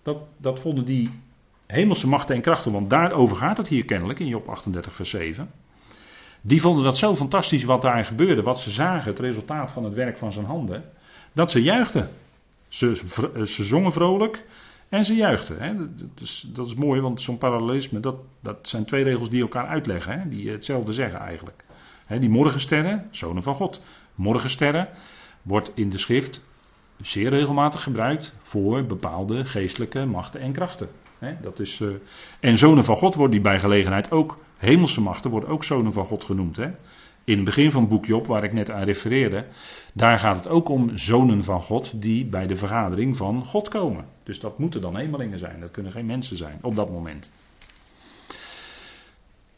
Dat, 0.03 0.19
dat 0.37 0.61
vonden 0.61 0.85
die 0.85 1.11
hemelse 1.67 2.09
machten 2.09 2.35
en 2.35 2.43
krachten, 2.43 2.73
want 2.73 2.91
daarover 2.91 3.37
gaat 3.37 3.57
het 3.57 3.69
hier 3.69 3.85
kennelijk 3.85 4.19
in 4.19 4.27
Job 4.27 4.49
38, 4.49 4.95
vers 4.95 5.11
7. 5.11 5.51
Die 6.43 6.61
vonden 6.61 6.85
dat 6.85 6.99
zo 6.99 7.17
fantastisch 7.17 7.65
wat 7.65 7.83
daar 7.83 8.05
gebeurde, 8.05 8.43
wat 8.43 8.61
ze 8.61 8.71
zagen, 8.71 9.11
het 9.11 9.21
resultaat 9.21 9.73
van 9.73 9.85
het 9.85 9.95
werk 9.95 10.19
van 10.19 10.33
zijn 10.33 10.47
handen, 10.47 10.85
dat 11.33 11.51
ze 11.51 11.63
juichten. 11.63 12.11
Ze, 12.69 12.95
ze 13.47 13.65
zongen 13.65 13.93
vrolijk 13.93 14.45
en 14.89 15.05
ze 15.05 15.15
juichten. 15.15 15.59
Hè. 15.59 15.75
Dat, 15.75 16.21
is, 16.21 16.47
dat 16.53 16.67
is 16.67 16.75
mooi, 16.75 17.01
want 17.01 17.21
zo'n 17.21 17.39
parallelisme, 17.39 18.01
dat, 18.01 18.17
dat 18.41 18.59
zijn 18.63 18.85
twee 18.85 19.05
regels 19.05 19.31
die 19.31 19.43
elkaar 19.43 19.67
uitleggen, 19.67 20.21
hè, 20.21 20.29
die 20.29 20.51
hetzelfde 20.51 20.93
zeggen 20.93 21.21
eigenlijk. 21.21 21.65
Hè, 22.07 22.19
die 22.19 22.31
morgensterren, 22.31 23.09
zonen 23.11 23.43
van 23.43 23.55
God. 23.55 23.83
Morgensterren 24.15 24.89
wordt 25.43 25.73
in 25.75 25.91
de 25.91 25.99
schrift 25.99 26.45
zeer 27.01 27.31
regelmatig 27.31 27.83
gebruikt 27.83 28.35
voor 28.43 28.87
bepaalde 28.87 29.45
geestelijke 29.45 30.05
machten 30.05 30.41
en 30.41 30.53
krachten. 30.53 30.89
dat 31.43 31.61
is, 31.61 31.81
uh, 31.81 31.95
en 32.41 32.59
zonen 32.59 32.85
van 32.85 32.97
God 32.97 33.15
worden 33.15 33.33
die 33.33 33.51
bij 33.51 33.61
gelegenheid 33.61 34.11
ook, 34.11 34.37
hemelse 34.63 35.01
machten 35.01 35.31
worden 35.31 35.49
ook 35.49 35.65
zonen 35.65 35.93
van 35.93 36.05
God 36.05 36.25
genoemd. 36.25 36.59
In 37.25 37.37
het 37.37 37.45
begin 37.45 37.71
van 37.71 37.81
het 37.81 37.91
boek 37.91 38.07
Job, 38.07 38.27
waar 38.27 38.45
ik 38.45 38.53
net 38.53 38.71
aan 38.71 38.85
refereerde, 38.85 39.47
daar 39.95 40.19
gaat 40.19 40.37
het 40.37 40.49
ook 40.49 40.69
om 40.69 40.99
zonen 40.99 41.45
van 41.45 41.61
God 41.61 42.03
die 42.03 42.27
bij 42.27 42.47
de 42.47 42.57
vergadering 42.57 43.17
van 43.17 43.45
God 43.45 43.69
komen. 43.69 44.05
Dus 44.23 44.41
dat 44.41 44.59
moeten 44.59 44.81
dan 44.81 44.97
hemelingen 44.97 45.39
zijn, 45.39 45.61
dat 45.61 45.71
kunnen 45.71 45.93
geen 45.93 46.07
mensen 46.07 46.37
zijn 46.37 46.59
op 46.63 46.75
dat 46.75 46.91
moment. 46.91 47.31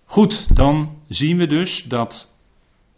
Goed, 0.05 0.57
dan 0.57 0.97
zien 1.09 1.37
we 1.37 1.47
dus 1.47 1.83
dat 1.83 2.33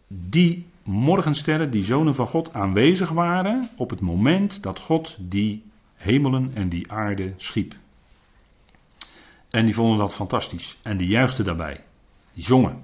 die 0.08 0.66
morgensterren, 0.82 1.70
die 1.70 1.84
zonen 1.84 2.14
van 2.14 2.26
God, 2.26 2.52
aanwezig 2.52 3.10
waren 3.10 3.70
op 3.76 3.90
het 3.90 4.00
moment 4.00 4.62
dat 4.62 4.80
God 4.80 5.16
die 5.20 5.64
hemelen 5.94 6.50
en 6.54 6.68
die 6.68 6.92
aarde 6.92 7.34
schiep. 7.36 7.74
En 9.50 9.64
die 9.64 9.74
vonden 9.74 9.98
dat 9.98 10.14
fantastisch 10.14 10.78
en 10.82 10.96
die 10.96 11.08
juichten 11.08 11.44
daarbij. 11.44 11.84
Die 12.36 12.44
zongen. 12.44 12.82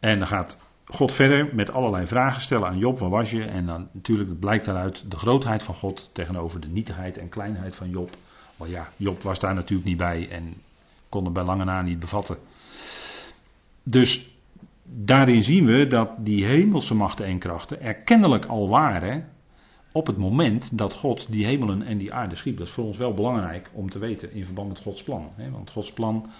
En 0.00 0.18
dan 0.18 0.28
gaat 0.28 0.64
God 0.84 1.12
verder 1.12 1.54
met 1.54 1.72
allerlei 1.72 2.06
vragen 2.06 2.42
stellen 2.42 2.68
aan 2.68 2.78
Job, 2.78 2.98
waar 2.98 3.10
was 3.10 3.30
je? 3.30 3.44
En 3.44 3.66
dan 3.66 3.88
natuurlijk 3.92 4.38
blijkt 4.38 4.64
daaruit 4.64 5.10
de 5.10 5.16
grootheid 5.16 5.62
van 5.62 5.74
God 5.74 6.10
tegenover 6.12 6.60
de 6.60 6.68
nietigheid 6.68 7.18
en 7.18 7.28
kleinheid 7.28 7.74
van 7.74 7.90
Job. 7.90 8.10
Maar 8.56 8.68
ja, 8.68 8.88
Job 8.96 9.22
was 9.22 9.38
daar 9.38 9.54
natuurlijk 9.54 9.88
niet 9.88 9.96
bij 9.96 10.28
en 10.30 10.54
kon 11.08 11.24
het 11.24 11.32
bij 11.32 11.44
lange 11.44 11.64
na 11.64 11.82
niet 11.82 11.98
bevatten. 11.98 12.36
Dus 13.82 14.28
daarin 14.82 15.42
zien 15.42 15.66
we 15.66 15.86
dat 15.86 16.10
die 16.18 16.46
hemelse 16.46 16.94
machten 16.94 17.26
en 17.26 17.38
krachten 17.38 17.80
er 17.80 17.94
kennelijk 17.94 18.44
al 18.44 18.68
waren 18.68 19.28
op 19.92 20.06
het 20.06 20.16
moment 20.16 20.78
dat 20.78 20.94
God 20.94 21.26
die 21.30 21.46
hemelen 21.46 21.82
en 21.82 21.98
die 21.98 22.12
aarde 22.12 22.36
schiep. 22.36 22.56
Dat 22.58 22.66
is 22.66 22.72
voor 22.72 22.84
ons 22.84 22.98
wel 22.98 23.14
belangrijk 23.14 23.70
om 23.72 23.90
te 23.90 23.98
weten 23.98 24.32
in 24.32 24.44
verband 24.44 24.68
met 24.68 24.80
Gods 24.80 25.02
plan. 25.02 25.30
Want 25.52 25.70
Gods 25.70 25.92
plan 25.92 26.30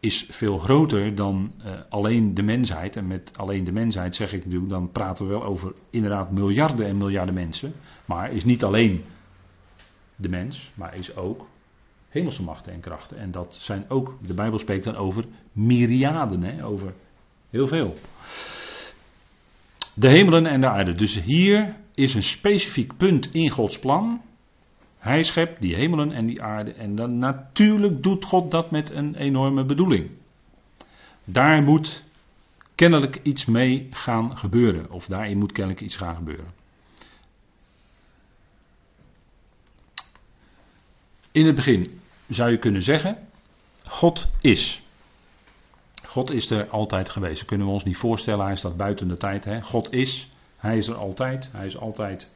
is 0.00 0.26
veel 0.30 0.58
groter 0.58 1.14
dan 1.14 1.52
uh, 1.64 1.72
alleen 1.88 2.34
de 2.34 2.42
mensheid. 2.42 2.96
En 2.96 3.06
met 3.06 3.32
alleen 3.36 3.64
de 3.64 3.72
mensheid 3.72 4.14
zeg 4.14 4.32
ik 4.32 4.44
natuurlijk, 4.44 4.70
dan 4.70 4.92
praten 4.92 5.26
we 5.26 5.32
wel 5.32 5.44
over 5.44 5.72
inderdaad 5.90 6.30
miljarden 6.30 6.86
en 6.86 6.96
miljarden 6.96 7.34
mensen. 7.34 7.72
Maar 8.04 8.32
is 8.32 8.44
niet 8.44 8.64
alleen 8.64 9.04
de 10.16 10.28
mens, 10.28 10.72
maar 10.74 10.94
is 10.94 11.16
ook 11.16 11.46
hemelse 12.08 12.42
machten 12.42 12.72
en 12.72 12.80
krachten. 12.80 13.18
En 13.18 13.30
dat 13.30 13.56
zijn 13.60 13.84
ook, 13.88 14.18
de 14.26 14.34
Bijbel 14.34 14.58
spreekt 14.58 14.84
dan 14.84 14.96
over 14.96 15.24
myriaden, 15.52 16.42
hè, 16.42 16.64
over 16.64 16.94
heel 17.50 17.66
veel. 17.66 17.96
De 19.94 20.08
hemelen 20.08 20.46
en 20.46 20.60
de 20.60 20.68
aarde. 20.68 20.94
Dus 20.94 21.22
hier 21.22 21.76
is 21.94 22.14
een 22.14 22.22
specifiek 22.22 22.96
punt 22.96 23.28
in 23.32 23.50
Gods 23.50 23.78
plan. 23.78 24.20
Hij 25.08 25.22
schept 25.22 25.60
die 25.60 25.74
hemelen 25.74 26.12
en 26.12 26.26
die 26.26 26.42
aarde. 26.42 26.72
En 26.72 26.94
dan 26.94 27.18
natuurlijk 27.18 28.02
doet 28.02 28.24
God 28.24 28.50
dat 28.50 28.70
met 28.70 28.90
een 28.90 29.14
enorme 29.14 29.64
bedoeling. 29.64 30.10
Daar 31.24 31.62
moet 31.62 32.04
kennelijk 32.74 33.20
iets 33.22 33.46
mee 33.46 33.88
gaan 33.90 34.36
gebeuren. 34.36 34.90
Of 34.90 35.06
daarin 35.06 35.38
moet 35.38 35.52
kennelijk 35.52 35.80
iets 35.80 35.96
gaan 35.96 36.14
gebeuren. 36.14 36.52
In 41.32 41.46
het 41.46 41.54
begin 41.54 42.00
zou 42.28 42.50
je 42.50 42.58
kunnen 42.58 42.82
zeggen: 42.82 43.28
God 43.84 44.28
is. 44.40 44.82
God 46.06 46.30
is 46.30 46.50
er 46.50 46.68
altijd 46.68 47.08
geweest. 47.08 47.38
Dat 47.38 47.48
kunnen 47.48 47.66
we 47.66 47.72
ons 47.72 47.84
niet 47.84 47.96
voorstellen. 47.96 48.44
Hij 48.44 48.56
staat 48.56 48.76
buiten 48.76 49.08
de 49.08 49.16
tijd. 49.16 49.44
Hè? 49.44 49.62
God 49.62 49.92
is. 49.92 50.30
Hij 50.56 50.76
is 50.76 50.86
er 50.86 50.96
altijd. 50.96 51.50
Hij 51.52 51.66
is 51.66 51.76
altijd 51.76 52.30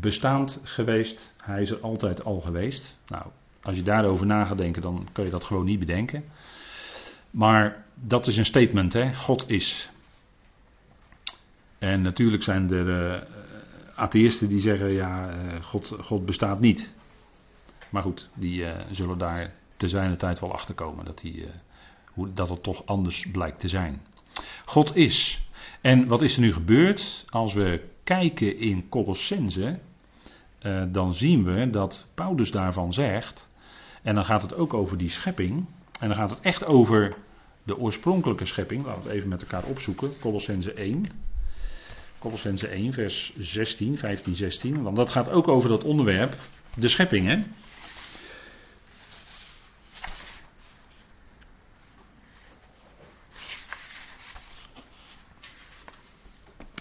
bestaand 0.00 0.60
geweest. 0.62 1.34
Hij 1.42 1.60
is 1.60 1.70
er 1.70 1.80
altijd 1.80 2.24
al 2.24 2.40
geweest. 2.40 2.96
Nou, 3.06 3.24
als 3.62 3.76
je 3.76 3.82
daarover 3.82 4.26
na 4.26 4.44
gaat 4.44 4.58
denken, 4.58 4.82
dan 4.82 5.08
kun 5.12 5.24
je 5.24 5.30
dat 5.30 5.44
gewoon 5.44 5.64
niet 5.64 5.78
bedenken. 5.78 6.24
Maar 7.30 7.84
dat 7.94 8.26
is 8.26 8.36
een 8.36 8.44
statement, 8.44 8.92
hè? 8.92 9.14
God 9.14 9.50
is. 9.50 9.90
En 11.78 12.02
natuurlijk 12.02 12.42
zijn 12.42 12.70
er 12.70 12.86
uh, 12.86 13.22
atheïsten 13.94 14.48
die 14.48 14.60
zeggen, 14.60 14.92
ja, 14.92 15.36
uh, 15.36 15.62
God, 15.62 15.96
God 16.00 16.26
bestaat 16.26 16.60
niet. 16.60 16.92
Maar 17.90 18.02
goed, 18.02 18.28
die 18.34 18.60
uh, 18.60 18.70
zullen 18.90 19.18
daar 19.18 19.54
te 19.76 19.88
zijner 19.88 20.16
tijd 20.16 20.40
wel 20.40 20.52
achter 20.52 20.74
komen 20.74 21.04
dat, 21.04 21.18
die, 21.18 21.46
hoe, 22.04 22.32
dat 22.32 22.48
het 22.48 22.62
toch 22.62 22.86
anders 22.86 23.26
blijkt 23.32 23.60
te 23.60 23.68
zijn. 23.68 24.00
God 24.64 24.96
is. 24.96 25.40
En 25.80 26.06
wat 26.06 26.22
is 26.22 26.34
er 26.34 26.40
nu 26.40 26.52
gebeurd? 26.52 27.24
Als 27.28 27.54
we 27.54 27.80
kijken 28.06 28.58
in 28.58 28.88
Colossense, 28.88 29.78
uh, 30.62 30.82
dan 30.88 31.14
zien 31.14 31.44
we 31.44 31.70
dat 31.70 32.06
Paulus 32.14 32.50
daarvan 32.50 32.92
zegt, 32.92 33.48
en 34.02 34.14
dan 34.14 34.24
gaat 34.24 34.42
het 34.42 34.54
ook 34.54 34.74
over 34.74 34.98
die 34.98 35.10
schepping, 35.10 35.66
en 36.00 36.08
dan 36.08 36.16
gaat 36.16 36.30
het 36.30 36.40
echt 36.40 36.64
over 36.64 37.16
de 37.62 37.78
oorspronkelijke 37.78 38.44
schepping, 38.44 38.84
laten 38.84 39.02
we 39.02 39.08
het 39.08 39.16
even 39.16 39.28
met 39.28 39.42
elkaar 39.42 39.64
opzoeken, 39.64 40.12
Colossense 40.20 40.72
1. 40.72 41.06
Colossense 42.18 42.68
1, 42.68 42.92
vers 42.92 43.32
16, 43.38 43.98
15, 43.98 44.36
16, 44.36 44.82
want 44.82 44.96
dat 44.96 45.10
gaat 45.10 45.30
ook 45.30 45.48
over 45.48 45.68
dat 45.68 45.84
onderwerp, 45.84 46.36
de 46.74 46.88
schepping, 46.88 47.26
hè. 47.26 47.42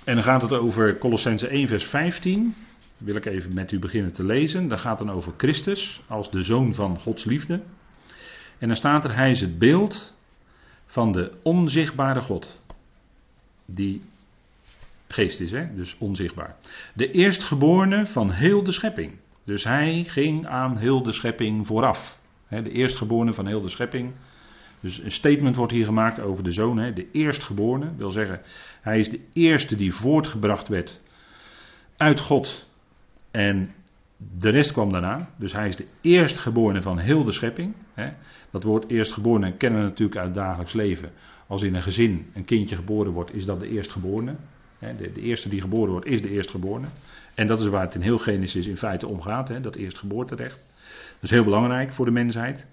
En 0.06 0.16
dan 0.16 0.24
gaat 0.24 0.42
het 0.42 0.54
over 0.54 0.98
Colossense 0.98 1.48
1, 1.48 1.68
vers 1.68 1.86
15. 1.86 2.56
Wil 2.98 3.16
ik 3.16 3.26
even 3.26 3.54
met 3.54 3.72
u 3.72 3.80
beginnen 3.80 4.12
te 4.12 4.26
lezen. 4.26 4.68
Dat 4.68 4.80
gaat 4.80 4.98
dan 4.98 5.12
over 5.12 5.34
Christus 5.38 6.02
als 6.08 6.32
de 6.32 6.44
zoon 6.44 6.74
van 6.74 7.00
Gods 7.00 7.24
liefde. 7.24 7.62
En 8.58 8.68
dan 8.68 8.78
staat 8.78 9.06
er: 9.06 9.16
Hij 9.16 9.32
is 9.32 9.42
het 9.42 9.60
beeld 9.60 10.16
van 10.86 11.12
de 11.12 11.32
onzichtbare 11.44 12.22
God. 12.22 12.60
Die 13.66 14.02
geest 15.08 15.40
is, 15.40 15.52
hè? 15.52 15.76
dus 15.76 15.96
onzichtbaar. 15.98 16.56
De 16.94 17.12
eerstgeborene 17.12 18.06
van 18.06 18.32
heel 18.32 18.64
de 18.64 18.72
schepping. 18.72 19.14
Dus 19.44 19.64
hij 19.64 20.04
ging 20.04 20.48
aan 20.48 20.78
heel 20.78 21.04
de 21.04 21.12
schepping 21.12 21.68
vooraf. 21.68 22.18
De 22.48 22.72
eerstgeborene 22.72 23.34
van 23.34 23.48
heel 23.48 23.62
de 23.62 23.70
schepping. 23.70 24.14
Dus 24.80 25.04
een 25.04 25.12
statement 25.12 25.56
wordt 25.56 25.72
hier 25.72 25.86
gemaakt 25.86 26.20
over 26.20 26.44
de 26.44 26.52
zoon. 26.52 26.78
Hè? 26.78 26.94
De 26.94 27.12
eerstgeborene 27.12 27.92
wil 27.98 28.12
zeggen, 28.12 28.42
hij 28.82 29.00
is 29.00 29.10
de 29.10 29.20
eerste 29.34 29.76
die 29.76 29.94
voortgebracht 29.94 30.68
werd 30.68 31.02
uit 31.98 32.20
God. 32.20 32.68
En 33.32 33.74
de 34.40 34.50
rest 34.50 34.72
kwam 34.72 34.92
daarna. 34.92 35.30
Dus 35.36 35.54
hij 35.54 35.68
is 35.68 35.76
de 35.76 35.88
eerstgeborene 36.02 36.82
van 36.82 36.98
heel 36.98 37.24
de 37.24 37.32
schepping. 37.32 37.74
Hè? 37.94 38.10
Dat 38.52 38.64
woord 38.64 38.90
eerstgeborene 38.90 39.54
kennen 39.54 39.80
we 39.80 39.88
natuurlijk 39.88 40.18
uit 40.18 40.28
het 40.28 40.36
dagelijks 40.36 40.74
leven. 40.74 41.10
Als 41.48 41.62
in 41.62 41.76
een 41.76 41.82
gezin 41.82 42.32
een 42.34 42.46
kindje 42.46 42.76
geboren 42.76 43.12
wordt, 43.12 43.34
is 43.34 43.46
dat 43.46 43.60
de 43.60 43.70
eerstgeborene. 43.70 44.36
De, 44.80 45.12
de 45.12 45.22
eerste 45.22 45.50
die 45.50 45.62
geboren 45.62 45.92
wordt, 45.92 46.06
is 46.06 46.22
de 46.22 46.30
eerstgeborene. 46.30 46.88
En 47.36 47.48
dat 47.48 47.60
is 47.60 47.66
waar 47.66 47.82
het 47.82 47.96
in 47.96 48.02
heel 48.02 48.18
Genesis 48.18 48.68
in 48.68 48.78
feite 48.78 49.08
om 49.08 49.22
gaat, 49.22 49.48
hè? 49.48 49.62
dat 49.62 49.76
eerstgeboorterecht. 49.76 50.60
Dat 51.14 51.24
is 51.24 51.30
heel 51.30 51.44
belangrijk 51.44 51.94
voor 51.94 52.06
de 52.06 52.12
mensheid. 52.12 52.68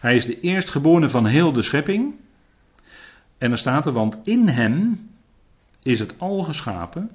Hij 0.00 0.16
is 0.16 0.26
de 0.26 0.40
eerstgeborene 0.40 1.08
van 1.08 1.26
heel 1.26 1.52
de 1.52 1.62
schepping. 1.62 2.14
En 3.38 3.48
dan 3.48 3.58
staat 3.58 3.86
er, 3.86 3.92
want 3.92 4.18
in 4.24 4.48
hem 4.48 5.08
is 5.82 5.98
het 5.98 6.14
al 6.18 6.42
geschapen, 6.42 7.10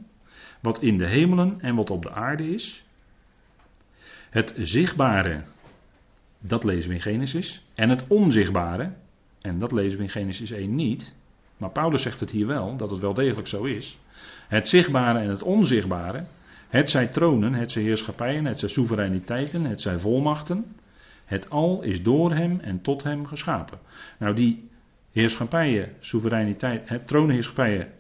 wat 0.60 0.82
in 0.82 0.98
de 0.98 1.06
hemelen 1.06 1.62
en 1.62 1.76
wat 1.76 1.90
op 1.90 2.02
de 2.02 2.12
aarde 2.12 2.54
is. 2.54 2.86
Het 4.30 4.54
zichtbare, 4.58 5.44
dat 6.40 6.64
lezen 6.64 6.90
we 6.90 6.96
in 6.96 7.02
Genesis. 7.02 7.66
En 7.76 7.90
het 7.90 8.04
onzichtbare, 8.08 8.92
en 9.42 9.60
dat 9.60 9.72
lezen 9.72 9.98
we 9.98 10.04
in 10.04 10.10
Genesis 10.10 10.52
1 10.52 10.76
niet. 10.76 11.14
Maar 11.58 11.70
Paulus 11.70 12.02
zegt 12.02 12.20
het 12.20 12.32
hier 12.32 12.48
wel, 12.48 12.76
dat 12.78 12.90
het 12.90 13.00
wel 13.00 13.14
degelijk 13.14 13.48
zo 13.48 13.64
is. 13.64 14.00
Het 14.48 14.68
zichtbare 14.68 15.20
en 15.20 15.30
het 15.30 15.44
onzichtbare, 15.44 16.26
het 16.70 16.90
zijn 16.90 17.12
tronen, 17.12 17.54
het 17.54 17.72
zijn 17.72 17.86
heerschappijen, 17.86 18.46
het 18.46 18.60
zijn 18.60 18.72
soevereiniteiten, 18.72 19.66
het 19.66 19.82
zijn 19.82 20.00
volmachten. 20.00 20.76
Het 21.26 21.50
al 21.50 21.82
is 21.82 22.04
door 22.04 22.34
hem 22.34 22.60
en 22.60 22.82
tot 22.82 23.04
hem 23.04 23.26
geschapen. 23.26 23.80
Nou, 24.20 24.36
die 24.36 24.70
heerschappijen, 25.12 25.94
soevereiniteit, 26.00 26.90
het 26.90 27.08
tronenheerschappijen, 27.08 27.92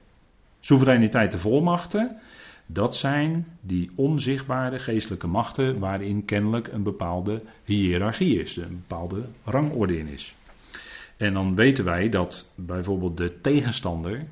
soevereiniteiten, 0.60 1.40
volmachten, 1.40 2.20
dat 2.66 2.96
zijn 2.96 3.48
die 3.62 3.92
onzichtbare 3.96 4.80
geestelijke 4.80 5.28
machten 5.28 5.80
waarin 5.80 6.26
kennelijk 6.26 6.68
een 6.68 6.84
bepaalde 6.84 7.42
hiërarchie 7.64 8.42
is, 8.42 8.56
een 8.56 8.84
bepaalde 8.88 9.26
rangorde 9.44 9.98
in 9.98 10.08
is. 10.08 10.36
En 11.18 11.34
dan 11.34 11.56
weten 11.56 11.86
wij 11.86 12.10
dat 12.10 12.52
bijvoorbeeld 12.56 13.18
de 13.18 13.42
tegenstander, 13.42 14.26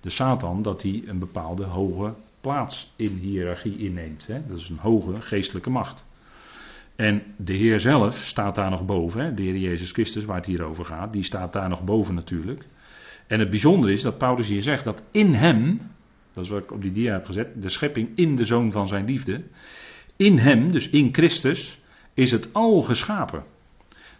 de 0.00 0.10
Satan, 0.10 0.62
dat 0.62 0.82
hij 0.82 1.02
een 1.06 1.18
bepaalde 1.18 1.64
hoge 1.64 2.14
plaats 2.40 2.92
in 2.96 3.10
hiërarchie 3.10 3.78
inneemt. 3.78 4.26
Hè? 4.26 4.46
Dat 4.46 4.58
is 4.58 4.68
een 4.68 4.78
hoge 4.78 5.20
geestelijke 5.20 5.70
macht. 5.70 6.05
En 6.96 7.22
de 7.36 7.52
Heer 7.52 7.80
zelf 7.80 8.16
staat 8.16 8.54
daar 8.54 8.70
nog 8.70 8.84
boven. 8.84 9.20
Hè? 9.20 9.34
De 9.34 9.42
Heer 9.42 9.56
Jezus 9.56 9.92
Christus, 9.92 10.24
waar 10.24 10.36
het 10.36 10.46
hier 10.46 10.62
over 10.62 10.84
gaat, 10.84 11.12
die 11.12 11.22
staat 11.22 11.52
daar 11.52 11.68
nog 11.68 11.84
boven 11.84 12.14
natuurlijk. 12.14 12.64
En 13.26 13.40
het 13.40 13.50
bijzondere 13.50 13.92
is 13.92 14.02
dat 14.02 14.18
Paulus 14.18 14.48
hier 14.48 14.62
zegt 14.62 14.84
dat 14.84 15.02
in 15.10 15.34
hem, 15.34 15.80
dat 16.32 16.44
is 16.44 16.50
wat 16.50 16.62
ik 16.62 16.72
op 16.72 16.82
die 16.82 16.92
dia 16.92 17.12
heb 17.12 17.24
gezet, 17.24 17.62
de 17.62 17.68
schepping 17.68 18.08
in 18.14 18.36
de 18.36 18.44
zoon 18.44 18.70
van 18.70 18.88
zijn 18.88 19.04
liefde, 19.04 19.42
in 20.16 20.38
hem, 20.38 20.72
dus 20.72 20.88
in 20.88 21.14
Christus, 21.14 21.78
is 22.14 22.30
het 22.30 22.52
al 22.52 22.82
geschapen. 22.82 23.44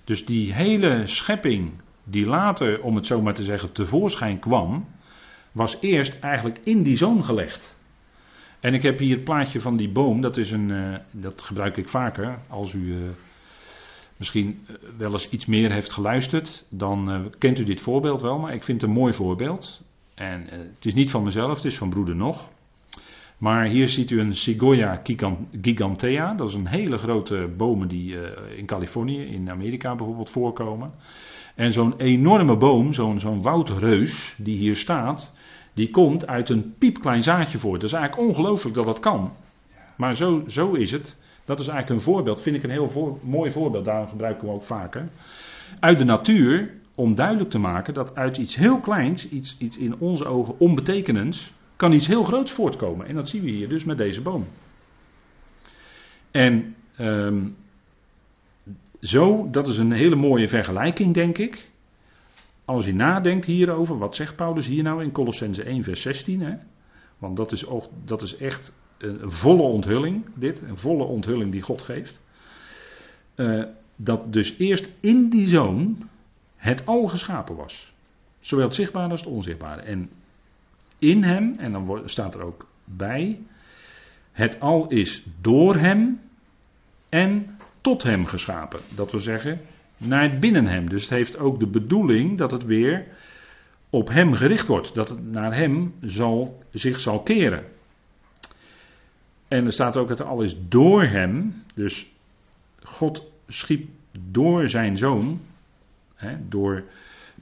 Dus 0.04 0.24
die 0.24 0.52
hele 0.52 1.06
schepping 1.06 1.72
die 2.04 2.26
later, 2.26 2.82
om 2.82 2.96
het 2.96 3.06
zo 3.06 3.22
maar 3.22 3.34
te 3.34 3.44
zeggen, 3.44 3.72
tevoorschijn 3.72 4.38
kwam, 4.38 4.86
was 5.52 5.76
eerst 5.80 6.18
eigenlijk 6.20 6.58
in 6.64 6.82
die 6.82 6.96
zoon 6.96 7.24
gelegd. 7.24 7.75
En 8.60 8.74
ik 8.74 8.82
heb 8.82 8.98
hier 8.98 9.14
het 9.14 9.24
plaatje 9.24 9.60
van 9.60 9.76
die 9.76 9.88
boom, 9.88 10.20
dat, 10.20 10.36
is 10.36 10.50
een, 10.50 10.68
uh, 10.68 10.94
dat 11.10 11.42
gebruik 11.42 11.76
ik 11.76 11.88
vaker. 11.88 12.38
Als 12.48 12.72
u 12.72 12.78
uh, 12.78 12.96
misschien 14.16 14.64
eh, 14.66 14.74
wel 14.96 15.12
eens 15.12 15.30
iets 15.30 15.46
meer 15.46 15.72
heeft 15.72 15.92
geluisterd, 15.92 16.64
dan 16.68 17.30
kent 17.38 17.58
u 17.58 17.64
dit 17.64 17.80
voorbeeld 17.80 18.22
wel, 18.22 18.38
maar 18.38 18.54
ik 18.54 18.64
vind 18.64 18.80
het 18.80 18.90
een 18.90 18.96
mooi 18.96 19.12
voorbeeld. 19.12 19.82
En 20.14 20.46
het 20.48 20.84
is 20.84 20.94
niet 20.94 21.10
van 21.10 21.22
mezelf, 21.22 21.56
het 21.56 21.64
is 21.64 21.76
van 21.76 21.90
broeder 21.90 22.16
Nog. 22.16 22.48
Maar 23.38 23.66
hier 23.66 23.88
ziet 23.88 24.10
u 24.10 24.20
een 24.20 24.36
Sequoia 24.36 25.02
gigantea. 25.62 26.34
Dat 26.34 26.48
is 26.48 26.54
een 26.54 26.66
hele 26.66 26.96
grote 26.96 27.48
bomen 27.56 27.88
die 27.88 28.16
in 28.56 28.66
Californië, 28.66 29.22
in 29.22 29.50
Amerika 29.50 29.94
bijvoorbeeld 29.94 30.30
voorkomen. 30.30 30.92
En 31.54 31.72
zo'n 31.72 31.94
enorme 31.96 32.56
boom, 32.56 32.92
zo'n 32.92 33.18
zo'n 33.18 33.42
woudreus 33.42 34.34
die 34.38 34.56
hier 34.56 34.76
staat, 34.76 35.32
die 35.76 35.90
komt 35.90 36.26
uit 36.26 36.48
een 36.48 36.74
piepklein 36.78 37.22
zaadje 37.22 37.58
voort. 37.58 37.80
Dat 37.80 37.90
is 37.90 37.96
eigenlijk 37.96 38.28
ongelooflijk 38.28 38.76
dat 38.76 38.86
dat 38.86 39.00
kan. 39.00 39.32
Maar 39.96 40.16
zo, 40.16 40.44
zo 40.46 40.72
is 40.72 40.90
het. 40.90 41.16
Dat 41.44 41.60
is 41.60 41.68
eigenlijk 41.68 41.98
een 41.98 42.12
voorbeeld, 42.12 42.42
vind 42.42 42.56
ik 42.56 42.62
een 42.62 42.70
heel 42.70 42.90
voor, 42.90 43.18
mooi 43.22 43.50
voorbeeld, 43.50 43.84
daarom 43.84 44.08
gebruiken 44.08 44.42
we 44.42 44.48
hem 44.48 44.56
ook 44.56 44.64
vaker. 44.64 45.08
Uit 45.80 45.98
de 45.98 46.04
natuur, 46.04 46.74
om 46.94 47.14
duidelijk 47.14 47.50
te 47.50 47.58
maken 47.58 47.94
dat 47.94 48.14
uit 48.14 48.36
iets 48.36 48.54
heel 48.54 48.80
kleins, 48.80 49.28
iets, 49.28 49.56
iets 49.58 49.76
in 49.76 49.94
onze 49.98 50.26
ogen 50.26 50.58
onbetekenends, 50.58 51.52
kan 51.76 51.92
iets 51.92 52.06
heel 52.06 52.24
groots 52.24 52.52
voortkomen. 52.52 53.06
En 53.06 53.14
dat 53.14 53.28
zien 53.28 53.42
we 53.42 53.50
hier 53.50 53.68
dus 53.68 53.84
met 53.84 53.98
deze 53.98 54.22
boom. 54.22 54.46
En 56.30 56.74
um, 57.00 57.56
zo, 59.00 59.50
dat 59.50 59.68
is 59.68 59.76
een 59.78 59.92
hele 59.92 60.16
mooie 60.16 60.48
vergelijking, 60.48 61.14
denk 61.14 61.38
ik. 61.38 61.70
Als 62.66 62.84
je 62.84 62.94
nadenkt 62.94 63.46
hierover, 63.46 63.98
wat 63.98 64.14
zegt 64.14 64.36
Paulus 64.36 64.66
hier 64.66 64.82
nou 64.82 65.02
in 65.02 65.12
Colossense 65.12 65.62
1, 65.62 65.82
vers 65.82 66.00
16? 66.00 66.40
Hè? 66.40 66.56
Want 67.18 67.36
dat 67.36 67.52
is, 67.52 67.64
dat 68.04 68.22
is 68.22 68.36
echt 68.36 68.72
een 68.98 69.30
volle 69.30 69.62
onthulling, 69.62 70.24
dit, 70.34 70.62
een 70.62 70.78
volle 70.78 71.04
onthulling 71.04 71.52
die 71.52 71.62
God 71.62 71.82
geeft. 71.82 72.20
Uh, 73.36 73.64
dat 73.96 74.32
dus 74.32 74.54
eerst 74.58 74.88
in 75.00 75.28
die 75.28 75.48
zoon 75.48 76.08
het 76.56 76.86
al 76.86 77.06
geschapen 77.06 77.56
was. 77.56 77.92
Zowel 78.38 78.66
het 78.66 78.74
zichtbare 78.74 79.10
als 79.10 79.20
het 79.20 79.30
onzichtbare. 79.30 79.80
En 79.80 80.10
in 80.98 81.22
hem, 81.22 81.54
en 81.58 81.72
dan 81.72 82.02
staat 82.04 82.34
er 82.34 82.42
ook 82.42 82.68
bij, 82.84 83.40
het 84.32 84.60
al 84.60 84.88
is 84.88 85.26
door 85.40 85.74
hem 85.74 86.20
en 87.08 87.58
tot 87.80 88.02
hem 88.02 88.26
geschapen. 88.26 88.80
Dat 88.94 89.10
wil 89.10 89.20
zeggen, 89.20 89.60
naar 89.96 90.38
binnen 90.38 90.66
hem. 90.66 90.88
Dus 90.88 91.02
het 91.02 91.10
heeft 91.10 91.38
ook 91.38 91.60
de 91.60 91.66
bedoeling 91.66 92.38
dat 92.38 92.50
het 92.50 92.64
weer 92.64 93.06
op 93.90 94.08
hem 94.08 94.32
gericht 94.32 94.66
wordt. 94.66 94.94
Dat 94.94 95.08
het 95.08 95.32
naar 95.32 95.54
hem 95.54 95.94
zal, 96.00 96.62
zich 96.70 97.00
zal 97.00 97.22
keren. 97.22 97.64
En 99.48 99.66
er 99.66 99.72
staat 99.72 99.96
ook 99.96 100.08
dat 100.08 100.20
er 100.20 100.26
alles 100.26 100.56
door 100.68 101.02
hem. 101.02 101.62
Dus 101.74 102.10
God 102.82 103.30
schiep 103.48 103.88
door 104.30 104.68
zijn 104.68 104.96
zoon. 104.96 105.40
Hè, 106.14 106.36
door, 106.48 106.84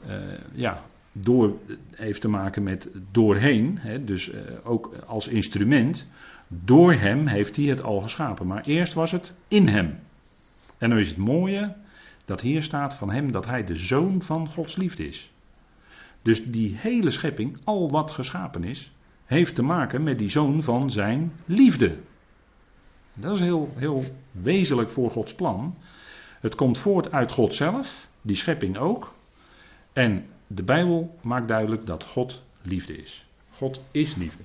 uh, 0.07 0.15
ja, 0.53 0.83
door 1.13 1.57
heeft 1.91 2.21
te 2.21 2.29
maken 2.29 2.63
met 2.63 2.91
doorheen. 3.11 3.79
Hè, 3.79 4.05
dus 4.05 4.29
uh, 4.29 4.41
ook 4.65 4.95
als 5.07 5.29
instrument. 5.29 6.07
Door 6.49 6.93
hem 6.93 7.27
heeft 7.27 7.57
hij 7.57 7.65
het 7.65 7.83
al 7.83 8.01
geschapen. 8.01 8.47
Maar 8.47 8.65
eerst 8.65 8.95
was 8.95 9.11
het 9.11 9.35
in 9.49 9.69
hem. 9.69 9.99
En 10.79 10.91
dan 10.91 10.99
is 10.99 11.09
het 11.09 11.17
mooie 11.17 11.75
dat 12.25 12.41
hier 12.41 12.63
staat 12.63 12.95
van 12.95 13.11
hem 13.11 13.33
dat 13.33 13.47
hij 13.47 13.65
de 13.65 13.77
zoon 13.77 14.23
van 14.23 14.49
Gods 14.49 14.77
liefde 14.77 15.09
is. 15.09 15.33
Dus 16.23 16.45
die 16.45 16.77
hele 16.77 17.11
schepping, 17.11 17.59
al 17.65 17.91
wat 17.91 18.11
geschapen 18.11 18.65
is, 18.65 18.93
heeft 19.25 19.55
te 19.55 19.63
maken 19.63 20.03
met 20.03 20.19
die 20.19 20.29
zoon 20.29 20.63
van 20.63 20.91
zijn 20.91 21.33
liefde. 21.45 21.97
Dat 23.15 23.35
is 23.35 23.41
heel, 23.41 23.73
heel 23.77 24.05
wezenlijk 24.31 24.91
voor 24.91 25.11
Gods 25.11 25.35
plan. 25.35 25.75
Het 26.41 26.55
komt 26.55 26.79
voort 26.79 27.13
uit 27.13 27.33
God 27.33 27.55
zelf, 27.55 28.09
die 28.23 28.37
schepping 28.37 28.79
ook. 28.79 29.15
En 29.93 30.27
de 30.47 30.63
Bijbel 30.63 31.19
maakt 31.23 31.49
duidelijk 31.49 31.87
dat 31.87 32.05
God 32.05 32.43
liefde 32.63 32.97
is. 32.97 33.27
God 33.51 33.81
is 33.91 34.15
liefde. 34.15 34.43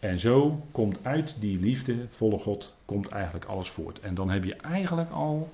En 0.00 0.18
zo 0.18 0.66
komt 0.72 1.04
uit 1.04 1.36
die 1.40 1.60
liefde, 1.60 2.06
volle 2.08 2.38
God, 2.38 2.74
komt 2.84 3.08
eigenlijk 3.08 3.44
alles 3.44 3.70
voort. 3.70 4.00
En 4.00 4.14
dan 4.14 4.30
heb 4.30 4.44
je 4.44 4.54
eigenlijk 4.54 5.10
al, 5.10 5.52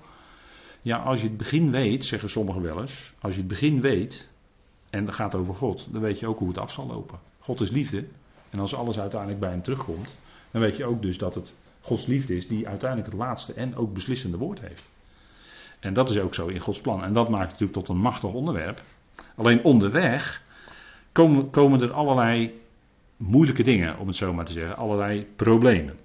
ja, 0.85 0.97
als 0.97 1.20
je 1.20 1.26
het 1.26 1.37
begin 1.37 1.70
weet, 1.70 2.05
zeggen 2.05 2.30
sommigen 2.30 2.62
wel 2.62 2.80
eens, 2.80 3.12
als 3.20 3.32
je 3.32 3.39
het 3.39 3.49
begin 3.49 3.80
weet, 3.80 4.28
en 4.91 5.05
dat 5.05 5.14
gaat 5.14 5.35
over 5.35 5.55
God, 5.55 5.89
dan 5.91 6.01
weet 6.01 6.18
je 6.18 6.26
ook 6.26 6.39
hoe 6.39 6.49
het 6.49 6.59
af 6.59 6.72
zal 6.72 6.87
lopen. 6.87 7.18
God 7.39 7.61
is 7.61 7.70
liefde. 7.70 8.05
En 8.51 8.59
als 8.59 8.74
alles 8.74 8.99
uiteindelijk 8.99 9.41
bij 9.41 9.51
hem 9.51 9.62
terugkomt, 9.62 10.16
dan 10.51 10.61
weet 10.61 10.76
je 10.76 10.85
ook 10.85 11.03
dus 11.03 11.18
dat 11.18 11.35
het 11.35 11.55
Gods 11.80 12.07
liefde 12.07 12.37
is 12.37 12.49
die 12.49 12.68
uiteindelijk 12.68 13.11
het 13.11 13.20
laatste 13.20 13.53
en 13.53 13.76
ook 13.76 13.95
beslissende 13.95 14.37
woord 14.37 14.61
heeft. 14.61 14.91
En 15.80 15.95
dat 15.95 16.11
is 16.11 16.18
ook 16.18 16.35
zo 16.35 16.47
in 16.47 16.61
Gods 16.61 16.80
plan. 16.80 17.05
En 17.05 17.12
dat 17.12 17.28
maakt 17.28 17.43
het 17.43 17.51
natuurlijk 17.51 17.78
tot 17.78 17.89
een 17.89 18.03
machtig 18.03 18.32
onderwerp. 18.32 18.82
Alleen 19.35 19.64
onderweg 19.64 20.43
komen, 21.12 21.51
komen 21.51 21.80
er 21.80 21.93
allerlei 21.93 22.61
moeilijke 23.16 23.62
dingen, 23.62 23.99
om 23.99 24.07
het 24.07 24.16
zo 24.16 24.32
maar 24.32 24.45
te 24.45 24.53
zeggen. 24.53 24.76
Allerlei 24.76 25.26
problemen. 25.37 25.97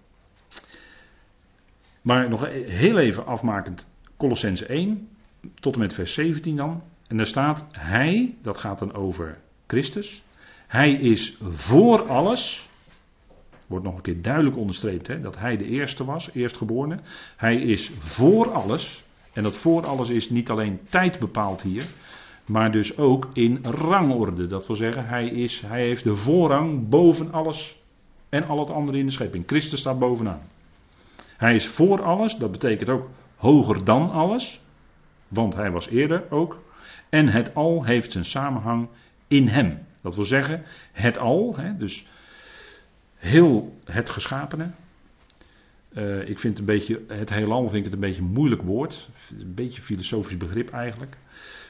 Maar 2.01 2.29
nog 2.29 2.47
heel 2.51 2.97
even 2.97 3.25
afmakend, 3.25 3.87
Colossense 4.19 4.65
1, 4.65 5.07
tot 5.59 5.73
en 5.73 5.79
met 5.79 5.93
vers 5.93 6.13
17 6.13 6.55
dan. 6.55 6.81
En 7.07 7.17
daar 7.17 7.25
staat, 7.25 7.65
hij, 7.71 8.35
dat 8.41 8.57
gaat 8.57 8.79
dan 8.79 8.93
over 8.93 9.37
Christus. 9.67 10.23
Hij 10.67 10.91
is 10.91 11.37
voor 11.41 12.07
alles. 12.07 12.69
Wordt 13.67 13.85
nog 13.85 13.95
een 13.95 14.01
keer 14.01 14.21
duidelijk 14.21 14.57
onderstreept, 14.57 15.07
hè, 15.07 15.21
dat 15.21 15.37
hij 15.37 15.57
de 15.57 15.65
eerste 15.65 16.05
was, 16.05 16.29
eerstgeborene. 16.33 16.99
Hij 17.35 17.55
is 17.55 17.91
voor 17.99 18.51
alles. 18.51 19.03
En 19.33 19.43
dat 19.43 19.57
voor 19.57 19.85
alles 19.85 20.09
is 20.09 20.29
niet 20.29 20.49
alleen 20.49 20.79
tijd 20.89 21.19
bepaald 21.19 21.61
hier, 21.61 21.85
maar 22.45 22.71
dus 22.71 22.97
ook 22.97 23.27
in 23.33 23.59
rangorde. 23.63 24.47
Dat 24.47 24.67
wil 24.67 24.75
zeggen, 24.75 25.05
hij, 25.05 25.27
is, 25.27 25.61
hij 25.61 25.81
heeft 25.81 26.03
de 26.03 26.15
voorrang 26.15 26.89
boven 26.89 27.31
alles 27.31 27.81
en 28.29 28.47
al 28.47 28.59
het 28.59 28.69
andere 28.69 28.97
in 28.97 29.05
de 29.05 29.11
schepping. 29.11 29.43
Christus 29.47 29.79
staat 29.79 29.99
bovenaan. 29.99 30.41
Hij 31.37 31.55
is 31.55 31.67
voor 31.67 32.03
alles, 32.03 32.35
dat 32.35 32.51
betekent 32.51 32.89
ook 32.89 33.09
hoger 33.39 33.83
dan 33.85 34.11
alles, 34.11 34.61
want 35.27 35.55
hij 35.55 35.71
was 35.71 35.89
eerder 35.89 36.31
ook. 36.31 36.63
En 37.09 37.27
het 37.27 37.55
al 37.55 37.83
heeft 37.83 38.11
zijn 38.11 38.25
samenhang 38.25 38.87
in 39.27 39.47
hem. 39.47 39.79
Dat 40.01 40.15
wil 40.15 40.25
zeggen, 40.25 40.63
het 40.91 41.17
al, 41.17 41.55
hè, 41.57 41.77
dus 41.77 42.05
heel 43.15 43.77
het 43.85 44.09
geschapene, 44.09 44.71
Uh, 45.93 46.29
ik 46.29 46.39
vind 46.39 46.57
het 46.57 46.59
een 46.59 46.75
beetje, 46.75 47.01
het 47.07 47.29
heelal 47.29 47.63
vind 47.63 47.75
ik 47.75 47.83
het 47.83 47.93
een 47.93 47.99
beetje 47.99 48.21
een 48.21 48.31
moeilijk 48.31 48.61
woord. 48.61 49.09
Een 49.39 49.53
beetje 49.53 49.81
filosofisch 49.81 50.37
begrip 50.37 50.69
eigenlijk. 50.69 51.17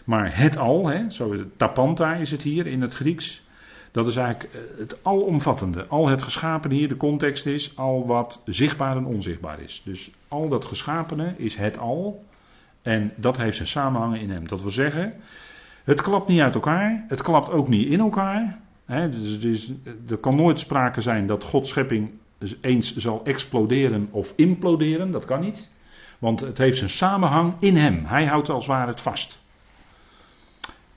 Maar 0.05 0.38
het 0.38 0.57
al, 0.57 0.88
hè, 0.88 1.09
zo 1.09 1.36
tapanta 1.57 2.15
is 2.15 2.32
het 2.32 2.41
hier 2.41 2.67
in 2.67 2.82
het 2.82 2.93
Grieks. 2.93 3.41
Dat 3.92 4.08
is 4.08 4.16
eigenlijk 4.16 4.54
eh, 4.54 4.62
het 4.78 5.00
alomvattende. 5.04 5.88
Al 5.88 6.08
het 6.08 6.24
geschapene 6.24 6.74
hier, 6.74 6.88
de 6.88 6.98
context 6.98 7.46
is 7.46 7.78
al 7.78 8.08
wat 8.08 8.42
zichtbaar 8.46 8.98
en 8.98 9.06
onzichtbaar 9.06 9.60
is. 9.60 9.82
Dus 9.86 10.12
al 10.28 10.50
dat 10.50 10.66
geschapene 10.66 11.34
is 11.38 11.56
het 11.56 11.78
al. 11.78 12.24
En 12.82 13.14
dat 13.16 13.38
heeft 13.38 13.56
zijn 13.56 13.68
samenhangen 13.68 14.20
in 14.20 14.30
hem. 14.30 14.48
Dat 14.48 14.62
wil 14.62 14.72
zeggen, 14.72 15.14
het 15.84 16.02
klapt 16.02 16.28
niet 16.28 16.40
uit 16.40 16.56
elkaar. 16.56 17.06
Het 17.08 17.22
klapt 17.22 17.52
ook 17.52 17.68
niet 17.68 17.88
in 17.88 18.00
elkaar. 18.00 18.60
dus, 18.88 19.40
dus, 19.40 19.72
er 20.10 20.18
kan 20.18 20.36
nooit 20.36 20.60
sprake 20.60 21.02
zijn 21.02 21.26
dat 21.26 21.44
Gods 21.44 21.70
schepping 21.70 22.12
eens 22.62 22.96
zal 22.96 23.22
exploderen 23.24 24.08
of 24.12 24.34
imploderen. 24.36 25.12
Dat 25.12 25.26
kan 25.26 25.40
niet. 25.40 25.70
Want 26.20 26.40
het 26.40 26.58
heeft 26.58 26.78
zijn 26.78 26.90
samenhang 26.90 27.54
in 27.60 27.76
hem. 27.76 28.06
Hij 28.06 28.26
houdt 28.26 28.50
als 28.50 28.68
het 28.68 28.76
ware 28.76 28.90
het 28.90 29.02
vast. 29.02 29.40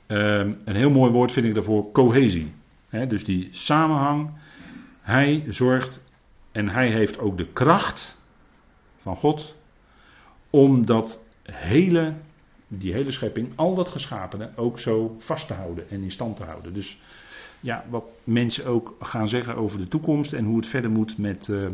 Um, 0.07 0.59
een 0.64 0.76
heel 0.76 0.90
mooi 0.90 1.12
woord 1.12 1.32
vind 1.32 1.47
ik 1.47 1.55
daarvoor 1.55 1.93
cohesie 1.93 2.53
dus 2.93 3.24
die 3.24 3.49
samenhang. 3.51 4.30
Hij 5.01 5.45
zorgt 5.49 6.01
en 6.53 6.68
hij 6.68 6.88
heeft 6.88 7.18
ook 7.18 7.38
de 7.38 7.47
kracht 7.47 8.18
van 8.97 9.16
God 9.16 9.57
om 10.51 10.86
dat 10.86 11.22
hele, 11.43 12.12
die 12.68 12.93
hele 12.93 13.12
schepping, 13.12 13.53
al 13.55 13.74
dat 13.74 13.88
geschapene, 13.88 14.51
ook 14.57 14.78
zo 14.78 15.16
vast 15.18 15.47
te 15.47 15.55
houden 15.55 15.90
en 15.90 16.03
in 16.03 16.11
stand 16.11 16.36
te 16.36 16.45
houden. 16.45 16.74
Dus 16.74 17.01
ja, 17.61 17.84
wat 17.88 18.05
mensen 18.24 18.66
ook 18.66 18.97
gaan 19.01 19.28
zeggen 19.28 19.57
over 19.57 19.78
de 19.78 19.88
toekomst 19.88 20.32
en 20.32 20.45
hoe 20.45 20.57
het 20.57 20.66
verder 20.66 20.90
moet 20.90 21.18
met, 21.18 21.49
uh, 21.49 21.62
uh, 21.62 21.70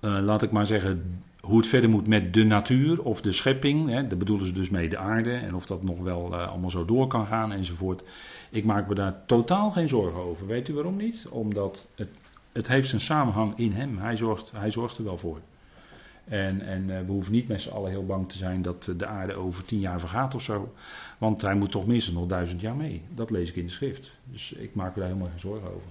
laat 0.00 0.42
ik 0.42 0.50
maar 0.50 0.66
zeggen, 0.66 1.22
hoe 1.40 1.58
het 1.58 1.66
verder 1.66 1.90
moet 1.90 2.06
met 2.06 2.34
de 2.34 2.44
natuur 2.44 3.02
of 3.02 3.20
de 3.20 3.32
schepping. 3.32 3.88
Hè, 3.88 4.06
daar 4.06 4.18
bedoelen 4.18 4.46
ze 4.46 4.52
dus 4.52 4.70
mee 4.70 4.88
de 4.88 4.98
aarde 4.98 5.32
en 5.32 5.54
of 5.54 5.66
dat 5.66 5.82
nog 5.82 5.98
wel 5.98 6.32
uh, 6.32 6.48
allemaal 6.48 6.70
zo 6.70 6.84
door 6.84 7.06
kan 7.06 7.26
gaan 7.26 7.52
enzovoort. 7.52 8.02
Ik 8.50 8.64
maak 8.64 8.88
me 8.88 8.94
daar 8.94 9.22
totaal 9.26 9.70
geen 9.70 9.88
zorgen 9.88 10.20
over. 10.20 10.46
Weet 10.46 10.68
u 10.68 10.74
waarom 10.74 10.96
niet? 10.96 11.26
Omdat 11.30 11.88
het, 11.94 12.08
het 12.52 12.68
heeft 12.68 12.88
zijn 12.88 13.00
samenhang 13.00 13.58
in 13.58 13.72
hem. 13.72 13.98
Hij 13.98 14.16
zorgt, 14.16 14.50
hij 14.54 14.70
zorgt 14.70 14.98
er 14.98 15.04
wel 15.04 15.18
voor. 15.18 15.40
En, 16.24 16.60
en 16.60 16.82
uh, 16.88 16.98
we 17.00 17.12
hoeven 17.12 17.32
niet 17.32 17.48
met 17.48 17.60
z'n 17.60 17.70
allen 17.70 17.90
heel 17.90 18.06
bang 18.06 18.28
te 18.28 18.36
zijn 18.36 18.62
dat 18.62 18.92
de 18.96 19.06
aarde 19.06 19.34
over 19.34 19.64
tien 19.64 19.80
jaar 19.80 20.00
vergaat 20.00 20.34
of 20.34 20.42
zo. 20.42 20.74
Want 21.18 21.42
hij 21.42 21.54
moet 21.54 21.70
toch 21.70 21.86
minstens 21.86 22.16
nog 22.16 22.26
duizend 22.26 22.60
jaar 22.60 22.76
mee. 22.76 23.02
Dat 23.14 23.30
lees 23.30 23.48
ik 23.48 23.56
in 23.56 23.66
de 23.66 23.72
schrift. 23.72 24.16
Dus 24.24 24.52
ik 24.52 24.74
maak 24.74 24.94
me 24.94 25.00
daar 25.00 25.08
helemaal 25.08 25.30
geen 25.30 25.40
zorgen 25.40 25.74
over. 25.74 25.88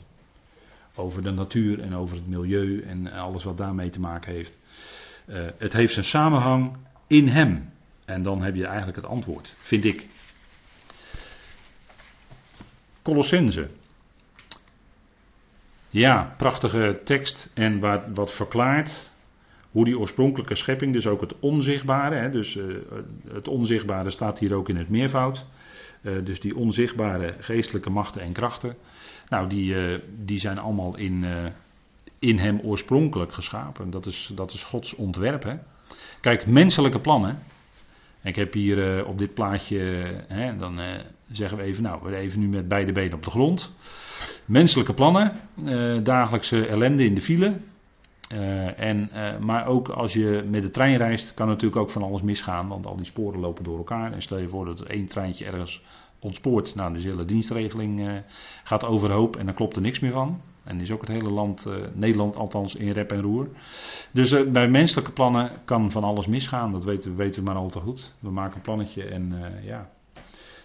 Over 0.96 1.24
de 1.24 1.32
natuur 1.32 1.80
en 1.80 1.96
over 1.96 2.16
het 2.16 2.28
milieu 2.28 2.82
en 2.82 3.12
alles 3.12 3.44
wat 3.44 3.58
daarmee 3.58 3.90
te 3.90 4.00
maken 4.00 4.34
heeft. 4.34 4.59
Uh, 5.30 5.48
het 5.58 5.74
heeft 5.74 5.94
zijn 5.94 6.06
samenhang 6.06 6.78
in 7.08 7.28
hem. 7.28 7.70
En 8.06 8.24
dan 8.24 8.42
heb 8.42 8.56
je 8.56 8.66
eigenlijk 8.66 8.96
het 8.96 9.06
antwoord, 9.06 9.54
vind 9.58 9.86
ik. 9.86 10.08
Colossense. 13.02 13.70
Ja, 15.90 16.34
prachtige 16.38 17.02
tekst 17.04 17.50
en 17.54 17.80
wat, 17.80 18.02
wat 18.14 18.34
verklaart 18.34 19.14
hoe 19.72 19.86
die 19.86 20.00
oorspronkelijke 20.00 20.56
schepping, 20.56 20.94
dus 20.94 21.08
ook 21.08 21.22
het 21.22 21.40
onzichtbare, 21.40 22.16
hè, 22.16 22.30
dus 22.30 22.56
uh, 22.56 22.76
het 23.32 23.48
onzichtbare 23.48 24.10
staat 24.10 24.40
hier 24.40 24.54
ook 24.54 24.70
in 24.70 24.78
het 24.78 24.90
meervoud, 24.90 25.46
uh, 26.02 26.14
dus 26.24 26.40
die 26.40 26.56
onzichtbare 26.56 27.36
geestelijke 27.40 27.90
machten 27.90 28.22
en 28.22 28.34
krachten, 28.34 28.76
nou 29.30 29.50
die, 29.50 29.76
die 30.24 30.40
zijn 30.40 30.60
allemaal 30.60 30.98
in, 30.98 31.26
in 32.20 32.38
hem 32.38 32.60
oorspronkelijk 32.64 33.34
geschapen. 33.34 33.90
Dat 33.90 34.06
is, 34.06 34.32
dat 34.36 34.54
is 34.54 34.64
Gods 34.64 34.96
ontwerp. 34.96 35.44
Hè. 35.44 35.56
Kijk, 36.22 36.48
menselijke 36.48 37.00
plannen, 37.00 37.40
ik 38.24 38.36
heb 38.36 38.54
hier 38.54 38.98
uh, 38.98 39.08
op 39.08 39.18
dit 39.18 39.34
plaatje, 39.34 39.78
hè, 40.28 40.58
dan 40.58 40.80
uh, 40.80 40.86
zeggen 41.32 41.58
we 41.58 41.64
even, 41.64 41.84
nou, 41.84 42.04
we 42.04 42.16
even 42.16 42.40
nu 42.40 42.48
met 42.48 42.68
beide 42.68 42.92
benen 42.92 43.14
op 43.14 43.24
de 43.24 43.32
grond. 43.32 43.76
Menselijke 44.46 44.94
plannen, 44.94 45.34
uh, 45.64 46.04
dagelijkse 46.04 46.66
ellende 46.66 47.06
in 47.06 47.16
de 47.16 47.22
file. 47.22 47.54
en, 48.76 49.10
maar 49.40 49.68
ook 49.68 49.90
als 49.90 50.14
je 50.14 50.44
met 50.50 50.62
de 50.62 50.70
trein 50.70 50.98
reist, 50.98 51.34
kan 51.34 51.48
natuurlijk 51.48 51.82
ook 51.82 51.90
van 51.90 52.04
alles 52.04 52.22
misgaan, 52.22 52.68
want 52.68 52.86
al 52.86 52.96
die 52.96 53.06
sporen 53.06 53.40
lopen 53.40 53.64
door 53.64 53.78
elkaar. 53.78 54.14
En 54.14 54.22
stel 54.22 54.38
je 54.38 54.48
voor 54.48 54.66
dat 54.66 54.80
er 54.80 54.90
één 54.90 55.08
treintje 55.08 55.46
ergens 55.46 55.84
ontspoort, 56.20 56.76
nou, 56.76 56.94
de 56.94 57.00
hele 57.00 57.26
dienstregeling 57.26 58.24
gaat 58.64 58.84
overhoop 58.84 59.36
en 59.36 59.46
dan 59.46 59.56
klopt 59.56 59.76
er 59.76 59.82
niks 59.82 60.00
meer 60.00 60.12
van. 60.12 60.42
En 60.70 60.80
is 60.80 60.92
ook 60.92 61.02
het 61.02 61.10
hele 61.10 61.30
land, 61.30 61.66
uh, 61.68 61.74
Nederland 61.94 62.36
althans, 62.36 62.76
in 62.76 62.92
rep 62.92 63.12
en 63.12 63.22
roer. 63.22 63.48
Dus 64.12 64.32
uh, 64.32 64.52
bij 64.52 64.70
menselijke 64.70 65.12
plannen 65.12 65.52
kan 65.66 65.92
van 65.92 66.04
alles 66.04 66.28
misgaan. 66.28 66.72
Dat 66.72 66.84
weten, 66.84 67.16
weten 67.16 67.44
we 67.44 67.50
maar 67.50 67.60
al 67.60 67.70
te 67.70 67.80
goed. 67.80 68.14
We 68.20 68.32
maken 68.32 68.56
een 68.56 68.62
plannetje 68.62 69.04
en 69.04 69.34
ja. 69.64 69.90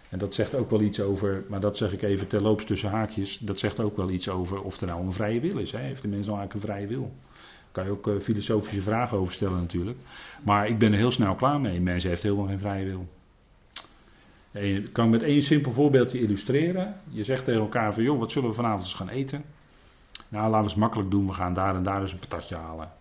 En 0.09 0.19
dat 0.19 0.35
zegt 0.35 0.55
ook 0.55 0.71
wel 0.71 0.81
iets 0.81 1.01
over, 1.01 1.45
maar 1.49 1.61
dat 1.61 1.77
zeg 1.77 1.93
ik 1.93 2.03
even 2.03 2.27
terloops 2.27 2.65
tussen 2.65 2.91
haakjes. 2.91 3.39
Dat 3.39 3.59
zegt 3.59 3.81
ook 3.81 3.97
wel 3.97 4.11
iets 4.11 4.29
over 4.29 4.63
of 4.63 4.81
er 4.81 4.87
nou 4.87 5.05
een 5.05 5.13
vrije 5.13 5.41
wil 5.41 5.59
is. 5.59 5.73
Hè? 5.73 5.79
Heeft 5.79 6.03
de 6.03 6.09
mens 6.09 6.27
nou 6.27 6.39
eigenlijk 6.39 6.69
een 6.69 6.75
vrije 6.75 6.87
wil? 6.87 7.13
Daar 7.73 7.73
kan 7.73 7.85
je 7.85 7.91
ook 7.91 8.23
filosofische 8.23 8.83
vragen 8.83 9.19
over 9.19 9.33
stellen 9.33 9.61
natuurlijk. 9.61 9.99
Maar 10.45 10.69
ik 10.69 10.79
ben 10.79 10.93
er 10.93 10.99
heel 10.99 11.11
snel 11.11 11.35
klaar 11.35 11.61
mee. 11.61 11.81
Mensen 11.81 12.09
heeft 12.11 12.23
helemaal 12.23 12.47
geen 12.47 12.59
vrije 12.59 12.85
wil. 12.85 13.07
Ik 14.55 14.93
kan 14.93 15.11
met 15.11 15.23
één 15.23 15.43
simpel 15.43 15.73
voorbeeldje 15.73 16.21
illustreren. 16.21 17.01
Je 17.11 17.25
zegt 17.25 17.45
tegen 17.45 17.61
elkaar 17.61 17.95
van 17.95 18.03
joh, 18.03 18.19
wat 18.19 18.31
zullen 18.31 18.49
we 18.49 18.55
vanavond 18.55 18.83
eens 18.83 18.95
gaan 18.95 19.09
eten? 19.09 19.45
Nou, 20.29 20.45
laten 20.45 20.59
we 20.59 20.65
eens 20.65 20.75
makkelijk 20.75 21.11
doen. 21.11 21.27
We 21.27 21.33
gaan 21.33 21.55
daar 21.55 21.75
en 21.75 21.83
daar 21.83 22.01
eens 22.01 22.13
een 22.13 22.19
patatje 22.19 22.57
halen. 22.57 22.93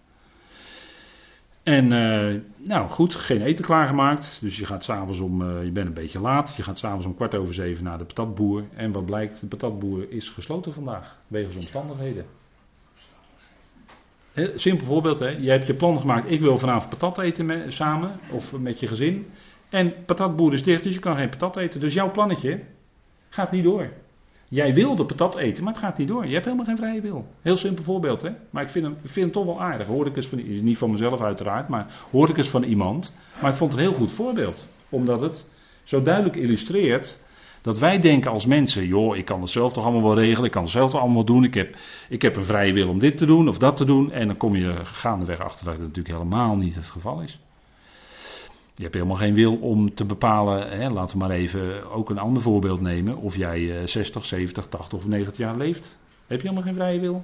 En 1.64 1.92
uh, 1.92 2.42
nou 2.58 2.90
goed, 2.90 3.16
geen 3.16 3.42
eten 3.42 3.66
klaargemaakt. 3.66 4.38
Dus 4.42 4.58
je 4.58 4.66
gaat 4.66 4.84
s'avonds 4.84 5.20
om, 5.20 5.42
uh, 5.42 5.64
je 5.64 5.72
bent 5.72 5.88
een 5.88 5.94
beetje 5.94 6.20
laat. 6.20 6.54
Je 6.56 6.64
gaat 6.64 6.80
s'avonds 6.80 7.06
om 7.06 7.16
kwart 7.16 7.36
over 7.36 7.54
zeven 7.54 7.84
naar 7.84 7.98
de 7.98 8.06
patatboer. 8.06 8.64
En 8.76 8.92
wat 8.92 9.06
blijkt, 9.06 9.40
de 9.40 9.48
patatboer 9.48 10.12
is 10.12 10.30
gesloten 10.30 10.74
vandaag. 10.74 11.18
Wegens 11.28 11.56
omstandigheden. 11.56 12.26
Simpel 14.56 14.86
voorbeeld, 14.86 15.20
hè. 15.20 15.28
Je 15.28 15.50
hebt 15.50 15.68
je 15.68 15.74
plan 15.74 16.00
gemaakt, 16.00 16.32
ik 16.32 16.42
wil 16.42 16.58
vanavond 16.60 16.90
patat 16.90 17.18
eten 17.18 17.46
met, 17.46 17.74
samen. 17.74 18.12
Of 18.32 18.60
met 18.60 18.80
je 18.80 18.88
gezin. 18.88 19.32
En 19.74 19.94
patatboer 20.06 20.54
is 20.54 20.64
dicht, 20.64 20.84
dus 20.84 20.94
je 20.94 21.00
kan 21.00 21.16
geen 21.16 21.30
patat 21.30 21.58
eten. 21.58 21.80
Dus 21.80 21.94
jouw 21.94 22.12
plannetje 22.12 22.60
gaat 23.30 23.52
niet 23.52 23.64
door. 23.64 23.90
Jij 24.50 24.74
wilde 24.74 25.06
patat 25.06 25.36
eten, 25.36 25.64
maar 25.64 25.74
het 25.74 25.82
gaat 25.82 25.98
niet 25.98 26.08
door. 26.08 26.26
Je 26.26 26.34
hebt 26.34 26.46
helemaal 26.46 26.66
geen 26.66 26.78
vrije 26.78 27.02
wil. 27.02 27.26
Heel 27.42 27.58
simpel 27.58 27.84
voorbeeld, 27.84 28.22
hè? 28.22 28.30
Maar 28.50 28.64
ik 28.64 28.70
vind 28.70 28.86
hem, 28.86 28.98
vind 29.04 29.16
hem 29.16 29.32
toch 29.32 29.46
wel 29.46 29.62
aardig. 29.62 29.88
Hoor 29.88 30.08
ik 30.08 30.16
eens 30.16 30.28
van, 30.28 30.64
niet 30.64 30.78
van 30.78 30.92
mezelf 30.92 31.22
uiteraard, 31.22 31.68
maar 31.68 31.88
hoor 32.12 32.30
ik 32.30 32.38
eens 32.38 32.50
van 32.50 32.64
iemand. 32.64 33.16
Maar 33.42 33.52
ik 33.52 33.58
vond 33.58 33.72
het 33.72 33.82
een 33.82 33.88
heel 33.88 33.98
goed 33.98 34.12
voorbeeld. 34.12 34.68
Omdat 34.90 35.22
het 35.22 35.50
zo 35.84 36.02
duidelijk 36.02 36.36
illustreert 36.36 37.20
dat 37.62 37.80
wij 37.80 38.00
denken 38.00 38.32
als 38.32 38.46
mensen, 38.46 38.88
joh, 38.88 39.18
ik 39.18 39.26
kan 39.26 39.42
het 39.42 39.50
zelf 39.50 39.74
toch 39.74 39.84
allemaal 39.84 40.04
wel 40.04 40.24
regelen, 40.24 40.46
ik 40.46 40.52
kan 40.52 40.64
het 40.64 40.72
zelf 40.72 40.92
toch 40.92 41.02
allemaal 41.02 41.26
doen, 41.26 41.44
ik 41.44 41.54
heb, 41.54 41.76
ik 42.10 42.22
heb 42.22 42.36
een 42.36 42.46
vrije 42.46 42.74
wil 42.74 42.90
om 42.90 43.00
dit 43.00 43.18
te 43.18 43.26
doen 43.26 43.48
of 43.48 43.58
dat 43.58 43.78
te 43.78 43.86
doen. 43.86 44.12
En 44.12 44.28
dan 44.28 44.38
kom 44.38 44.56
je 44.56 44.74
gaandeweg 44.84 45.40
achter 45.40 45.66
dat 45.66 45.74
het 45.74 45.84
natuurlijk 45.84 46.16
helemaal 46.16 46.56
niet 46.56 46.76
het 46.76 46.86
geval 46.86 47.22
is. 47.22 47.40
Je 48.76 48.82
hebt 48.82 48.94
helemaal 48.94 49.18
geen 49.18 49.34
wil 49.34 49.56
om 49.56 49.94
te 49.94 50.06
bepalen, 50.06 50.70
hè, 50.70 50.90
laten 50.90 51.18
we 51.18 51.26
maar 51.26 51.36
even 51.36 51.92
ook 51.92 52.10
een 52.10 52.18
ander 52.18 52.42
voorbeeld 52.42 52.82
nemen, 52.82 53.18
of 53.18 53.36
jij 53.36 53.88
60, 53.88 54.26
70, 54.26 54.68
80 54.68 55.00
of 55.00 55.08
90 55.08 55.38
jaar 55.38 55.58
leeft. 55.58 55.98
Heb 56.28 56.42
je 56.42 56.48
helemaal 56.48 56.64
geen 56.64 56.74
vrije 56.74 57.00
wil? 57.00 57.24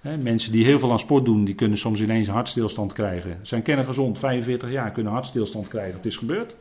Hè, 0.00 0.16
mensen 0.16 0.52
die 0.52 0.64
heel 0.64 0.78
veel 0.78 0.90
aan 0.90 0.98
sport 0.98 1.24
doen, 1.24 1.44
die 1.44 1.54
kunnen 1.54 1.78
soms 1.78 2.00
ineens 2.00 2.26
een 2.26 2.34
hartstilstand 2.34 2.92
krijgen. 2.92 3.38
Zijn 3.42 3.84
gezond, 3.84 4.18
45 4.18 4.70
jaar, 4.70 4.90
kunnen 4.90 5.12
hartstilstand 5.12 5.68
krijgen. 5.68 5.96
Het 5.96 6.06
is 6.06 6.16
gebeurd. 6.16 6.56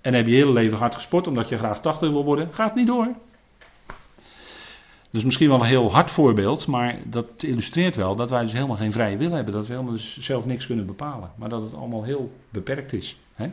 En 0.00 0.14
heb 0.14 0.26
je 0.26 0.34
hele 0.34 0.52
leven 0.52 0.78
hard 0.78 0.94
gesport 0.94 1.26
omdat 1.26 1.48
je 1.48 1.58
graag 1.58 1.80
80 1.80 2.10
wil 2.10 2.24
worden, 2.24 2.48
gaat 2.52 2.74
niet 2.74 2.86
door. 2.86 3.14
Dus 5.10 5.24
misschien 5.24 5.48
wel 5.48 5.60
een 5.60 5.66
heel 5.66 5.92
hard 5.92 6.10
voorbeeld, 6.10 6.66
maar 6.66 6.98
dat 7.04 7.26
illustreert 7.36 7.96
wel 7.96 8.16
dat 8.16 8.30
wij 8.30 8.42
dus 8.42 8.52
helemaal 8.52 8.76
geen 8.76 8.92
vrije 8.92 9.16
wil 9.16 9.30
hebben. 9.30 9.52
Dat 9.52 9.66
we 9.66 9.72
helemaal 9.72 9.92
dus 9.92 10.18
zelf 10.18 10.46
niks 10.46 10.66
kunnen 10.66 10.86
bepalen. 10.86 11.30
Maar 11.36 11.48
dat 11.48 11.62
het 11.62 11.74
allemaal 11.74 12.04
heel 12.04 12.32
beperkt 12.50 12.92
is. 12.92 13.18
Hè? 13.34 13.50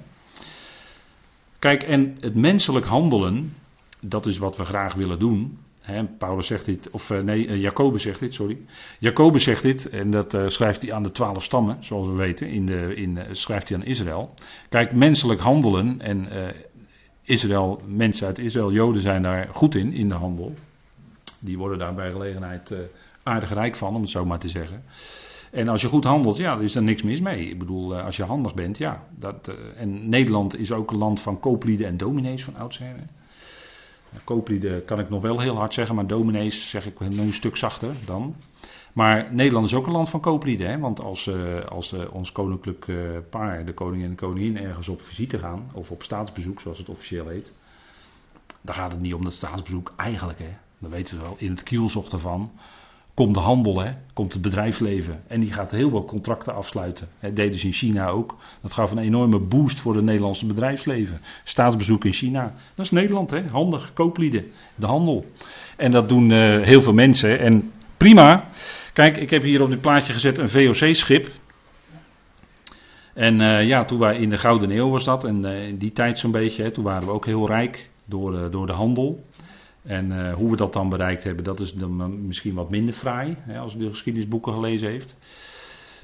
Kijk, 1.59 1.83
en 1.83 2.15
het 2.19 2.35
menselijk 2.35 2.85
handelen, 2.85 3.53
dat 3.99 4.25
is 4.25 4.37
wat 4.37 4.57
we 4.57 4.63
graag 4.65 4.93
willen 4.93 5.19
doen. 5.19 5.57
Hè? 5.81 6.03
Paulus 6.05 6.47
zegt 6.47 6.65
dit, 6.65 6.89
of 6.91 7.09
eh, 7.09 7.19
nee, 7.19 7.47
uh, 7.47 7.61
Jacobus 7.61 8.01
zegt 8.01 8.19
dit, 8.19 8.33
sorry. 8.33 8.57
Jacobus 8.99 9.43
zegt 9.43 9.61
dit, 9.61 9.89
en 9.89 10.11
dat 10.11 10.33
uh, 10.33 10.47
schrijft 10.47 10.81
hij 10.81 10.93
aan 10.93 11.03
de 11.03 11.11
twaalf 11.11 11.43
stammen, 11.43 11.77
zoals 11.79 12.07
we 12.07 12.13
weten, 12.13 12.47
in 12.49 12.65
de, 12.65 12.95
in, 12.95 13.19
schrijft 13.31 13.69
hij 13.69 13.77
aan 13.77 13.85
Israël. 13.85 14.33
Kijk, 14.69 14.93
menselijk 14.93 15.39
handelen, 15.39 16.01
en 16.01 16.27
Israël, 17.21 17.81
mensen 17.87 18.27
uit 18.27 18.39
Israël, 18.39 18.71
Joden 18.71 19.01
zijn 19.01 19.21
daar 19.21 19.49
goed 19.51 19.75
in, 19.75 19.93
in 19.93 20.09
de 20.09 20.15
handel. 20.15 20.53
Die 21.45 21.57
worden 21.57 21.77
daar 21.77 21.93
bij 21.93 22.11
gelegenheid 22.11 22.71
uh, 22.71 22.79
aardig 23.23 23.53
rijk 23.53 23.75
van, 23.75 23.95
om 23.95 24.01
het 24.01 24.09
zo 24.09 24.25
maar 24.25 24.39
te 24.39 24.49
zeggen. 24.49 24.83
En 25.51 25.67
als 25.67 25.81
je 25.81 25.87
goed 25.87 26.03
handelt, 26.03 26.37
ja, 26.37 26.55
er 26.55 26.63
is 26.63 26.75
er 26.75 26.83
niks 26.83 27.03
mis 27.03 27.21
mee. 27.21 27.49
Ik 27.49 27.59
bedoel, 27.59 27.95
eh, 27.95 28.05
als 28.05 28.15
je 28.15 28.23
handig 28.23 28.53
bent, 28.53 28.77
ja. 28.77 29.03
Dat, 29.15 29.47
uh, 29.49 29.55
en 29.81 30.09
Nederland 30.09 30.59
is 30.59 30.71
ook 30.71 30.91
een 30.91 30.97
land 30.97 31.21
van 31.21 31.39
kooplieden 31.39 31.87
en 31.87 31.97
dominees 31.97 32.43
van 32.43 32.55
oudsher. 32.55 32.95
Kooplieden 34.23 34.85
kan 34.85 34.99
ik 34.99 35.09
nog 35.09 35.21
wel 35.21 35.39
heel 35.39 35.55
hard 35.55 35.73
zeggen, 35.73 35.95
maar 35.95 36.07
dominees 36.07 36.69
zeg 36.69 36.85
ik 36.85 36.99
een 36.99 37.33
stuk 37.33 37.55
zachter 37.55 37.95
dan. 38.05 38.35
Maar 38.93 39.33
Nederland 39.33 39.65
is 39.65 39.73
ook 39.73 39.85
een 39.85 39.91
land 39.91 40.09
van 40.09 40.19
kooplieden. 40.19 40.69
Hè? 40.69 40.79
Want 40.79 41.01
als, 41.01 41.29
als 41.69 41.95
ons 42.11 42.31
koninklijk 42.31 42.85
paar, 43.29 43.65
de 43.65 43.73
koning 43.73 44.03
en 44.03 44.09
de 44.09 44.15
koningin, 44.15 44.57
ergens 44.57 44.87
op 44.87 45.01
visite 45.01 45.39
gaan, 45.39 45.69
of 45.73 45.91
op 45.91 46.03
staatsbezoek, 46.03 46.59
zoals 46.59 46.77
het 46.77 46.89
officieel 46.89 47.27
heet. 47.27 47.53
Dan 48.61 48.75
gaat 48.75 48.91
het 48.91 49.01
niet 49.01 49.13
om 49.13 49.23
dat 49.23 49.33
staatsbezoek 49.33 49.93
eigenlijk. 49.95 50.39
Hè? 50.39 50.49
Dan 50.85 50.93
weten 50.93 51.17
we 51.17 51.23
wel, 51.23 51.35
in 51.37 51.49
het 51.49 51.63
kielzocht 51.63 52.13
ervan 52.13 52.51
komt 53.15 53.33
de 53.33 53.39
handel, 53.39 53.79
hè? 53.79 53.91
komt 54.13 54.33
het 54.33 54.41
bedrijfsleven. 54.41 55.23
En 55.27 55.39
die 55.39 55.53
gaat 55.53 55.71
heel 55.71 55.89
veel 55.89 56.05
contracten 56.05 56.55
afsluiten. 56.55 57.07
Dat 57.19 57.35
deden 57.35 57.59
ze 57.59 57.65
in 57.65 57.73
China 57.73 58.07
ook. 58.07 58.35
Dat 58.61 58.71
gaf 58.71 58.91
een 58.91 58.97
enorme 58.97 59.39
boost 59.39 59.79
voor 59.79 59.95
het 59.95 60.03
Nederlandse 60.03 60.45
bedrijfsleven. 60.45 61.21
Staatsbezoek 61.43 62.05
in 62.05 62.13
China. 62.13 62.53
Dat 62.75 62.85
is 62.85 62.91
Nederland, 62.91 63.29
hè? 63.29 63.43
handig, 63.51 63.93
kooplieden, 63.93 64.51
de 64.75 64.85
handel. 64.85 65.25
En 65.77 65.91
dat 65.91 66.09
doen 66.09 66.29
uh, 66.29 66.61
heel 66.61 66.81
veel 66.81 66.93
mensen. 66.93 67.39
En 67.39 67.71
prima. 67.97 68.49
Kijk, 68.93 69.17
ik 69.17 69.29
heb 69.29 69.43
hier 69.43 69.61
op 69.61 69.69
dit 69.69 69.81
plaatje 69.81 70.13
gezet 70.13 70.37
een 70.37 70.49
VOC-schip. 70.49 71.27
En 73.13 73.39
uh, 73.39 73.67
ja, 73.67 73.85
toen 73.85 73.99
wij 73.99 74.17
in 74.17 74.29
de 74.29 74.37
Gouden 74.37 74.71
Eeuw 74.71 74.89
was 74.89 75.03
dat. 75.03 75.23
En 75.23 75.45
uh, 75.45 75.67
in 75.67 75.77
die 75.77 75.93
tijd 75.93 76.19
zo'n 76.19 76.31
beetje. 76.31 76.63
Hè, 76.63 76.71
toen 76.71 76.83
waren 76.83 77.07
we 77.07 77.13
ook 77.13 77.25
heel 77.25 77.47
rijk 77.47 77.89
door, 78.05 78.51
door 78.51 78.67
de 78.67 78.73
handel. 78.73 79.23
En 79.85 80.11
uh, 80.11 80.33
hoe 80.33 80.49
we 80.49 80.57
dat 80.57 80.73
dan 80.73 80.89
bereikt 80.89 81.23
hebben, 81.23 81.43
dat 81.43 81.59
is 81.59 81.73
dan 81.73 82.25
misschien 82.25 82.53
wat 82.53 82.69
minder 82.69 82.93
fraai, 82.93 83.37
hè, 83.39 83.59
als 83.59 83.75
u 83.75 83.77
de 83.77 83.89
geschiedenisboeken 83.89 84.53
gelezen 84.53 84.89
heeft. 84.89 85.17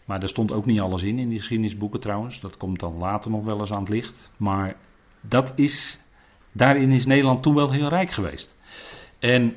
Maar 0.06 0.20
daar 0.20 0.30
stond 0.30 0.52
ook 0.52 0.66
niet 0.66 0.80
alles 0.80 1.04
in, 1.04 1.20
in 1.20 1.30
die 1.30 1.40
geschiedenisboeken 1.40 2.00
trouwens. 2.00 2.40
Dat 2.40 2.58
komt 2.58 2.80
dan 2.80 2.98
later 2.98 3.32
nog 3.32 3.44
wel 3.44 3.60
eens 3.60 3.72
aan 3.72 3.80
het 3.80 3.90
licht. 3.90 4.32
Maar 4.38 4.76
dat 5.22 5.54
is, 5.56 6.04
daarin 6.52 6.90
is 6.90 7.06
Nederland 7.06 7.44
toen 7.44 7.56
wel 7.56 7.72
heel 7.72 7.88
rijk 7.88 8.12
geweest. 8.12 8.56
En 9.20 9.56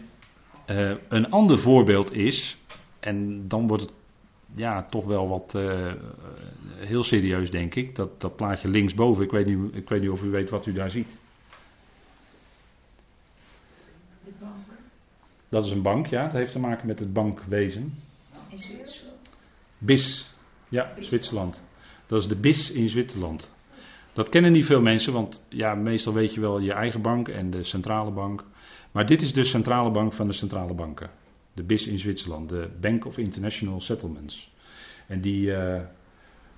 uh, 0.70 0.94
een 1.08 1.30
ander 1.30 1.58
voorbeeld 1.58 2.12
is, 2.12 2.58
en 3.00 3.48
dan 3.48 3.66
wordt 3.66 3.82
het 3.82 3.92
ja, 4.54 4.82
toch 4.82 5.04
wel 5.04 5.28
wat 5.28 5.56
heel 6.76 7.02
serieus 7.02 7.50
denk 7.50 7.74
ik, 7.74 7.96
dat, 7.96 8.20
dat 8.20 8.36
plaatje 8.36 8.68
linksboven, 8.68 9.24
ik 9.24 9.30
weet, 9.30 9.46
niet, 9.46 9.58
ik 9.72 9.88
weet 9.88 10.00
niet 10.00 10.10
of 10.10 10.22
u 10.22 10.30
weet 10.30 10.50
wat 10.50 10.66
u 10.66 10.72
daar 10.72 10.90
ziet. 10.90 11.08
Dat 15.48 15.64
is 15.64 15.70
een 15.70 15.82
bank, 15.82 16.06
ja. 16.06 16.22
Dat 16.22 16.32
heeft 16.32 16.52
te 16.52 16.58
maken 16.58 16.86
met 16.86 16.98
het 16.98 17.12
bankwezen. 17.12 17.94
In 18.48 18.58
Zwitserland? 18.58 19.38
BIS. 19.78 20.28
Ja, 20.68 20.92
Zwitserland. 20.98 21.62
Dat 22.06 22.20
is 22.20 22.28
de 22.28 22.36
BIS 22.36 22.70
in 22.70 22.88
Zwitserland. 22.88 23.52
Dat 24.12 24.28
kennen 24.28 24.52
niet 24.52 24.66
veel 24.66 24.80
mensen, 24.80 25.12
want 25.12 25.46
ja, 25.48 25.74
meestal 25.74 26.12
weet 26.12 26.34
je 26.34 26.40
wel 26.40 26.58
je 26.58 26.72
eigen 26.72 27.02
bank 27.02 27.28
en 27.28 27.50
de 27.50 27.62
centrale 27.62 28.10
bank. 28.10 28.44
Maar 28.92 29.06
dit 29.06 29.22
is 29.22 29.32
de 29.32 29.44
centrale 29.44 29.90
bank 29.90 30.12
van 30.12 30.26
de 30.26 30.32
centrale 30.32 30.74
banken. 30.74 31.10
De 31.52 31.62
BIS 31.62 31.86
in 31.86 31.98
Zwitserland, 31.98 32.48
de 32.48 32.70
Bank 32.80 33.04
of 33.04 33.18
International 33.18 33.80
Settlements. 33.80 34.52
En 35.06 35.20
die, 35.20 35.46
uh, 35.46 35.80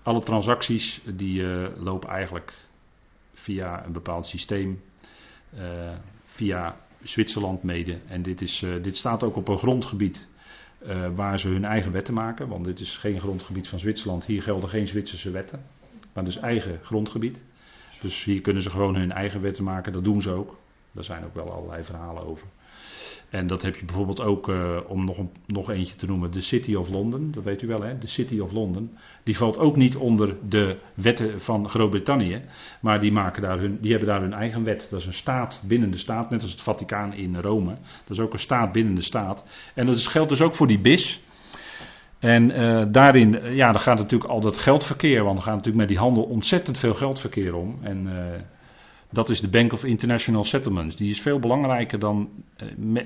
alle 0.02 0.22
transacties 0.22 1.02
die 1.14 1.40
uh, 1.40 1.68
lopen 1.78 2.08
eigenlijk 2.08 2.54
via 3.32 3.84
een 3.84 3.92
bepaald 3.92 4.26
systeem. 4.26 4.82
Uh, 5.54 5.92
via 6.24 6.85
Zwitserland 7.02 7.62
mede. 7.62 7.98
En 8.08 8.22
dit, 8.22 8.40
is, 8.40 8.62
uh, 8.62 8.82
dit 8.82 8.96
staat 8.96 9.22
ook 9.22 9.36
op 9.36 9.48
een 9.48 9.58
grondgebied 9.58 10.28
uh, 10.86 11.08
waar 11.14 11.40
ze 11.40 11.48
hun 11.48 11.64
eigen 11.64 11.92
wetten 11.92 12.14
maken. 12.14 12.48
Want 12.48 12.64
dit 12.64 12.80
is 12.80 12.96
geen 12.96 13.20
grondgebied 13.20 13.68
van 13.68 13.78
Zwitserland. 13.78 14.24
Hier 14.24 14.42
gelden 14.42 14.68
geen 14.68 14.88
Zwitserse 14.88 15.30
wetten. 15.30 15.64
Maar 16.12 16.24
dus 16.24 16.36
eigen 16.36 16.80
grondgebied. 16.82 17.44
Dus 18.00 18.24
hier 18.24 18.40
kunnen 18.40 18.62
ze 18.62 18.70
gewoon 18.70 18.96
hun 18.96 19.12
eigen 19.12 19.40
wetten 19.40 19.64
maken. 19.64 19.92
Dat 19.92 20.04
doen 20.04 20.22
ze 20.22 20.30
ook. 20.30 20.58
Daar 20.92 21.04
zijn 21.04 21.24
ook 21.24 21.34
wel 21.34 21.52
allerlei 21.52 21.84
verhalen 21.84 22.26
over. 22.26 22.46
En 23.30 23.46
dat 23.46 23.62
heb 23.62 23.76
je 23.76 23.84
bijvoorbeeld 23.84 24.20
ook, 24.20 24.48
uh, 24.48 24.76
om 24.86 25.04
nog, 25.04 25.18
nog 25.46 25.70
eentje 25.70 25.96
te 25.96 26.06
noemen, 26.06 26.30
de 26.30 26.40
City 26.40 26.74
of 26.74 26.88
London. 26.88 27.30
Dat 27.30 27.44
weet 27.44 27.62
u 27.62 27.66
wel, 27.66 27.82
hè? 27.82 27.98
De 27.98 28.06
City 28.06 28.38
of 28.38 28.52
London. 28.52 28.90
Die 29.22 29.36
valt 29.36 29.58
ook 29.58 29.76
niet 29.76 29.96
onder 29.96 30.36
de 30.48 30.76
wetten 30.94 31.40
van 31.40 31.68
Groot-Brittannië. 31.68 32.42
Maar 32.80 33.00
die, 33.00 33.12
maken 33.12 33.42
daar 33.42 33.58
hun, 33.58 33.78
die 33.80 33.90
hebben 33.90 34.08
daar 34.08 34.20
hun 34.20 34.32
eigen 34.32 34.64
wet. 34.64 34.86
Dat 34.90 35.00
is 35.00 35.06
een 35.06 35.12
staat 35.12 35.62
binnen 35.66 35.90
de 35.90 35.98
staat, 35.98 36.30
net 36.30 36.42
als 36.42 36.50
het 36.50 36.60
Vaticaan 36.60 37.14
in 37.14 37.36
Rome. 37.36 37.76
Dat 38.04 38.16
is 38.16 38.20
ook 38.20 38.32
een 38.32 38.38
staat 38.38 38.72
binnen 38.72 38.94
de 38.94 39.02
staat. 39.02 39.44
En 39.74 39.86
dat 39.86 40.06
geldt 40.06 40.28
dus 40.28 40.40
ook 40.40 40.54
voor 40.54 40.66
die 40.66 40.80
BIS. 40.80 41.20
En 42.18 42.50
uh, 42.50 42.84
daarin, 42.92 43.54
ja, 43.54 43.72
dan 43.72 43.80
gaat 43.80 43.98
natuurlijk 43.98 44.30
al 44.30 44.40
dat 44.40 44.56
geldverkeer, 44.56 45.24
want 45.24 45.36
er 45.36 45.42
gaat 45.42 45.54
natuurlijk 45.54 45.78
met 45.78 45.88
die 45.88 45.98
handel 45.98 46.22
ontzettend 46.22 46.78
veel 46.78 46.94
geldverkeer 46.94 47.54
om. 47.54 47.78
En 47.82 48.08
dat 49.16 49.28
is 49.28 49.40
de 49.40 49.48
Bank 49.48 49.72
of 49.72 49.84
International 49.84 50.44
Settlements. 50.44 50.96
Die 50.96 51.10
is 51.10 51.20
veel 51.20 51.38
belangrijker 51.38 51.98
dan. 51.98 52.28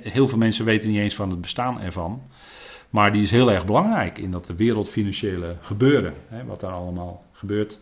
Heel 0.01 0.29
veel 0.29 0.39
mensen 0.39 0.65
weten 0.65 0.91
niet 0.91 0.99
eens 0.99 1.15
van 1.15 1.31
het 1.31 1.41
bestaan 1.41 1.81
ervan. 1.81 2.23
Maar 2.91 3.13
die 3.13 3.23
is 3.23 3.31
heel 3.31 3.51
erg 3.51 3.65
belangrijk 3.65 4.19
in 4.19 4.31
dat 4.31 4.53
wereldfinanciële 4.57 5.57
gebeuren. 5.61 6.15
Hè, 6.29 6.45
wat 6.45 6.61
daar 6.61 6.73
allemaal 6.73 7.25
gebeurt. 7.33 7.79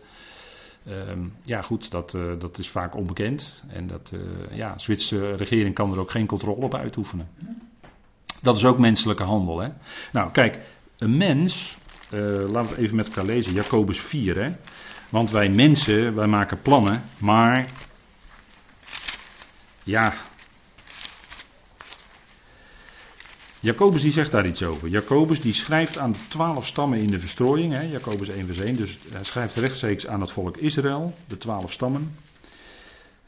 Um, 0.87 1.33
ja, 1.43 1.61
goed, 1.61 1.91
dat, 1.91 2.13
uh, 2.13 2.39
dat 2.39 2.57
is 2.57 2.69
vaak 2.69 2.95
onbekend. 2.95 3.63
En 3.69 3.87
dat, 3.87 4.11
uh, 4.13 4.19
ja, 4.57 4.73
de 4.73 4.79
Zwitserse 4.81 5.35
regering 5.35 5.75
kan 5.75 5.91
er 5.91 5.99
ook 5.99 6.11
geen 6.11 6.25
controle 6.25 6.61
op 6.61 6.75
uitoefenen. 6.75 7.27
Dat 8.41 8.55
is 8.55 8.65
ook 8.65 8.79
menselijke 8.79 9.23
handel. 9.23 9.59
Hè. 9.59 9.69
Nou, 10.11 10.31
kijk, 10.31 10.57
een 10.97 11.17
mens. 11.17 11.77
Laten 12.47 12.75
we 12.75 12.81
even 12.81 12.95
met 12.95 13.07
elkaar 13.07 13.25
lezen. 13.25 13.53
Jacobus 13.53 13.99
4. 13.99 14.43
Hè. 14.43 14.51
Want 15.09 15.31
wij 15.31 15.49
mensen, 15.49 16.15
wij 16.15 16.27
maken 16.27 16.61
plannen. 16.61 17.03
Maar 17.19 17.65
ja. 19.89 20.13
Jacobus 23.59 24.01
die 24.01 24.11
zegt 24.11 24.31
daar 24.31 24.47
iets 24.47 24.63
over. 24.63 24.87
Jacobus 24.87 25.41
die 25.41 25.53
schrijft 25.53 25.97
aan 25.97 26.11
de 26.11 26.27
twaalf 26.27 26.67
stammen 26.67 26.99
in 26.99 27.07
de 27.07 27.19
verstrooiing. 27.19 27.73
Hè, 27.73 27.81
Jacobus 27.81 28.27
1 28.27 28.45
vers 28.45 28.59
1. 28.59 28.75
Dus 28.75 28.99
hij 29.11 29.23
schrijft 29.23 29.55
rechtstreeks 29.55 30.07
aan 30.07 30.21
het 30.21 30.31
volk 30.31 30.57
Israël. 30.57 31.13
De 31.27 31.37
twaalf 31.37 31.71
stammen. 31.71 32.11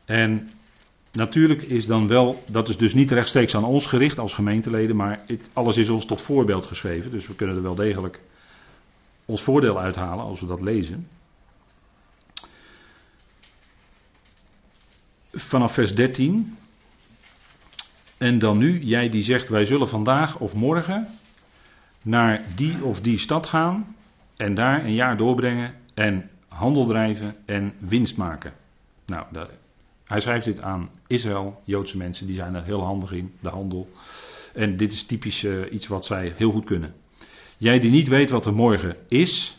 En 0.05 0.49
natuurlijk 1.11 1.61
is 1.61 1.85
dan 1.85 2.07
wel, 2.07 2.43
dat 2.47 2.69
is 2.69 2.77
dus 2.77 2.93
niet 2.93 3.11
rechtstreeks 3.11 3.55
aan 3.55 3.63
ons 3.63 3.85
gericht 3.85 4.19
als 4.19 4.33
gemeenteleden. 4.33 4.95
Maar 4.95 5.23
het, 5.27 5.49
alles 5.53 5.77
is 5.77 5.89
ons 5.89 6.05
tot 6.05 6.21
voorbeeld 6.21 6.65
geschreven. 6.65 7.11
Dus 7.11 7.27
we 7.27 7.35
kunnen 7.35 7.55
er 7.55 7.61
wel 7.61 7.75
degelijk 7.75 8.19
ons 9.25 9.41
voordeel 9.41 9.79
uithalen 9.79 10.25
als 10.25 10.39
we 10.39 10.45
dat 10.45 10.61
lezen. 10.61 11.07
Vanaf 15.33 15.73
vers 15.73 15.95
13. 15.95 16.57
En 18.17 18.39
dan 18.39 18.57
nu, 18.57 18.83
jij 18.83 19.09
die 19.09 19.23
zegt 19.23 19.49
wij 19.49 19.65
zullen 19.65 19.87
vandaag 19.87 20.39
of 20.39 20.55
morgen 20.55 21.07
naar 22.01 22.41
die 22.55 22.83
of 22.83 23.01
die 23.01 23.19
stad 23.19 23.47
gaan 23.47 23.95
en 24.35 24.53
daar 24.53 24.85
een 24.85 24.93
jaar 24.93 25.17
doorbrengen 25.17 25.73
en 25.93 26.29
handel 26.47 26.85
drijven 26.85 27.35
en 27.45 27.73
winst 27.79 28.17
maken. 28.17 28.53
Nou, 29.05 29.25
hij 30.05 30.19
schrijft 30.19 30.45
dit 30.45 30.61
aan 30.61 30.89
Israël, 31.07 31.61
Joodse 31.63 31.97
mensen, 31.97 32.25
die 32.25 32.35
zijn 32.35 32.55
er 32.55 32.63
heel 32.63 32.83
handig 32.83 33.11
in, 33.11 33.33
de 33.39 33.49
handel. 33.49 33.89
En 34.53 34.77
dit 34.77 34.91
is 34.91 35.03
typisch 35.03 35.43
uh, 35.43 35.73
iets 35.73 35.87
wat 35.87 36.05
zij 36.05 36.33
heel 36.37 36.51
goed 36.51 36.65
kunnen. 36.65 36.93
Jij 37.57 37.79
die 37.79 37.91
niet 37.91 38.07
weet 38.07 38.29
wat 38.29 38.45
er 38.45 38.53
morgen 38.53 38.95
is, 39.07 39.57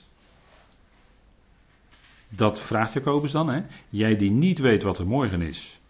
dat 2.34 2.60
vraagt 2.60 2.92
Jacobus 2.92 3.32
dan, 3.32 3.48
hè? 3.48 3.62
Jij 3.88 4.16
die 4.16 4.30
niet 4.30 4.58
weet 4.58 4.82
wat 4.82 4.98
er 4.98 5.06
morgen 5.06 5.42
is. 5.42 5.80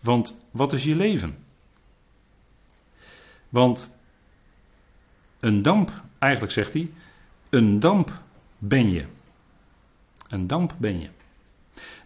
Want 0.00 0.44
wat 0.50 0.72
is 0.72 0.84
je 0.84 0.96
leven? 0.96 1.36
Want 3.48 3.98
een 5.40 5.62
damp, 5.62 6.02
eigenlijk 6.18 6.52
zegt 6.52 6.72
hij, 6.72 6.90
een 7.50 7.80
damp 7.80 8.22
ben 8.58 8.90
je. 8.90 9.04
Een 10.28 10.46
damp 10.46 10.74
ben 10.78 11.00
je. 11.00 11.08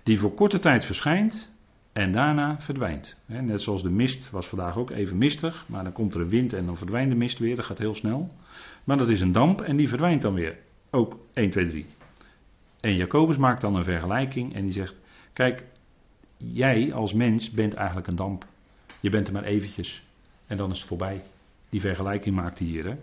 Die 0.02 0.18
voor 0.18 0.34
korte 0.34 0.58
tijd 0.58 0.84
verschijnt 0.84 1.52
en 1.92 2.12
daarna 2.12 2.60
verdwijnt. 2.60 3.16
Net 3.26 3.62
zoals 3.62 3.82
de 3.82 3.90
mist 3.90 4.30
was 4.30 4.48
vandaag 4.48 4.76
ook 4.76 4.90
even 4.90 5.18
mistig, 5.18 5.64
maar 5.66 5.84
dan 5.84 5.92
komt 5.92 6.14
er 6.14 6.20
een 6.20 6.28
wind 6.28 6.52
en 6.52 6.66
dan 6.66 6.76
verdwijnt 6.76 7.10
de 7.10 7.16
mist 7.16 7.38
weer, 7.38 7.56
dat 7.56 7.64
gaat 7.64 7.78
heel 7.78 7.94
snel. 7.94 8.34
Maar 8.84 8.96
dat 8.96 9.08
is 9.08 9.20
een 9.20 9.32
damp 9.32 9.60
en 9.60 9.76
die 9.76 9.88
verdwijnt 9.88 10.22
dan 10.22 10.34
weer. 10.34 10.58
Ook 10.90 11.18
1, 11.32 11.50
2, 11.50 11.66
3. 11.66 11.86
En 12.86 12.96
Jacobus 12.96 13.36
maakt 13.36 13.60
dan 13.60 13.74
een 13.74 13.84
vergelijking 13.84 14.54
en 14.54 14.62
die 14.62 14.72
zegt: 14.72 15.00
Kijk, 15.32 15.64
jij 16.36 16.92
als 16.92 17.12
mens 17.12 17.50
bent 17.50 17.74
eigenlijk 17.74 18.06
een 18.06 18.16
damp. 18.16 18.46
Je 19.00 19.10
bent 19.10 19.26
er 19.26 19.32
maar 19.32 19.44
eventjes 19.44 20.02
en 20.46 20.56
dan 20.56 20.70
is 20.70 20.78
het 20.78 20.88
voorbij. 20.88 21.22
Die 21.68 21.80
vergelijking 21.80 22.36
maakt 22.36 22.58
hij 22.58 22.68
hier. 22.68 22.84
Hè? 22.84 22.94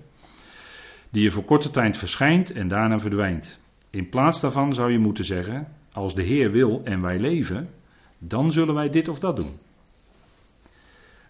Die 1.09 1.23
je 1.23 1.31
voor 1.31 1.43
korte 1.43 1.69
tijd 1.69 1.97
verschijnt 1.97 2.51
en 2.51 2.67
daarna 2.67 2.99
verdwijnt. 2.99 3.59
In 3.89 4.09
plaats 4.09 4.41
daarvan 4.41 4.73
zou 4.73 4.91
je 4.91 4.99
moeten 4.99 5.25
zeggen: 5.25 5.67
Als 5.91 6.15
de 6.15 6.23
Heer 6.23 6.51
wil 6.51 6.81
en 6.83 7.01
wij 7.01 7.19
leven, 7.19 7.69
dan 8.17 8.51
zullen 8.51 8.75
wij 8.75 8.89
dit 8.89 9.07
of 9.07 9.19
dat 9.19 9.35
doen. 9.35 9.59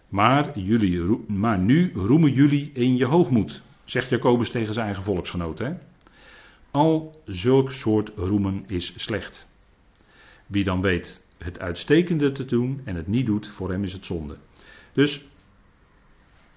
Maar, 0.08 0.58
jullie, 0.58 1.24
maar 1.28 1.58
nu 1.58 1.92
roemen 1.94 2.32
jullie 2.32 2.70
in 2.72 2.96
je 2.96 3.04
hoogmoed, 3.04 3.62
zegt 3.84 4.10
Jacobus 4.10 4.50
tegen 4.50 4.74
zijn 4.74 4.86
eigen 4.86 5.04
volksgenoten. 5.04 5.80
Al 6.74 7.22
zulk 7.24 7.72
soort 7.72 8.10
roemen 8.16 8.64
is 8.66 8.92
slecht. 8.96 9.46
Wie 10.46 10.64
dan 10.64 10.80
weet 10.80 11.20
het 11.38 11.58
uitstekende 11.58 12.32
te 12.32 12.44
doen 12.44 12.80
en 12.84 12.96
het 12.96 13.06
niet 13.06 13.26
doet, 13.26 13.48
voor 13.48 13.70
hem 13.70 13.84
is 13.84 13.92
het 13.92 14.04
zonde. 14.04 14.36
Dus 14.92 15.24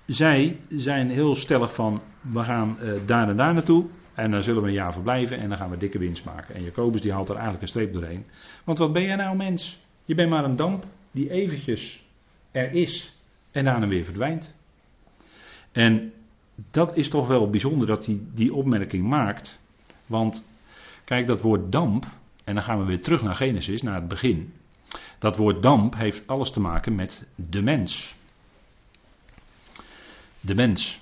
zij 0.05 0.59
zijn 0.69 1.09
heel 1.09 1.35
stellig 1.35 1.73
van, 1.73 2.01
we 2.21 2.43
gaan 2.43 2.77
uh, 2.81 2.91
daar 3.05 3.29
en 3.29 3.37
daar 3.37 3.53
naartoe. 3.53 3.85
En 4.13 4.31
dan 4.31 4.43
zullen 4.43 4.61
we 4.61 4.67
een 4.67 4.73
jaar 4.73 4.93
verblijven 4.93 5.37
en 5.37 5.49
dan 5.49 5.57
gaan 5.57 5.69
we 5.69 5.77
dikke 5.77 5.99
winst 5.99 6.25
maken. 6.25 6.55
En 6.55 6.63
Jacobus 6.63 7.01
die 7.01 7.11
haalt 7.11 7.27
er 7.27 7.33
eigenlijk 7.33 7.63
een 7.63 7.69
streep 7.69 7.93
doorheen. 7.93 8.25
Want 8.63 8.77
wat 8.77 8.93
ben 8.93 9.03
jij 9.03 9.15
nou 9.15 9.35
mens? 9.35 9.79
Je 10.05 10.15
bent 10.15 10.29
maar 10.29 10.43
een 10.43 10.55
damp 10.55 10.85
die 11.11 11.29
eventjes 11.29 12.05
er 12.51 12.71
is 12.71 13.13
en 13.51 13.65
daarna 13.65 13.87
weer 13.87 14.03
verdwijnt. 14.03 14.53
En 15.71 16.13
dat 16.71 16.97
is 16.97 17.09
toch 17.09 17.27
wel 17.27 17.49
bijzonder 17.49 17.87
dat 17.87 18.05
hij 18.05 18.21
die 18.33 18.53
opmerking 18.53 19.07
maakt. 19.07 19.65
Want 20.07 20.49
kijk, 21.03 21.27
dat 21.27 21.41
woord 21.41 21.71
damp, 21.71 22.05
en 22.43 22.53
dan 22.53 22.63
gaan 22.63 22.79
we 22.79 22.85
weer 22.85 23.01
terug 23.01 23.21
naar 23.21 23.35
Genesis, 23.35 23.81
naar 23.81 23.95
het 23.95 24.07
begin. 24.07 24.53
Dat 25.19 25.37
woord 25.37 25.63
damp 25.63 25.95
heeft 25.95 26.27
alles 26.27 26.51
te 26.51 26.59
maken 26.59 26.95
met 26.95 27.27
de 27.35 27.61
mens. 27.61 28.15
De 30.39 30.55
mens. 30.55 30.99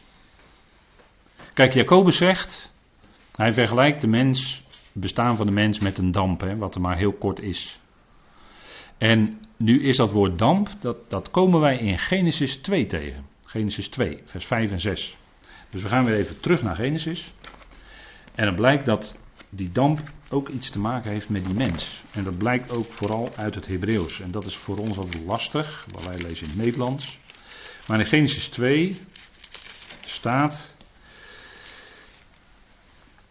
Kijk, 1.53 1.73
Jacobus 1.73 2.17
zegt, 2.17 2.71
hij 3.35 3.53
vergelijkt 3.53 4.01
de 4.01 4.07
mens, 4.07 4.63
het 4.69 5.01
bestaan 5.01 5.35
van 5.35 5.45
de 5.45 5.51
mens 5.51 5.79
met 5.79 5.97
een 5.97 6.11
damp, 6.11 6.41
hè, 6.41 6.57
wat 6.57 6.75
er 6.75 6.81
maar 6.81 6.97
heel 6.97 7.13
kort 7.13 7.39
is. 7.39 7.79
En 8.97 9.39
nu 9.57 9.83
is 9.83 9.97
dat 9.97 10.11
woord 10.11 10.39
damp, 10.39 10.69
dat, 10.79 10.97
dat 11.09 11.31
komen 11.31 11.59
wij 11.59 11.77
in 11.77 11.99
Genesis 11.99 12.55
2 12.55 12.85
tegen. 12.85 13.25
Genesis 13.45 13.87
2, 13.87 14.21
vers 14.25 14.45
5 14.45 14.71
en 14.71 14.79
6. 14.79 15.17
Dus 15.69 15.81
we 15.81 15.89
gaan 15.89 16.05
weer 16.05 16.15
even 16.15 16.39
terug 16.39 16.61
naar 16.61 16.75
Genesis. 16.75 17.33
En 18.35 18.45
dan 18.45 18.55
blijkt 18.55 18.85
dat 18.85 19.17
die 19.49 19.71
damp 19.71 20.11
ook 20.29 20.49
iets 20.49 20.69
te 20.69 20.79
maken 20.79 21.11
heeft 21.11 21.29
met 21.29 21.45
die 21.45 21.53
mens. 21.53 22.03
En 22.11 22.23
dat 22.23 22.37
blijkt 22.37 22.71
ook 22.71 22.91
vooral 22.91 23.31
uit 23.35 23.55
het 23.55 23.67
Hebreeuws. 23.67 24.21
En 24.21 24.31
dat 24.31 24.45
is 24.45 24.55
voor 24.55 24.77
ons 24.77 24.97
altijd 24.97 25.23
lastig, 25.25 25.87
want 25.91 26.05
wij 26.05 26.17
lezen 26.17 26.47
in 26.47 26.53
het 26.53 26.63
Nederlands. 26.63 27.19
Maar 27.87 27.99
in 27.99 28.05
Genesis 28.05 28.47
2 28.47 28.97
staat 30.05 30.77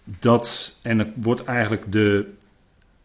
dat, 0.05 0.77
en 0.83 0.99
het 0.99 1.09
wordt 1.17 1.45
eigenlijk 1.45 1.93
de, 1.93 2.35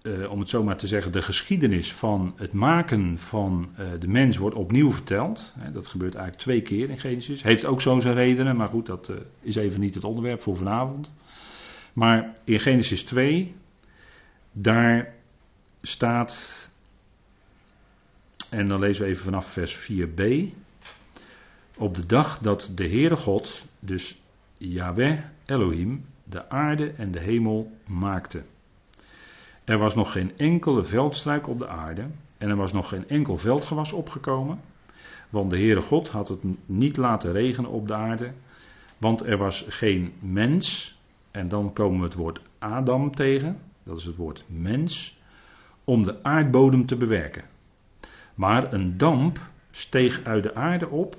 uh, 0.01 0.31
om 0.31 0.39
het 0.39 0.49
zo 0.49 0.63
maar 0.63 0.77
te 0.77 0.87
zeggen, 0.87 1.11
de 1.11 1.21
geschiedenis 1.21 1.93
van 1.93 2.33
het 2.35 2.53
maken 2.53 3.17
van 3.17 3.69
uh, 3.79 3.87
de 3.99 4.07
mens 4.07 4.37
wordt 4.37 4.55
opnieuw 4.55 4.91
verteld. 4.91 5.53
dat 5.73 5.87
gebeurt 5.87 6.15
eigenlijk 6.15 6.43
twee 6.43 6.61
keer 6.61 6.89
in 6.89 6.99
Genesis. 6.99 7.43
Heeft 7.43 7.65
ook 7.65 7.81
zo 7.81 7.99
zijn 7.99 8.15
redenen, 8.15 8.55
maar 8.55 8.69
goed, 8.69 8.85
dat 8.85 9.09
uh, 9.09 9.15
is 9.41 9.55
even 9.55 9.79
niet 9.79 9.95
het 9.95 10.03
onderwerp 10.03 10.41
voor 10.41 10.57
vanavond. 10.57 11.11
Maar 11.93 12.33
in 12.43 12.59
Genesis 12.59 13.03
2, 13.03 13.55
daar 14.51 15.13
staat, 15.81 16.69
en 18.49 18.67
dan 18.67 18.79
lezen 18.79 19.03
we 19.03 19.09
even 19.09 19.23
vanaf 19.23 19.51
vers 19.51 19.91
4b. 19.91 20.23
Op 21.77 21.95
de 21.95 22.05
dag 22.05 22.39
dat 22.39 22.71
de 22.75 22.87
Heere 22.87 23.17
God, 23.17 23.65
dus 23.79 24.21
Yahweh 24.57 25.19
Elohim, 25.45 26.05
de 26.23 26.49
aarde 26.49 26.91
en 26.91 27.11
de 27.11 27.19
hemel 27.19 27.71
maakte. 27.85 28.43
Er 29.63 29.77
was 29.77 29.95
nog 29.95 30.11
geen 30.11 30.37
enkele 30.37 30.83
veldstruik 30.83 31.47
op 31.47 31.59
de 31.59 31.67
aarde 31.67 32.07
en 32.37 32.49
er 32.49 32.55
was 32.55 32.73
nog 32.73 32.89
geen 32.89 33.07
enkel 33.07 33.37
veldgewas 33.37 33.91
opgekomen, 33.91 34.61
want 35.29 35.51
de 35.51 35.57
Heere 35.57 35.81
God 35.81 36.09
had 36.09 36.27
het 36.27 36.39
niet 36.65 36.97
laten 36.97 37.31
regenen 37.31 37.69
op 37.69 37.87
de 37.87 37.93
aarde, 37.93 38.33
want 38.97 39.25
er 39.25 39.37
was 39.37 39.65
geen 39.67 40.13
mens, 40.19 40.98
en 41.31 41.47
dan 41.47 41.73
komen 41.73 41.99
we 41.99 42.05
het 42.05 42.13
woord 42.13 42.41
Adam 42.59 43.15
tegen, 43.15 43.59
dat 43.83 43.97
is 43.97 44.05
het 44.05 44.15
woord 44.15 44.43
mens, 44.47 45.17
om 45.83 46.03
de 46.03 46.23
aardbodem 46.23 46.85
te 46.85 46.95
bewerken. 46.95 47.43
Maar 48.35 48.73
een 48.73 48.97
damp 48.97 49.49
steeg 49.71 50.23
uit 50.23 50.43
de 50.43 50.55
aarde 50.55 50.89
op 50.89 51.17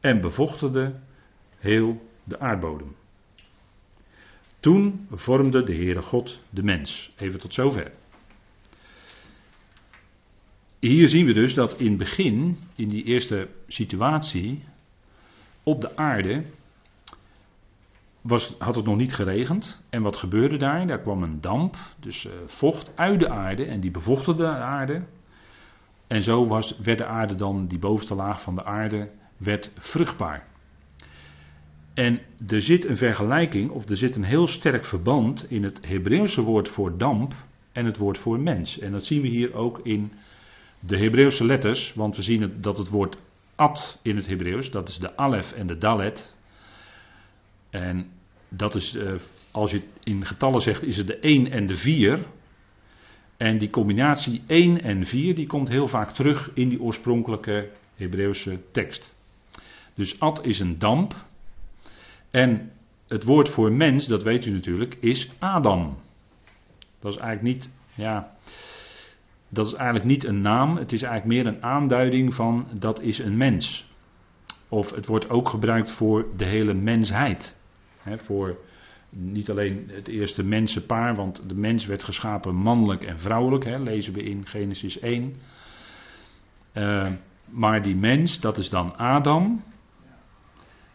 en 0.00 0.20
bevochtigde 0.20 0.94
heel 1.58 2.08
de 2.24 2.40
aardbodem. 2.40 2.94
Toen 4.60 5.06
vormde 5.10 5.62
de 5.62 5.74
Heere 5.74 6.02
God 6.02 6.40
de 6.50 6.62
mens. 6.62 7.12
Even 7.16 7.40
tot 7.40 7.54
zover. 7.54 7.92
Hier 10.78 11.08
zien 11.08 11.26
we 11.26 11.32
dus 11.32 11.54
dat 11.54 11.80
in 11.80 11.88
het 11.88 11.96
begin, 11.96 12.58
in 12.74 12.88
die 12.88 13.04
eerste 13.04 13.48
situatie, 13.68 14.62
op 15.62 15.80
de 15.80 15.96
aarde 15.96 16.44
was, 18.24 18.54
had 18.58 18.74
het 18.74 18.84
nog 18.84 18.96
niet 18.96 19.14
geregend. 19.14 19.84
En 19.90 20.02
wat 20.02 20.16
gebeurde 20.16 20.56
daar? 20.56 20.86
Daar 20.86 21.00
kwam 21.00 21.22
een 21.22 21.40
damp, 21.40 21.76
dus 22.00 22.24
uh, 22.24 22.32
vocht 22.46 22.90
uit 22.94 23.20
de 23.20 23.28
aarde 23.28 23.64
en 23.64 23.80
die 23.80 23.90
bevochtigde 23.90 24.42
de 24.42 24.48
aarde. 24.48 25.02
En 26.06 26.22
zo 26.22 26.46
was, 26.46 26.78
werd 26.82 26.98
de 26.98 27.06
aarde 27.06 27.34
dan, 27.34 27.66
die 27.66 27.78
bovenste 27.78 28.14
laag 28.14 28.40
van 28.40 28.54
de 28.54 28.64
aarde, 28.64 29.10
werd 29.36 29.70
vruchtbaar. 29.78 30.46
En 31.94 32.20
er 32.46 32.62
zit 32.62 32.84
een 32.84 32.96
vergelijking, 32.96 33.70
of 33.70 33.88
er 33.88 33.96
zit 33.96 34.16
een 34.16 34.24
heel 34.24 34.46
sterk 34.46 34.84
verband 34.84 35.50
in 35.50 35.62
het 35.62 35.86
Hebreeuwse 35.86 36.42
woord 36.42 36.68
voor 36.68 36.98
damp 36.98 37.34
en 37.72 37.84
het 37.84 37.96
woord 37.96 38.18
voor 38.18 38.40
mens. 38.40 38.78
En 38.78 38.92
dat 38.92 39.06
zien 39.06 39.20
we 39.20 39.28
hier 39.28 39.54
ook 39.54 39.80
in 39.82 40.12
de 40.80 40.98
Hebreeuwse 40.98 41.44
letters, 41.44 41.94
want 41.94 42.16
we 42.16 42.22
zien 42.22 42.56
dat 42.60 42.78
het 42.78 42.88
woord 42.88 43.16
ad 43.54 44.00
in 44.02 44.16
het 44.16 44.26
Hebreeuws, 44.26 44.70
dat 44.70 44.88
is 44.88 44.98
de 44.98 45.16
alef 45.16 45.52
en 45.52 45.66
de 45.66 45.78
dalet. 45.78 46.33
En 47.74 48.06
dat 48.48 48.74
is, 48.74 48.96
eh, 48.96 49.12
als 49.50 49.70
je 49.70 49.80
in 50.02 50.26
getallen 50.26 50.60
zegt, 50.60 50.82
is 50.82 50.96
het 50.96 51.06
de 51.06 51.18
1 51.20 51.50
en 51.50 51.66
de 51.66 51.76
4. 51.76 52.18
En 53.36 53.58
die 53.58 53.70
combinatie 53.70 54.42
1 54.46 54.82
en 54.82 55.04
4, 55.04 55.34
die 55.34 55.46
komt 55.46 55.68
heel 55.68 55.88
vaak 55.88 56.10
terug 56.10 56.50
in 56.54 56.68
die 56.68 56.80
oorspronkelijke 56.80 57.70
Hebreeuwse 57.96 58.58
tekst. 58.70 59.14
Dus 59.94 60.20
ad 60.20 60.44
is 60.44 60.60
een 60.60 60.78
damp, 60.78 61.24
en 62.30 62.70
het 63.06 63.24
woord 63.24 63.48
voor 63.48 63.72
mens, 63.72 64.06
dat 64.06 64.22
weet 64.22 64.44
u 64.44 64.50
natuurlijk, 64.50 64.96
is 65.00 65.30
Adam. 65.38 65.96
Dat 66.98 67.12
is 67.12 67.18
eigenlijk 67.18 67.56
niet, 67.56 67.72
ja, 67.94 68.36
dat 69.48 69.66
is 69.66 69.74
eigenlijk 69.74 70.06
niet 70.06 70.24
een 70.24 70.40
naam, 70.40 70.76
het 70.76 70.92
is 70.92 71.02
eigenlijk 71.02 71.34
meer 71.34 71.54
een 71.54 71.62
aanduiding 71.62 72.34
van 72.34 72.66
dat 72.78 73.00
is 73.00 73.18
een 73.18 73.36
mens. 73.36 73.92
Of 74.68 74.94
het 74.94 75.06
wordt 75.06 75.30
ook 75.30 75.48
gebruikt 75.48 75.90
voor 75.90 76.26
de 76.36 76.44
hele 76.44 76.74
mensheid. 76.74 77.62
Voor 78.04 78.58
niet 79.08 79.50
alleen 79.50 79.90
het 79.92 80.08
eerste 80.08 80.44
mensenpaar, 80.44 81.14
want 81.14 81.48
de 81.48 81.54
mens 81.54 81.86
werd 81.86 82.02
geschapen 82.02 82.54
mannelijk 82.54 83.04
en 83.04 83.20
vrouwelijk, 83.20 83.64
lezen 83.64 84.12
we 84.12 84.22
in 84.22 84.46
Genesis 84.46 84.98
1. 84.98 85.34
Uh, 86.72 87.08
maar 87.44 87.82
die 87.82 87.96
mens, 87.96 88.40
dat 88.40 88.58
is 88.58 88.68
dan 88.68 88.96
Adam. 88.96 89.62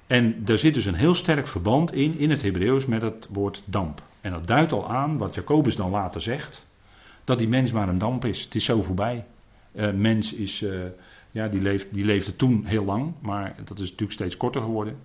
En 0.08 0.42
er 0.46 0.58
zit 0.58 0.74
dus 0.74 0.86
een 0.86 0.94
heel 0.94 1.14
sterk 1.14 1.48
verband 1.48 1.94
in, 1.94 2.18
in 2.18 2.30
het 2.30 2.42
Hebreeuws, 2.42 2.86
met 2.86 3.02
het 3.02 3.28
woord 3.32 3.64
damp. 3.66 4.02
En 4.22 4.32
dat 4.32 4.48
duidt 4.48 4.72
al 4.72 4.90
aan, 4.90 5.18
wat 5.18 5.36
Jacobus 5.36 5.76
dan 5.76 5.90
later 5.90 6.22
zegt, 6.22 6.68
dat 7.24 7.38
die 7.38 7.48
mens 7.48 7.72
maar 7.72 7.90
een 7.90 7.98
damp 7.98 8.26
is. 8.26 8.44
Het 8.44 8.56
is 8.56 8.66
zo 8.66 8.82
voorbij. 8.82 9.26
Uh, 9.74 9.92
mens 9.92 10.34
is, 10.34 10.62
uh, 10.62 10.86
ja, 11.32 11.48
die, 11.48 11.88
die 11.92 12.06
leefde 12.06 12.36
toen 12.36 12.66
heel 12.66 12.86
lang, 12.86 13.14
maar 13.22 13.56
dat 13.66 13.80
is 13.80 13.90
natuurlijk 13.90 14.12
steeds 14.12 14.38
korter 14.38 14.62
geworden. 14.62 14.98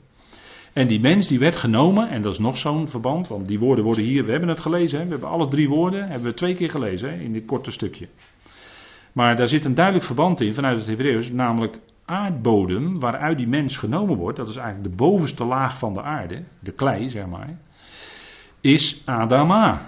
En 0.75 0.87
die 0.87 1.01
mens 1.01 1.27
die 1.27 1.39
werd 1.39 1.57
genomen, 1.57 2.09
en 2.09 2.23
dat 2.23 2.33
is 2.33 2.39
nog 2.39 2.57
zo'n 2.57 2.89
verband, 2.89 3.29
want 3.29 3.49
die 3.49 3.59
woorden 3.59 3.85
worden 3.85 4.05
hier, 4.05 4.25
we 4.25 4.31
hebben 4.31 4.49
het 4.49 4.61
gelezen, 4.61 4.99
hè, 4.99 5.05
we 5.05 5.11
hebben 5.11 5.29
alle 5.29 5.49
drie 5.49 5.69
woorden, 5.69 6.09
hebben 6.09 6.29
we 6.29 6.35
twee 6.35 6.55
keer 6.55 6.71
gelezen 6.71 7.11
hè, 7.11 7.17
in 7.17 7.33
dit 7.33 7.45
korte 7.45 7.71
stukje. 7.71 8.09
Maar 9.13 9.37
daar 9.37 9.49
zit 9.49 9.65
een 9.65 9.75
duidelijk 9.75 10.05
verband 10.05 10.41
in 10.41 10.55
vanuit 10.55 10.79
het 10.79 10.87
Hebreeuws, 10.87 11.31
namelijk 11.31 11.79
aardbodem 12.05 13.01
waaruit 13.01 13.37
die 13.37 13.49
mens 13.49 13.77
genomen 13.77 14.17
wordt, 14.17 14.37
dat 14.37 14.49
is 14.49 14.57
eigenlijk 14.57 14.89
de 14.91 14.97
bovenste 14.97 15.45
laag 15.45 15.79
van 15.79 15.95
de 15.95 16.03
aarde, 16.03 16.43
de 16.59 16.73
klei 16.73 17.11
zeg 17.11 17.27
maar, 17.27 17.59
is 18.61 19.03
Adama. 19.05 19.81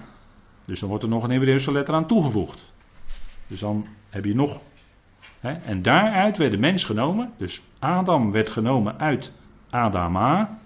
Dus 0.65 0.79
dan 0.79 0.89
wordt 0.89 1.03
er 1.03 1.09
nog 1.09 1.23
een 1.23 1.31
Hebreeuwse 1.31 1.71
letter 1.71 1.93
aan 1.93 2.07
toegevoegd. 2.07 2.73
Dus 3.47 3.59
dan 3.59 3.85
heb 4.09 4.25
je 4.25 4.35
nog. 4.35 4.59
Hè, 5.39 5.51
en 5.51 5.81
daaruit 5.81 6.37
werd 6.37 6.51
de 6.51 6.57
mens 6.57 6.83
genomen. 6.83 7.31
Dus 7.37 7.61
Adam 7.79 8.31
werd 8.31 8.49
genomen 8.49 8.99
uit 8.99 9.33
Adama. 9.69 10.59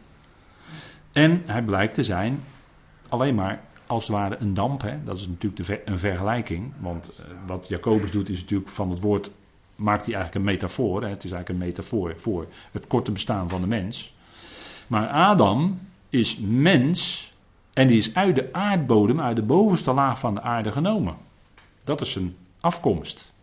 En 1.11 1.41
hij 1.45 1.61
blijkt 1.61 1.93
te 1.93 2.03
zijn 2.03 2.39
alleen 3.09 3.35
maar 3.35 3.61
als 3.87 4.07
het 4.07 4.15
ware 4.15 4.37
een 4.39 4.53
damp. 4.53 4.81
Hè. 4.81 5.03
Dat 5.03 5.17
is 5.17 5.27
natuurlijk 5.27 5.81
een 5.87 5.99
vergelijking. 5.99 6.73
Want 6.79 7.15
eh, 7.15 7.25
wat 7.45 7.67
Jacobus 7.67 8.11
doet 8.11 8.29
is 8.29 8.39
natuurlijk 8.39 8.69
van 8.69 8.89
het 8.89 8.99
woord 8.99 9.31
maakt 9.75 10.05
hij 10.05 10.15
eigenlijk 10.15 10.35
een 10.45 10.51
metafoor. 10.53 11.01
Hè? 11.01 11.09
Het 11.09 11.23
is 11.23 11.31
eigenlijk 11.31 11.49
een 11.49 11.67
metafoor 11.67 12.19
voor 12.19 12.47
het 12.71 12.87
korte 12.87 13.11
bestaan 13.11 13.49
van 13.49 13.61
de 13.61 13.67
mens. 13.67 14.13
Maar 14.87 15.07
Adam 15.07 15.79
is 16.09 16.37
mens 16.37 17.31
en 17.73 17.87
die 17.87 17.97
is 17.97 18.13
uit 18.13 18.35
de 18.35 18.53
aardbodem, 18.53 19.21
uit 19.21 19.35
de 19.35 19.45
bovenste 19.45 19.93
laag 19.93 20.19
van 20.19 20.33
de 20.33 20.41
aarde 20.41 20.71
genomen. 20.71 21.17
Dat 21.83 22.01
is 22.01 22.11
zijn 22.11 22.35
afkomst. 22.59 23.33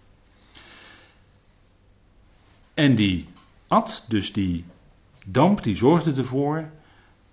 En 2.74 2.94
die 2.94 3.28
at, 3.68 4.04
dus 4.08 4.32
die 4.32 4.64
damp, 5.26 5.62
die 5.62 5.76
zorgde 5.76 6.14
ervoor 6.14 6.70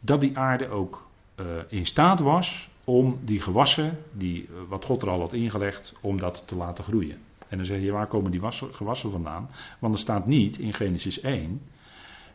dat 0.05 0.21
die 0.21 0.37
aarde 0.37 0.67
ook 0.67 1.07
uh, 1.35 1.45
in 1.67 1.85
staat 1.85 2.19
was 2.19 2.69
om 2.83 3.19
die 3.23 3.41
gewassen, 3.41 3.97
die, 4.11 4.43
uh, 4.43 4.55
wat 4.67 4.85
God 4.85 5.01
er 5.01 5.09
al 5.09 5.19
had 5.19 5.33
ingelegd, 5.33 5.93
om 6.01 6.19
dat 6.19 6.43
te 6.45 6.55
laten 6.55 6.83
groeien. 6.83 7.17
En 7.47 7.57
dan 7.57 7.65
zeg 7.65 7.81
je, 7.81 7.91
waar 7.91 8.07
komen 8.07 8.31
die 8.31 8.41
gewassen 8.51 9.11
vandaan? 9.11 9.49
Want 9.79 9.93
er 9.93 9.99
staat 9.99 10.27
niet 10.27 10.57
in 10.57 10.73
Genesis 10.73 11.19
1 11.19 11.61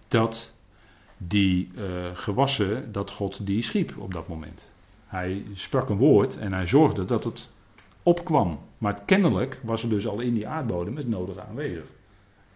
dat 0.09 0.55
die 1.17 1.71
uh, 1.75 1.85
gewassen 2.13 2.93
dat 2.93 3.11
God 3.11 3.47
die 3.47 3.63
schiep 3.63 3.95
op 3.99 4.13
dat 4.13 4.29
moment. 4.29 4.71
Hij 5.07 5.45
sprak 5.53 5.89
een 5.89 5.97
woord 5.97 6.39
en 6.39 6.53
hij 6.53 6.67
zorgde 6.67 7.05
dat 7.05 7.25
het 7.25 7.49
opkwam. 8.03 8.59
Maar 8.79 9.03
kennelijk 9.05 9.61
was 9.63 9.83
er 9.83 9.89
dus 9.89 10.07
al 10.07 10.21
in 10.21 10.35
die 10.35 10.49
aardbodem 10.49 10.97
het 10.97 11.09
nodige 11.09 11.43
aanwezig. 11.43 11.85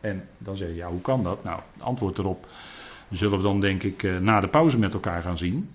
En 0.01 0.29
dan 0.39 0.57
zeg 0.57 0.69
je, 0.69 0.75
ja, 0.75 0.89
hoe 0.89 1.01
kan 1.01 1.23
dat? 1.23 1.45
Nou, 1.45 1.61
antwoord 1.79 2.19
erop 2.19 2.47
zullen 3.11 3.39
we 3.39 3.45
dan 3.45 3.61
denk 3.61 3.83
ik 3.83 4.03
uh, 4.03 4.19
na 4.19 4.41
de 4.41 4.49
pauze 4.49 4.79
met 4.79 4.95
elkaar 4.95 5.23
gaan 5.23 5.39
zien. 5.39 5.71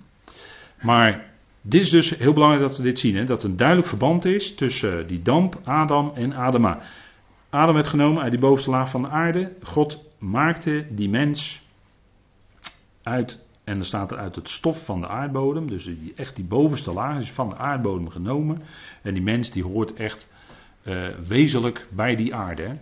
Maar 0.82 1.30
dit 1.62 1.82
is 1.82 1.90
dus 1.90 2.10
heel 2.10 2.34
belangrijk 2.34 2.68
dat 2.68 2.78
we 2.78 2.84
dit 2.84 3.00
zien. 3.00 3.16
Hè? 3.16 3.24
Dat 3.24 3.44
er 3.44 3.50
een 3.50 3.58
duidelijk 3.58 3.88
verband 3.88 4.26
is 4.26 4.56
tussen 4.56 5.08
die 5.08 5.22
damp, 5.22 5.60
Adam 5.64 6.12
en 6.16 6.34
Adama. 6.34 6.82
Adam 7.50 7.74
werd 7.74 7.88
genomen 7.88 8.22
uit 8.22 8.32
die 8.32 8.40
bovenste 8.40 8.70
laag 8.70 8.90
van 8.90 9.02
de 9.02 9.10
aarde. 9.10 9.54
God 9.64 10.04
maakte 10.18 10.86
die 10.90 11.10
mens 11.10 11.62
uit, 13.04 13.46
en 13.64 13.76
dan 13.76 13.86
staat 13.86 14.12
er 14.12 14.18
uit 14.18 14.36
het 14.36 14.50
stof 14.50 14.86
van 14.86 15.02
de 15.02 15.08
aardbodem. 15.08 15.68
Dus 15.68 15.84
die, 15.84 16.14
echt 16.16 16.36
die 16.36 16.46
bovenste 16.46 16.94
laag 16.94 17.20
is 17.20 17.32
van 17.32 17.50
de 17.50 17.56
aardbodem 17.56 18.10
genomen. 18.10 18.62
En 19.02 19.14
die 19.14 19.24
mens 19.24 19.52
die 19.52 19.64
hoort 19.64 19.94
echt 19.94 20.28
uh, 20.84 21.08
wezenlijk 21.28 21.88
bij 21.92 22.16
die 22.16 22.36
aarde. 22.36 22.62
Hè? 22.62 22.74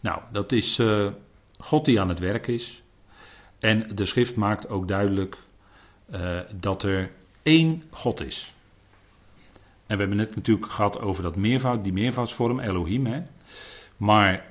Nou, 0.00 0.20
dat 0.32 0.52
is 0.52 0.78
God 1.58 1.84
die 1.84 2.00
aan 2.00 2.08
het 2.08 2.18
werk 2.18 2.46
is. 2.46 2.82
En 3.58 3.96
de 3.96 4.06
schrift 4.06 4.36
maakt 4.36 4.68
ook 4.68 4.88
duidelijk 4.88 5.36
uh, 6.12 6.40
dat 6.60 6.82
er 6.82 7.10
één 7.42 7.82
God 7.90 8.20
is. 8.20 8.54
En 9.86 9.96
we 9.96 9.96
hebben 9.96 10.16
net 10.16 10.36
natuurlijk 10.36 10.72
gehad 10.72 11.00
over 11.00 11.22
dat 11.22 11.36
meervoud, 11.36 11.84
die 11.84 11.92
meervoudsvorm, 11.92 12.60
Elohim. 12.60 13.06
Hè? 13.06 13.22
Maar 13.96 14.44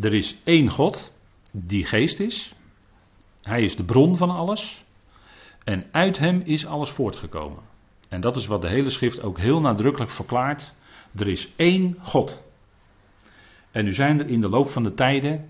er 0.00 0.14
is 0.14 0.36
één 0.44 0.70
God 0.70 1.12
die 1.50 1.84
geest 1.84 2.20
is. 2.20 2.54
Hij 3.42 3.62
is 3.62 3.76
de 3.76 3.84
bron 3.84 4.16
van 4.16 4.30
alles. 4.30 4.84
En 5.64 5.86
uit 5.90 6.18
hem 6.18 6.42
is 6.44 6.66
alles 6.66 6.90
voortgekomen. 6.90 7.62
En 8.08 8.20
dat 8.20 8.36
is 8.36 8.46
wat 8.46 8.62
de 8.62 8.68
hele 8.68 8.90
schrift 8.90 9.22
ook 9.22 9.38
heel 9.38 9.60
nadrukkelijk 9.60 10.10
verklaart. 10.10 10.74
Er 11.16 11.28
is 11.28 11.48
één 11.56 11.98
God. 12.02 12.42
En 13.70 13.84
nu 13.84 13.94
zijn 13.94 14.20
er 14.20 14.28
in 14.28 14.40
de 14.40 14.48
loop 14.48 14.68
van 14.68 14.82
de 14.82 14.94
tijden 14.94 15.48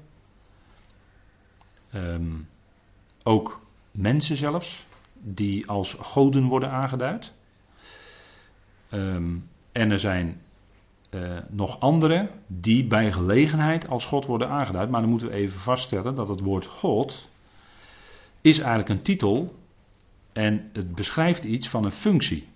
um, 1.96 2.48
ook 3.22 3.60
mensen 3.90 4.36
zelfs 4.36 4.86
die 5.12 5.68
als 5.68 5.96
goden 6.00 6.44
worden 6.44 6.70
aangeduid. 6.70 7.32
Um, 8.90 9.48
en 9.72 9.90
er 9.90 10.00
zijn 10.00 10.40
uh, 11.10 11.38
nog 11.48 11.80
andere 11.80 12.30
die 12.46 12.86
bij 12.86 13.12
gelegenheid 13.12 13.88
als 13.88 14.04
God 14.04 14.26
worden 14.26 14.48
aangeduid. 14.48 14.90
Maar 14.90 15.00
dan 15.00 15.10
moeten 15.10 15.28
we 15.28 15.34
even 15.34 15.60
vaststellen 15.60 16.14
dat 16.14 16.28
het 16.28 16.40
woord 16.40 16.66
God 16.66 17.28
is 18.40 18.58
eigenlijk 18.58 18.88
een 18.88 19.02
titel 19.02 19.54
en 20.32 20.70
het 20.72 20.94
beschrijft 20.94 21.44
iets 21.44 21.68
van 21.68 21.84
een 21.84 21.92
functie. 21.92 22.48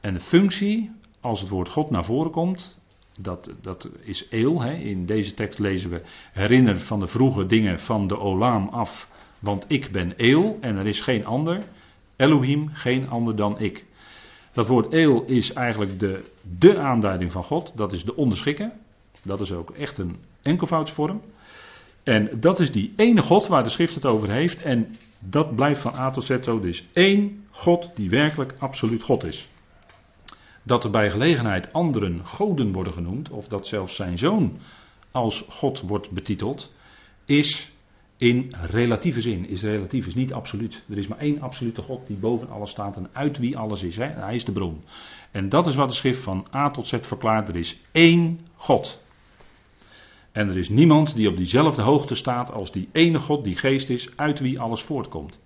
En 0.00 0.14
de 0.14 0.20
functie, 0.20 0.90
als 1.20 1.40
het 1.40 1.48
woord 1.48 1.68
God 1.68 1.90
naar 1.90 2.04
voren 2.04 2.30
komt, 2.30 2.78
dat, 3.18 3.50
dat 3.60 3.88
is 4.00 4.26
eel. 4.30 4.62
Hè. 4.62 4.72
In 4.72 5.06
deze 5.06 5.34
tekst 5.34 5.58
lezen 5.58 5.90
we 5.90 6.02
herinner 6.32 6.80
van 6.80 7.00
de 7.00 7.06
vroege 7.06 7.46
dingen 7.46 7.80
van 7.80 8.06
de 8.06 8.18
Olaam 8.18 8.68
af, 8.68 9.08
want 9.38 9.64
ik 9.68 9.90
ben 9.92 10.12
eel 10.16 10.58
en 10.60 10.76
er 10.76 10.86
is 10.86 11.00
geen 11.00 11.26
ander. 11.26 11.62
Elohim, 12.16 12.68
geen 12.72 13.08
ander 13.08 13.36
dan 13.36 13.58
ik. 13.60 13.84
Dat 14.52 14.66
woord 14.66 14.92
eel 14.92 15.24
is 15.24 15.52
eigenlijk 15.52 15.98
de, 15.98 16.24
de 16.58 16.78
aanduiding 16.78 17.32
van 17.32 17.44
God. 17.44 17.72
Dat 17.74 17.92
is 17.92 18.04
de 18.04 18.16
onderschikken. 18.16 18.72
Dat 19.22 19.40
is 19.40 19.52
ook 19.52 19.70
echt 19.70 19.98
een 19.98 20.16
enkelvoudsvorm. 20.42 21.20
En 22.02 22.40
dat 22.40 22.60
is 22.60 22.72
die 22.72 22.92
ene 22.96 23.22
God 23.22 23.46
waar 23.46 23.62
de 23.62 23.68
schrift 23.68 23.94
het 23.94 24.06
over 24.06 24.30
heeft. 24.30 24.62
En 24.62 24.96
dat 25.18 25.54
blijft 25.54 25.80
van 25.80 25.94
A 25.94 26.10
tot 26.10 26.24
Z. 26.24 26.38
Dus 26.44 26.84
één 26.92 27.44
God 27.50 27.96
die 27.96 28.10
werkelijk 28.10 28.54
absoluut 28.58 29.02
God 29.02 29.24
is. 29.24 29.48
Dat 30.62 30.84
er 30.84 30.90
bij 30.90 31.10
gelegenheid 31.10 31.72
anderen 31.72 32.26
goden 32.26 32.72
worden 32.72 32.92
genoemd. 32.92 33.30
Of 33.30 33.48
dat 33.48 33.66
zelfs 33.66 33.94
zijn 33.94 34.18
zoon 34.18 34.58
als 35.10 35.44
God 35.48 35.80
wordt 35.80 36.10
betiteld. 36.10 36.72
Is 37.24 37.72
in 38.16 38.54
relatieve 38.70 39.20
zin. 39.20 39.48
Is 39.48 39.62
relatief, 39.62 40.06
is 40.06 40.14
niet 40.14 40.32
absoluut. 40.32 40.82
Er 40.88 40.98
is 40.98 41.08
maar 41.08 41.18
één 41.18 41.40
absolute 41.40 41.82
God 41.82 42.06
die 42.06 42.16
boven 42.16 42.50
alles 42.50 42.70
staat 42.70 42.96
en 42.96 43.08
uit 43.12 43.38
wie 43.38 43.58
alles 43.58 43.82
is. 43.82 43.96
Hè? 43.96 44.06
Hij 44.06 44.34
is 44.34 44.44
de 44.44 44.52
bron. 44.52 44.82
En 45.30 45.48
dat 45.48 45.66
is 45.66 45.74
wat 45.74 45.88
de 45.88 45.94
schrift 45.94 46.22
van 46.22 46.46
A 46.54 46.70
tot 46.70 46.88
Z 46.88 46.94
verklaart. 47.00 47.48
Er 47.48 47.56
is 47.56 47.80
één 47.92 48.40
God. 48.56 49.00
En 50.32 50.50
er 50.50 50.58
is 50.58 50.68
niemand 50.68 51.14
die 51.14 51.28
op 51.28 51.36
diezelfde 51.36 51.82
hoogte 51.82 52.14
staat 52.14 52.52
als 52.52 52.72
die 52.72 52.88
ene 52.92 53.18
God 53.18 53.44
die 53.44 53.56
geest 53.56 53.90
is, 53.90 54.16
uit 54.16 54.40
wie 54.40 54.60
alles 54.60 54.82
voortkomt. 54.82 55.38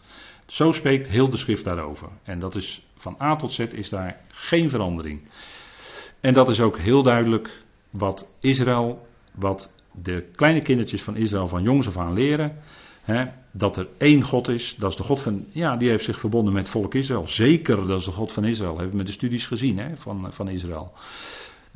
Zo 0.47 0.73
spreekt 0.73 1.09
heel 1.09 1.31
de 1.31 1.37
schrift 1.37 1.65
daarover. 1.65 2.09
En 2.23 2.39
dat 2.39 2.55
is 2.55 2.83
van 2.95 3.17
A 3.21 3.37
tot 3.37 3.53
Z 3.53 3.59
is 3.59 3.89
daar 3.89 4.21
geen 4.29 4.71
verandering. 4.71 5.29
En 6.21 6.33
dat 6.33 6.49
is 6.49 6.61
ook 6.61 6.79
heel 6.79 7.03
duidelijk 7.03 7.63
wat 7.91 8.31
Israël, 8.41 9.07
wat 9.33 9.73
de 9.93 10.31
kleine 10.35 10.63
kindertjes 10.63 11.03
van 11.03 11.17
Israël 11.17 11.49
van 11.49 11.63
jongs 11.63 11.87
af 11.87 11.97
aan 11.97 12.13
leren. 12.13 12.57
Hè, 13.03 13.25
dat 13.51 13.77
er 13.77 13.89
één 13.99 14.23
God 14.23 14.49
is, 14.49 14.75
dat 14.79 14.91
is 14.91 14.97
de 14.97 15.03
God 15.03 15.21
van, 15.21 15.45
ja, 15.53 15.77
die 15.77 15.89
heeft 15.89 16.05
zich 16.05 16.21
verbonden 16.21 16.53
met 16.53 16.69
volk 16.69 16.95
Israël. 16.95 17.27
Zeker, 17.27 17.87
dat 17.87 17.99
is 17.99 18.05
de 18.05 18.11
God 18.13 18.33
van 18.33 18.45
Israël, 18.45 18.73
hebben 18.73 18.91
we 18.91 18.97
met 18.97 19.07
de 19.07 19.13
studies 19.13 19.47
gezien 19.47 19.79
hè, 19.79 19.97
van, 19.97 20.33
van 20.33 20.49
Israël. 20.49 20.93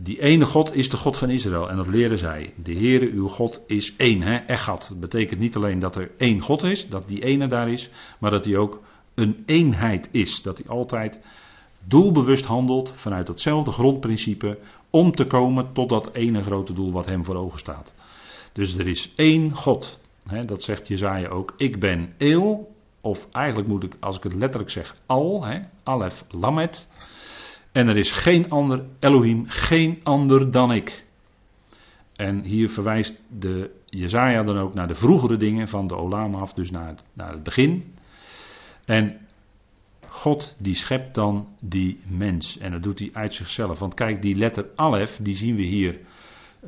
Die 0.03 0.22
ene 0.22 0.46
God 0.46 0.74
is 0.74 0.88
de 0.88 0.96
God 0.96 1.16
van 1.16 1.30
Israël 1.30 1.70
en 1.70 1.76
dat 1.76 1.86
leren 1.86 2.18
zij. 2.18 2.53
De 2.62 2.72
Heere, 2.72 3.11
uw 3.11 3.28
God, 3.28 3.61
is 3.66 3.94
één, 3.96 4.22
hè, 4.22 4.36
Echad. 4.36 4.86
Dat 4.88 5.01
betekent 5.01 5.40
niet 5.40 5.57
alleen 5.57 5.78
dat 5.78 5.96
er 5.96 6.11
één 6.16 6.40
God 6.40 6.62
is, 6.62 6.88
dat 6.88 7.09
die 7.09 7.24
ene 7.24 7.46
daar 7.46 7.70
is, 7.70 7.90
maar 8.18 8.30
dat 8.30 8.44
hij 8.44 8.57
ook 8.57 8.82
een 9.14 9.42
eenheid 9.46 10.09
is. 10.11 10.42
Dat 10.42 10.59
hij 10.59 10.66
altijd 10.66 11.20
doelbewust 11.84 12.44
handelt 12.44 12.92
vanuit 12.96 13.28
hetzelfde 13.28 13.72
grondprincipe 13.72 14.59
om 14.90 15.12
te 15.12 15.26
komen 15.26 15.72
tot 15.72 15.88
dat 15.88 16.12
ene 16.12 16.42
grote 16.42 16.72
doel 16.72 16.92
wat 16.92 17.07
hem 17.07 17.24
voor 17.24 17.36
ogen 17.36 17.59
staat. 17.59 17.94
Dus 18.53 18.78
er 18.78 18.88
is 18.88 19.12
één 19.16 19.55
God. 19.55 20.01
Hè, 20.26 20.44
dat 20.44 20.62
zegt 20.62 20.88
Jezaja 20.88 21.28
ook. 21.28 21.55
Ik 21.57 21.80
ben 21.80 22.14
Eel, 22.18 22.74
of 23.01 23.28
eigenlijk 23.30 23.68
moet 23.68 23.82
ik, 23.82 23.96
als 24.01 24.16
ik 24.16 24.22
het 24.22 24.34
letterlijk 24.34 24.70
zeg, 24.70 24.94
Al, 25.07 25.44
hè, 25.44 25.61
Alef 25.82 26.24
Lamet. 26.30 26.88
En 27.73 27.89
er 27.89 27.97
is 27.97 28.11
geen 28.11 28.51
ander 28.51 28.85
Elohim, 28.99 29.45
geen 29.49 30.01
ander 30.03 30.51
dan 30.51 30.73
ik. 30.73 31.05
En 32.16 32.43
hier 32.43 32.71
verwijst 32.71 33.21
de 33.29 33.71
Jezaja 33.87 34.43
dan 34.43 34.59
ook 34.59 34.75
naar 34.75 34.89
de 34.89 34.95
vroegere 34.95 35.37
dingen 35.37 35.68
van 35.68 35.87
de 35.87 35.97
Olam 35.97 36.35
af, 36.35 36.53
dus 36.53 36.71
naar 36.71 36.87
het, 36.87 37.03
naar 37.12 37.33
het 37.33 37.43
begin. 37.43 37.95
En 38.85 39.18
God 40.07 40.55
die 40.59 40.75
schept 40.75 41.14
dan 41.14 41.49
die 41.61 42.01
mens. 42.07 42.59
En 42.59 42.71
dat 42.71 42.83
doet 42.83 42.99
hij 42.99 43.11
uit 43.12 43.35
zichzelf. 43.35 43.79
Want 43.79 43.95
kijk, 43.95 44.23
die 44.23 44.37
letter 44.37 44.66
Alef, 44.75 45.18
die 45.23 45.35
zien 45.35 45.57
we 45.57 45.62
hier, 45.62 45.99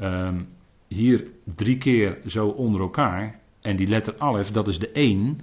um, 0.00 0.48
hier 0.88 1.26
drie 1.44 1.78
keer 1.78 2.18
zo 2.26 2.46
onder 2.46 2.80
elkaar. 2.80 3.40
En 3.60 3.76
die 3.76 3.88
letter 3.88 4.14
Alef, 4.18 4.50
dat 4.50 4.68
is 4.68 4.78
de 4.78 4.90
1. 4.90 5.40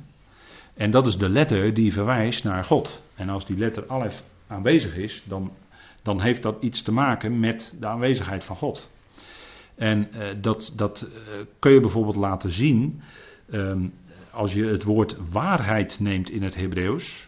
En 0.74 0.92
dat 0.92 1.08
is 1.08 1.18
de 1.18 1.30
letter 1.30 1.74
die 1.74 1.94
verwijst 1.94 2.44
naar 2.44 2.64
God. 2.64 3.04
En 3.16 3.30
als 3.30 3.46
die 3.46 3.58
letter 3.58 3.84
Alef 3.88 4.24
aanwezig 4.50 4.96
is, 4.96 5.24
dan, 5.26 5.52
dan 6.02 6.22
heeft 6.22 6.44
dat 6.44 6.64
iets 6.64 6.82
te 6.82 6.92
maken 6.92 7.40
met 7.40 7.76
de 7.80 7.88
aanwezigheid 7.88 8.44
van 8.44 8.56
God. 8.56 8.90
En 9.76 10.10
uh, 10.14 10.28
dat, 10.42 10.74
dat 10.76 11.08
uh, 11.08 11.34
kun 11.60 11.72
je 11.72 11.80
bijvoorbeeld 11.80 12.16
laten 12.16 12.52
zien 12.52 13.02
um, 13.52 13.94
als 14.32 14.54
je 14.54 14.66
het 14.66 14.84
woord 14.84 15.16
waarheid 15.32 16.00
neemt 16.00 16.30
in 16.30 16.44
het 16.44 16.56
Hebreeuws, 16.56 17.28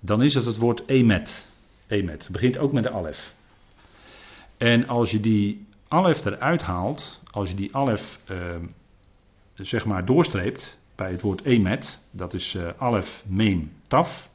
dan 0.00 0.22
is 0.22 0.34
het 0.34 0.44
het 0.44 0.56
woord 0.56 0.82
emet. 0.86 1.48
Emet. 1.86 2.22
Het 2.22 2.32
begint 2.32 2.58
ook 2.58 2.72
met 2.72 2.82
de 2.82 2.90
alef. 2.90 3.34
En 4.56 4.88
als 4.88 5.10
je 5.10 5.20
die 5.20 5.66
alef 5.88 6.24
eruit 6.24 6.62
haalt, 6.62 7.20
als 7.30 7.48
je 7.48 7.54
die 7.54 7.76
alef 7.76 8.20
uh, 8.30 8.56
zeg 9.54 9.84
maar 9.84 10.04
doorstreept 10.04 10.78
bij 10.94 11.10
het 11.10 11.20
woord 11.20 11.44
emet, 11.44 12.00
dat 12.10 12.34
is 12.34 12.54
uh, 12.54 12.68
alef, 12.76 13.24
mem, 13.26 13.72
taf. 13.86 14.30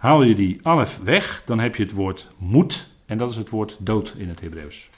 Haal 0.00 0.22
je 0.22 0.34
die 0.34 0.58
alef 0.62 0.98
weg, 1.02 1.42
dan 1.46 1.58
heb 1.58 1.76
je 1.76 1.82
het 1.82 1.92
woord 1.92 2.30
moed 2.36 2.88
en 3.06 3.18
dat 3.18 3.30
is 3.30 3.36
het 3.36 3.50
woord 3.50 3.76
dood 3.80 4.14
in 4.16 4.28
het 4.28 4.40
Hebreeuws. 4.40 4.90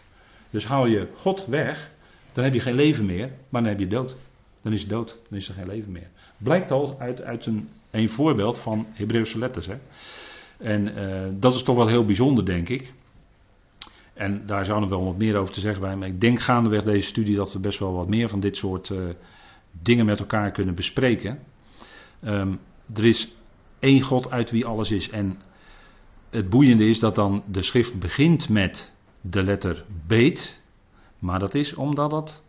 Dus 0.50 0.64
haal 0.64 0.86
je 0.86 1.08
God 1.14 1.46
weg, 1.46 1.90
dan 2.32 2.44
heb 2.44 2.54
je 2.54 2.60
geen 2.60 2.74
leven 2.74 3.06
meer, 3.06 3.30
maar 3.48 3.62
dan 3.62 3.70
heb 3.70 3.80
je 3.80 3.86
dood. 3.86 4.16
Dan 4.60 4.72
is 4.72 4.86
dood, 4.86 5.18
dan 5.28 5.38
is 5.38 5.48
er 5.48 5.54
geen 5.54 5.66
leven 5.66 5.92
meer. 5.92 6.08
Blijkt 6.36 6.70
al 6.70 6.96
uit, 6.98 7.22
uit 7.22 7.46
een, 7.46 7.68
een 7.90 8.08
voorbeeld 8.08 8.58
van 8.58 8.86
Hebreeuwse 8.92 9.38
letters. 9.38 9.66
Hè. 9.66 9.76
En 10.56 10.98
uh, 10.98 11.40
dat 11.40 11.54
is 11.54 11.62
toch 11.62 11.76
wel 11.76 11.88
heel 11.88 12.04
bijzonder, 12.04 12.44
denk 12.44 12.68
ik. 12.68 12.92
En 14.14 14.46
daar 14.46 14.64
zou 14.64 14.80
nog 14.80 14.88
wel 14.88 15.04
wat 15.04 15.18
meer 15.18 15.36
over 15.36 15.54
te 15.54 15.60
zeggen 15.60 15.82
bij. 15.82 15.96
Maar 15.96 16.08
ik 16.08 16.20
denk 16.20 16.40
gaandeweg 16.40 16.84
deze 16.84 17.08
studie 17.08 17.36
dat 17.36 17.52
we 17.52 17.58
best 17.58 17.78
wel 17.78 17.92
wat 17.92 18.08
meer 18.08 18.28
van 18.28 18.40
dit 18.40 18.56
soort 18.56 18.88
uh, 18.88 19.08
dingen 19.82 20.06
met 20.06 20.20
elkaar 20.20 20.50
kunnen 20.50 20.74
bespreken. 20.74 21.38
Um, 22.24 22.58
er 22.94 23.04
is 23.04 23.34
één 23.82 24.00
God 24.00 24.30
uit 24.30 24.50
wie 24.50 24.66
alles 24.66 24.90
is. 24.90 25.10
En 25.10 25.40
het 26.30 26.50
boeiende 26.50 26.88
is 26.88 26.98
dat 26.98 27.14
dan 27.14 27.42
de 27.46 27.62
schrift 27.62 27.98
begint 27.98 28.48
met 28.48 28.92
de 29.20 29.42
letter 29.42 29.84
beet. 30.06 30.62
Maar 31.18 31.38
dat 31.38 31.54
is 31.54 31.74
omdat 31.74 32.10
dat 32.10 32.42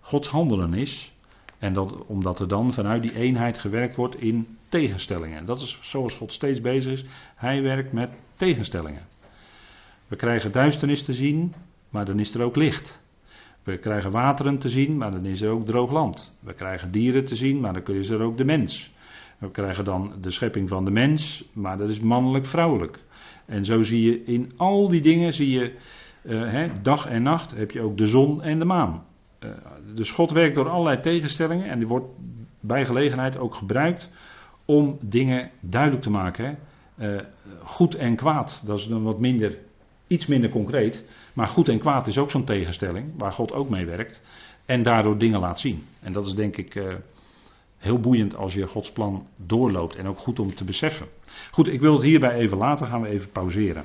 Gods 0.00 0.28
handelen 0.28 0.74
is. 0.74 1.12
En 1.58 1.72
dat, 1.72 2.06
omdat 2.06 2.40
er 2.40 2.48
dan 2.48 2.72
vanuit 2.72 3.02
die 3.02 3.14
eenheid 3.14 3.58
gewerkt 3.58 3.96
wordt 3.96 4.20
in 4.20 4.56
tegenstellingen. 4.68 5.38
En 5.38 5.44
dat 5.44 5.60
is 5.60 5.78
zoals 5.80 6.14
God 6.14 6.32
steeds 6.32 6.60
bezig 6.60 6.92
is. 6.92 7.04
Hij 7.34 7.62
werkt 7.62 7.92
met 7.92 8.10
tegenstellingen. 8.36 9.06
We 10.06 10.16
krijgen 10.16 10.52
duisternis 10.52 11.02
te 11.02 11.12
zien, 11.12 11.54
maar 11.88 12.04
dan 12.04 12.20
is 12.20 12.34
er 12.34 12.42
ook 12.42 12.56
licht. 12.56 13.02
We 13.62 13.78
krijgen 13.78 14.10
wateren 14.10 14.58
te 14.58 14.68
zien, 14.68 14.96
maar 14.96 15.10
dan 15.10 15.24
is 15.24 15.40
er 15.40 15.50
ook 15.50 15.66
droog 15.66 15.90
land. 15.90 16.38
We 16.40 16.52
krijgen 16.52 16.90
dieren 16.90 17.24
te 17.24 17.36
zien, 17.36 17.60
maar 17.60 17.72
dan 17.72 17.94
is 17.94 18.08
er 18.08 18.20
ook 18.20 18.36
de 18.36 18.44
mens. 18.44 18.92
We 19.38 19.50
krijgen 19.50 19.84
dan 19.84 20.12
de 20.20 20.30
schepping 20.30 20.68
van 20.68 20.84
de 20.84 20.90
mens, 20.90 21.44
maar 21.52 21.78
dat 21.78 21.90
is 21.90 22.00
mannelijk-vrouwelijk. 22.00 22.98
En 23.46 23.64
zo 23.64 23.82
zie 23.82 24.02
je 24.02 24.24
in 24.24 24.52
al 24.56 24.88
die 24.88 25.00
dingen, 25.00 25.34
zie 25.34 25.50
je 25.50 25.74
uh, 26.22 26.64
dag 26.82 27.06
en 27.06 27.22
nacht, 27.22 27.50
heb 27.50 27.70
je 27.70 27.80
ook 27.80 27.98
de 27.98 28.06
zon 28.06 28.42
en 28.42 28.58
de 28.58 28.64
maan. 28.64 29.04
Uh, 29.44 29.50
dus 29.94 30.10
God 30.10 30.30
werkt 30.30 30.54
door 30.54 30.68
allerlei 30.68 31.00
tegenstellingen 31.00 31.68
en 31.68 31.78
die 31.78 31.88
wordt 31.88 32.06
bij 32.60 32.84
gelegenheid 32.84 33.38
ook 33.38 33.54
gebruikt 33.54 34.10
om 34.64 34.98
dingen 35.00 35.50
duidelijk 35.60 36.02
te 36.02 36.10
maken. 36.10 36.58
Uh, 36.98 37.20
goed 37.62 37.94
en 37.94 38.16
kwaad, 38.16 38.62
dat 38.64 38.78
is 38.78 38.86
dan 38.86 39.02
wat 39.02 39.18
minder, 39.18 39.58
iets 40.06 40.26
minder 40.26 40.50
concreet. 40.50 41.04
Maar 41.32 41.46
goed 41.46 41.68
en 41.68 41.78
kwaad 41.78 42.06
is 42.06 42.18
ook 42.18 42.30
zo'n 42.30 42.44
tegenstelling 42.44 43.12
waar 43.16 43.32
God 43.32 43.52
ook 43.52 43.68
mee 43.68 43.86
werkt. 43.86 44.22
En 44.64 44.82
daardoor 44.82 45.18
dingen 45.18 45.40
laat 45.40 45.60
zien. 45.60 45.84
En 46.00 46.12
dat 46.12 46.26
is 46.26 46.34
denk 46.34 46.56
ik 46.56 46.74
heel 47.78 47.98
boeiend 47.98 48.36
als 48.36 48.54
je 48.54 48.66
Gods 48.66 48.92
plan 48.92 49.26
doorloopt 49.36 49.96
en 49.96 50.06
ook 50.06 50.18
goed 50.18 50.38
om 50.38 50.54
te 50.54 50.64
beseffen. 50.64 51.06
Goed, 51.50 51.68
ik 51.68 51.80
wil 51.80 51.92
het 51.92 52.02
hierbij 52.02 52.34
even 52.34 52.56
laten, 52.56 52.86
gaan 52.86 53.02
we 53.02 53.08
even 53.08 53.30
pauzeren. 53.30 53.82